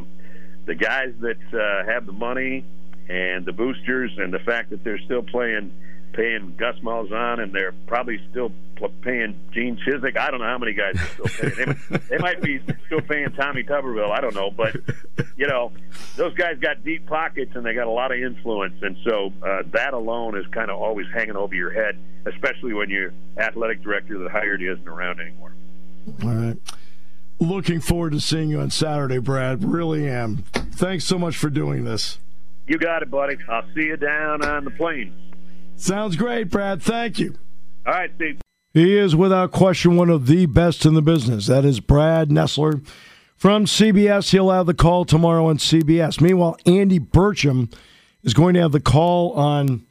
the 0.65 0.75
guys 0.75 1.13
that 1.19 1.39
uh, 1.53 1.91
have 1.91 2.05
the 2.05 2.11
money 2.11 2.65
and 3.09 3.45
the 3.45 3.51
boosters 3.51 4.11
and 4.17 4.33
the 4.33 4.39
fact 4.39 4.69
that 4.69 4.83
they're 4.83 4.99
still 4.99 5.23
playing 5.23 5.71
paying 6.13 6.55
Gus 6.57 6.75
Malzahn 6.83 7.39
and 7.39 7.53
they're 7.53 7.73
probably 7.87 8.19
still 8.29 8.51
paying 9.01 9.39
Gene 9.53 9.77
Chizik. 9.77 10.17
I 10.17 10.31
don't 10.31 10.39
know 10.39 10.45
how 10.45 10.57
many 10.57 10.73
guys 10.73 10.95
are 10.95 11.27
still 11.29 11.49
paying. 11.49 11.55
They, 11.55 11.65
might, 11.65 12.09
they 12.09 12.17
might 12.17 12.41
be 12.41 12.61
still 12.85 13.01
paying 13.01 13.31
Tommy 13.31 13.63
Tuberville. 13.63 14.11
I 14.11 14.19
don't 14.19 14.35
know, 14.35 14.51
but 14.51 14.75
you 15.37 15.47
know, 15.47 15.71
those 16.15 16.33
guys 16.35 16.57
got 16.59 16.83
deep 16.83 17.07
pockets 17.07 17.51
and 17.55 17.65
they 17.65 17.73
got 17.73 17.87
a 17.87 17.91
lot 17.91 18.11
of 18.11 18.19
influence, 18.19 18.75
and 18.81 18.97
so 19.03 19.31
uh, 19.45 19.63
that 19.71 19.93
alone 19.93 20.37
is 20.37 20.45
kind 20.47 20.69
of 20.69 20.79
always 20.79 21.07
hanging 21.13 21.35
over 21.35 21.55
your 21.55 21.71
head, 21.71 21.97
especially 22.25 22.73
when 22.73 22.89
your 22.89 23.13
athletic 23.37 23.81
director 23.81 24.17
that 24.19 24.31
hired 24.31 24.61
you 24.61 24.73
isn't 24.73 24.87
around 24.87 25.19
anymore. 25.19 25.53
All 26.23 26.29
right. 26.29 26.57
Looking 27.41 27.81
forward 27.81 28.13
to 28.13 28.19
seeing 28.19 28.51
you 28.51 28.59
on 28.59 28.69
Saturday, 28.69 29.17
Brad. 29.17 29.63
Really 29.63 30.07
am. 30.07 30.45
Thanks 30.53 31.05
so 31.05 31.17
much 31.17 31.35
for 31.35 31.49
doing 31.49 31.85
this. 31.85 32.19
You 32.67 32.77
got 32.77 33.01
it, 33.01 33.09
buddy. 33.09 33.35
I'll 33.49 33.65
see 33.73 33.85
you 33.85 33.97
down 33.97 34.45
on 34.45 34.63
the 34.63 34.69
plane. 34.69 35.11
Sounds 35.75 36.15
great, 36.15 36.51
Brad. 36.51 36.83
Thank 36.83 37.17
you. 37.17 37.33
All 37.87 37.93
right, 37.93 38.11
Steve. 38.15 38.41
He 38.75 38.95
is 38.95 39.15
without 39.15 39.51
question 39.51 39.97
one 39.97 40.11
of 40.11 40.27
the 40.27 40.45
best 40.45 40.85
in 40.85 40.93
the 40.93 41.01
business. 41.01 41.47
That 41.47 41.65
is 41.65 41.79
Brad 41.79 42.29
Nessler 42.29 42.85
from 43.35 43.65
CBS. 43.65 44.29
He'll 44.29 44.51
have 44.51 44.67
the 44.67 44.75
call 44.75 45.03
tomorrow 45.03 45.47
on 45.47 45.57
CBS. 45.57 46.21
Meanwhile, 46.21 46.57
Andy 46.67 46.99
Burcham 46.99 47.73
is 48.21 48.35
going 48.35 48.53
to 48.53 48.61
have 48.61 48.71
the 48.71 48.79
call 48.79 49.33
on 49.33 49.83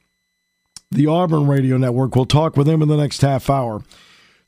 the 0.92 1.08
Auburn 1.08 1.48
Radio 1.48 1.76
Network. 1.76 2.14
We'll 2.14 2.26
talk 2.26 2.56
with 2.56 2.68
him 2.68 2.80
in 2.80 2.86
the 2.86 2.96
next 2.96 3.22
half 3.22 3.50
hour. 3.50 3.82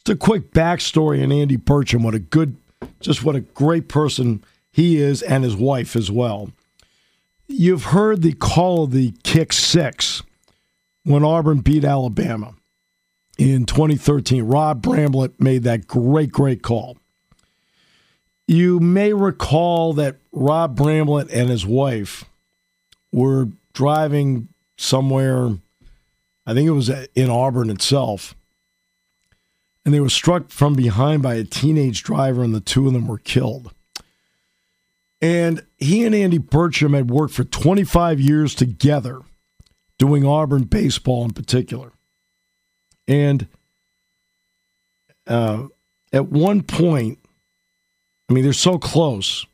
It's 0.00 0.10
a 0.10 0.16
quick 0.16 0.52
backstory 0.52 1.22
on 1.22 1.32
Andy 1.32 1.56
Burcham. 1.56 2.04
What 2.04 2.14
a 2.14 2.20
good, 2.20 2.56
just 3.02 3.24
what 3.24 3.36
a 3.36 3.40
great 3.40 3.88
person 3.88 4.44
he 4.72 4.96
is, 4.96 5.22
and 5.22 5.44
his 5.44 5.56
wife 5.56 5.94
as 5.94 6.10
well. 6.10 6.50
You've 7.46 7.84
heard 7.84 8.22
the 8.22 8.32
call 8.32 8.84
of 8.84 8.92
the 8.92 9.12
kick 9.22 9.52
six 9.52 10.22
when 11.04 11.24
Auburn 11.24 11.60
beat 11.60 11.84
Alabama 11.84 12.54
in 13.36 13.66
2013. 13.66 14.44
Rob 14.44 14.82
Bramblett 14.82 15.38
made 15.38 15.64
that 15.64 15.86
great, 15.86 16.32
great 16.32 16.62
call. 16.62 16.96
You 18.46 18.80
may 18.80 19.12
recall 19.12 19.92
that 19.94 20.16
Rob 20.32 20.76
Bramblett 20.76 21.30
and 21.32 21.50
his 21.50 21.66
wife 21.66 22.24
were 23.12 23.48
driving 23.72 24.48
somewhere, 24.76 25.50
I 26.46 26.54
think 26.54 26.66
it 26.66 26.72
was 26.72 26.90
in 27.14 27.30
Auburn 27.30 27.70
itself, 27.70 28.34
and 29.84 29.92
they 29.92 30.00
were 30.00 30.08
struck 30.08 30.50
from 30.50 30.74
behind 30.74 31.22
by 31.22 31.34
a 31.34 31.44
teenage 31.44 32.02
driver, 32.02 32.42
and 32.42 32.54
the 32.54 32.60
two 32.60 32.86
of 32.86 32.92
them 32.92 33.06
were 33.06 33.18
killed. 33.18 33.74
And 35.20 35.64
he 35.78 36.04
and 36.04 36.14
Andy 36.14 36.38
Burcham 36.38 36.94
had 36.94 37.10
worked 37.10 37.34
for 37.34 37.44
25 37.44 38.20
years 38.20 38.54
together 38.54 39.20
doing 39.98 40.24
Auburn 40.26 40.64
baseball 40.64 41.24
in 41.24 41.30
particular. 41.30 41.92
And 43.06 43.46
uh, 45.28 45.68
at 46.12 46.28
one 46.28 46.62
point, 46.62 47.20
I 48.28 48.32
mean, 48.32 48.42
they're 48.42 48.52
so 48.52 48.78
close. 48.78 49.46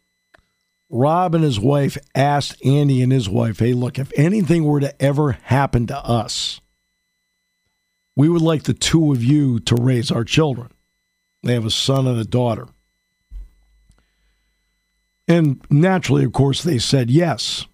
Rob 0.90 1.34
and 1.34 1.44
his 1.44 1.60
wife 1.60 1.98
asked 2.14 2.64
Andy 2.64 3.02
and 3.02 3.12
his 3.12 3.28
wife, 3.28 3.58
hey, 3.58 3.74
look, 3.74 3.98
if 3.98 4.10
anything 4.16 4.64
were 4.64 4.80
to 4.80 5.02
ever 5.02 5.32
happen 5.32 5.86
to 5.88 5.98
us, 5.98 6.62
we 8.18 8.28
would 8.28 8.42
like 8.42 8.64
the 8.64 8.74
two 8.74 9.12
of 9.12 9.22
you 9.22 9.60
to 9.60 9.76
raise 9.76 10.10
our 10.10 10.24
children. 10.24 10.72
They 11.44 11.54
have 11.54 11.64
a 11.64 11.70
son 11.70 12.08
and 12.08 12.18
a 12.18 12.24
daughter. 12.24 12.66
And 15.28 15.64
naturally, 15.70 16.24
of 16.24 16.32
course, 16.32 16.64
they 16.64 16.78
said 16.78 17.10
yes. 17.10 17.66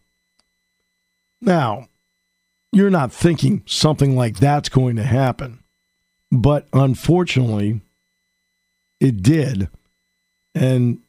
Now, 1.40 1.88
you're 2.72 2.90
not 2.90 3.10
thinking 3.10 3.62
something 3.64 4.16
like 4.16 4.36
that's 4.36 4.68
going 4.68 4.96
to 4.96 5.02
happen. 5.02 5.60
But 6.30 6.68
unfortunately, 6.74 7.80
it 9.00 9.22
did. 9.22 9.70
And 10.54 11.00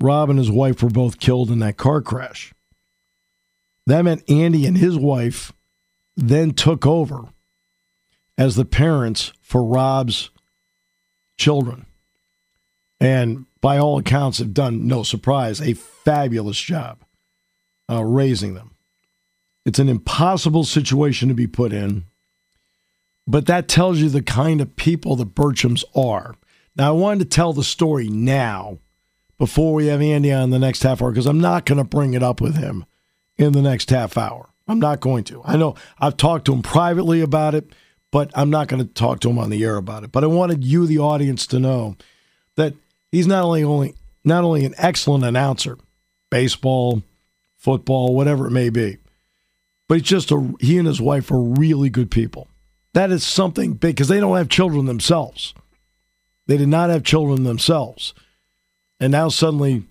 Rob 0.00 0.28
and 0.28 0.40
his 0.40 0.50
wife 0.50 0.82
were 0.82 0.90
both 0.90 1.20
killed 1.20 1.52
in 1.52 1.60
that 1.60 1.76
car 1.76 2.02
crash. 2.02 2.52
That 3.86 4.02
meant 4.02 4.28
Andy 4.28 4.66
and 4.66 4.76
his 4.76 4.96
wife 4.96 5.52
then 6.16 6.50
took 6.50 6.84
over 6.84 7.28
as 8.40 8.56
the 8.56 8.64
parents 8.64 9.34
for 9.42 9.62
Rob's 9.62 10.30
children. 11.36 11.84
And 12.98 13.44
by 13.60 13.76
all 13.76 13.98
accounts, 13.98 14.38
have 14.38 14.54
done, 14.54 14.88
no 14.88 15.02
surprise, 15.02 15.60
a 15.60 15.74
fabulous 15.74 16.58
job 16.58 17.04
uh, 17.90 18.02
raising 18.02 18.54
them. 18.54 18.74
It's 19.66 19.78
an 19.78 19.90
impossible 19.90 20.64
situation 20.64 21.28
to 21.28 21.34
be 21.34 21.46
put 21.46 21.74
in, 21.74 22.06
but 23.26 23.44
that 23.44 23.68
tells 23.68 23.98
you 23.98 24.08
the 24.08 24.22
kind 24.22 24.62
of 24.62 24.74
people 24.74 25.16
the 25.16 25.26
Burchams 25.26 25.84
are. 25.94 26.34
Now, 26.74 26.88
I 26.88 26.92
wanted 26.92 27.18
to 27.18 27.36
tell 27.36 27.52
the 27.52 27.62
story 27.62 28.08
now 28.08 28.78
before 29.36 29.74
we 29.74 29.88
have 29.88 30.00
Andy 30.00 30.32
on 30.32 30.48
the 30.48 30.58
next 30.58 30.82
half 30.82 31.02
hour 31.02 31.10
because 31.10 31.26
I'm 31.26 31.40
not 31.40 31.66
going 31.66 31.76
to 31.76 31.84
bring 31.84 32.14
it 32.14 32.22
up 32.22 32.40
with 32.40 32.56
him 32.56 32.86
in 33.36 33.52
the 33.52 33.60
next 33.60 33.90
half 33.90 34.16
hour. 34.16 34.48
I'm 34.66 34.80
not 34.80 35.00
going 35.00 35.24
to. 35.24 35.42
I 35.44 35.58
know 35.58 35.74
I've 35.98 36.16
talked 36.16 36.46
to 36.46 36.54
him 36.54 36.62
privately 36.62 37.20
about 37.20 37.54
it, 37.54 37.70
but 38.10 38.30
I'm 38.34 38.50
not 38.50 38.68
going 38.68 38.86
to 38.86 38.92
talk 38.92 39.20
to 39.20 39.30
him 39.30 39.38
on 39.38 39.50
the 39.50 39.64
air 39.64 39.76
about 39.76 40.04
it. 40.04 40.12
But 40.12 40.24
I 40.24 40.28
wanted 40.28 40.64
you, 40.64 40.86
the 40.86 40.98
audience, 40.98 41.46
to 41.48 41.58
know 41.58 41.96
that 42.56 42.74
he's 43.12 43.26
not 43.26 43.44
only 43.44 43.64
only 43.64 43.94
not 44.24 44.44
only 44.44 44.64
an 44.64 44.74
excellent 44.76 45.24
announcer, 45.24 45.78
baseball, 46.30 47.02
football, 47.56 48.14
whatever 48.14 48.46
it 48.46 48.52
may 48.52 48.70
be, 48.70 48.98
but 49.88 49.98
he's 49.98 50.08
just 50.08 50.30
a 50.30 50.54
he 50.60 50.78
and 50.78 50.86
his 50.86 51.00
wife 51.00 51.30
are 51.30 51.40
really 51.40 51.90
good 51.90 52.10
people. 52.10 52.48
That 52.92 53.10
is 53.10 53.24
something 53.24 53.74
big 53.74 53.94
because 53.94 54.08
they 54.08 54.20
don't 54.20 54.36
have 54.36 54.48
children 54.48 54.86
themselves. 54.86 55.54
They 56.46 56.56
did 56.56 56.68
not 56.68 56.90
have 56.90 57.04
children 57.04 57.44
themselves, 57.44 58.12
and 58.98 59.12
now 59.12 59.28
suddenly 59.28 59.84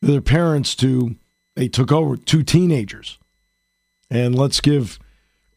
their 0.00 0.20
parents 0.20 0.74
to 0.76 1.16
they 1.56 1.68
took 1.68 1.90
over 1.90 2.16
two 2.16 2.42
teenagers, 2.42 3.18
and 4.08 4.34
let's 4.36 4.60
give 4.60 5.00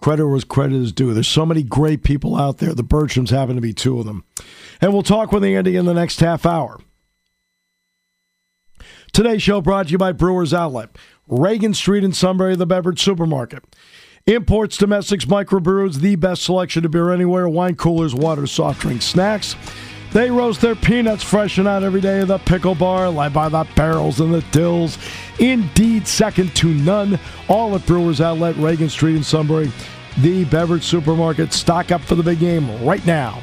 credit 0.02 0.28
where 0.28 0.40
credit 0.42 0.78
is 0.82 0.92
due. 0.92 1.14
There's 1.14 1.28
so 1.28 1.46
many 1.46 1.64
great 1.64 2.04
people 2.04 2.36
out 2.36 2.58
there. 2.58 2.74
The 2.74 2.84
Burchams 2.84 3.30
happen 3.30 3.56
to 3.56 3.62
be 3.62 3.74
two 3.74 4.00
of 4.00 4.06
them, 4.06 4.24
and 4.82 4.94
we'll 4.94 5.04
talk 5.04 5.32
with 5.32 5.44
Andy 5.44 5.76
in 5.76 5.86
the 5.86 5.94
next 5.94 6.20
half 6.20 6.46
hour. 6.46 6.80
Today's 9.12 9.42
show 9.42 9.60
brought 9.60 9.88
to 9.88 9.92
you 9.92 9.98
by 9.98 10.12
Brewers 10.12 10.54
Outlet. 10.54 10.90
Reagan 11.28 11.74
Street 11.74 12.04
in 12.04 12.14
Sunbury, 12.14 12.56
the 12.56 12.66
beverage 12.66 13.02
supermarket. 13.02 13.64
Imports, 14.26 14.78
domestics, 14.78 15.26
microbrews, 15.26 15.96
the 15.96 16.16
best 16.16 16.44
selection 16.44 16.86
of 16.86 16.92
beer 16.92 17.12
anywhere, 17.12 17.50
wine 17.50 17.76
coolers, 17.76 18.14
water, 18.14 18.46
soft 18.46 18.82
drinks, 18.82 19.06
snacks. 19.06 19.56
They 20.12 20.32
roast 20.32 20.62
their 20.62 20.76
peanuts 20.76 21.24
fresh 21.24 21.58
and 21.58 21.68
out 21.68 21.84
every 21.84 22.02
day. 22.02 22.24
The 22.24 22.40
pickle 22.40 22.76
bar, 22.76 23.10
led 23.10 23.34
by 23.34 23.50
the 23.50 23.68
barrels 23.76 24.20
and 24.20 24.34
the 24.34 24.42
dills. 24.52 24.98
Indeed, 25.40 26.08
second 26.08 26.56
to 26.58 26.74
none. 26.74 27.20
All 27.48 27.76
at 27.76 27.86
Brewers 27.86 28.22
Outlet, 28.22 28.56
Reagan 28.58 28.90
Street 28.90 29.16
in 29.16 29.24
Sunbury, 29.24 29.72
the 30.20 30.46
beverage 30.46 30.84
supermarket. 30.84 31.54
Stock 31.54 31.92
up 31.92 32.02
for 32.02 32.16
the 32.16 32.24
big 32.24 32.40
game 32.40 32.84
right 32.86 33.06
now. 33.06 33.42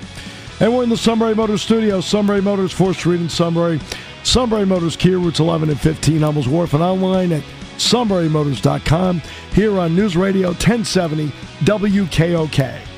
And 0.60 0.74
we're 0.74 0.84
in 0.84 0.88
the 0.88 0.96
Sunbury 0.96 1.34
Motors 1.34 1.62
studio, 1.62 2.00
Sunbury 2.00 2.40
Motors, 2.40 2.72
4th 2.72 2.96
Street 2.96 3.20
in 3.20 3.28
Sunbury. 3.28 3.80
Sunbury 4.22 4.66
Motors, 4.66 4.96
Kia 4.96 5.18
routes 5.18 5.38
11 5.38 5.68
and 5.68 5.80
15, 5.80 6.20
Hummels 6.20 6.48
Wharf, 6.48 6.74
and 6.74 6.82
online 6.82 7.32
at 7.32 7.42
sunburymotors.com 7.76 9.20
here 9.52 9.78
on 9.78 9.94
News 9.94 10.16
Radio 10.16 10.48
1070 10.48 11.28
WKOK. 11.60 12.95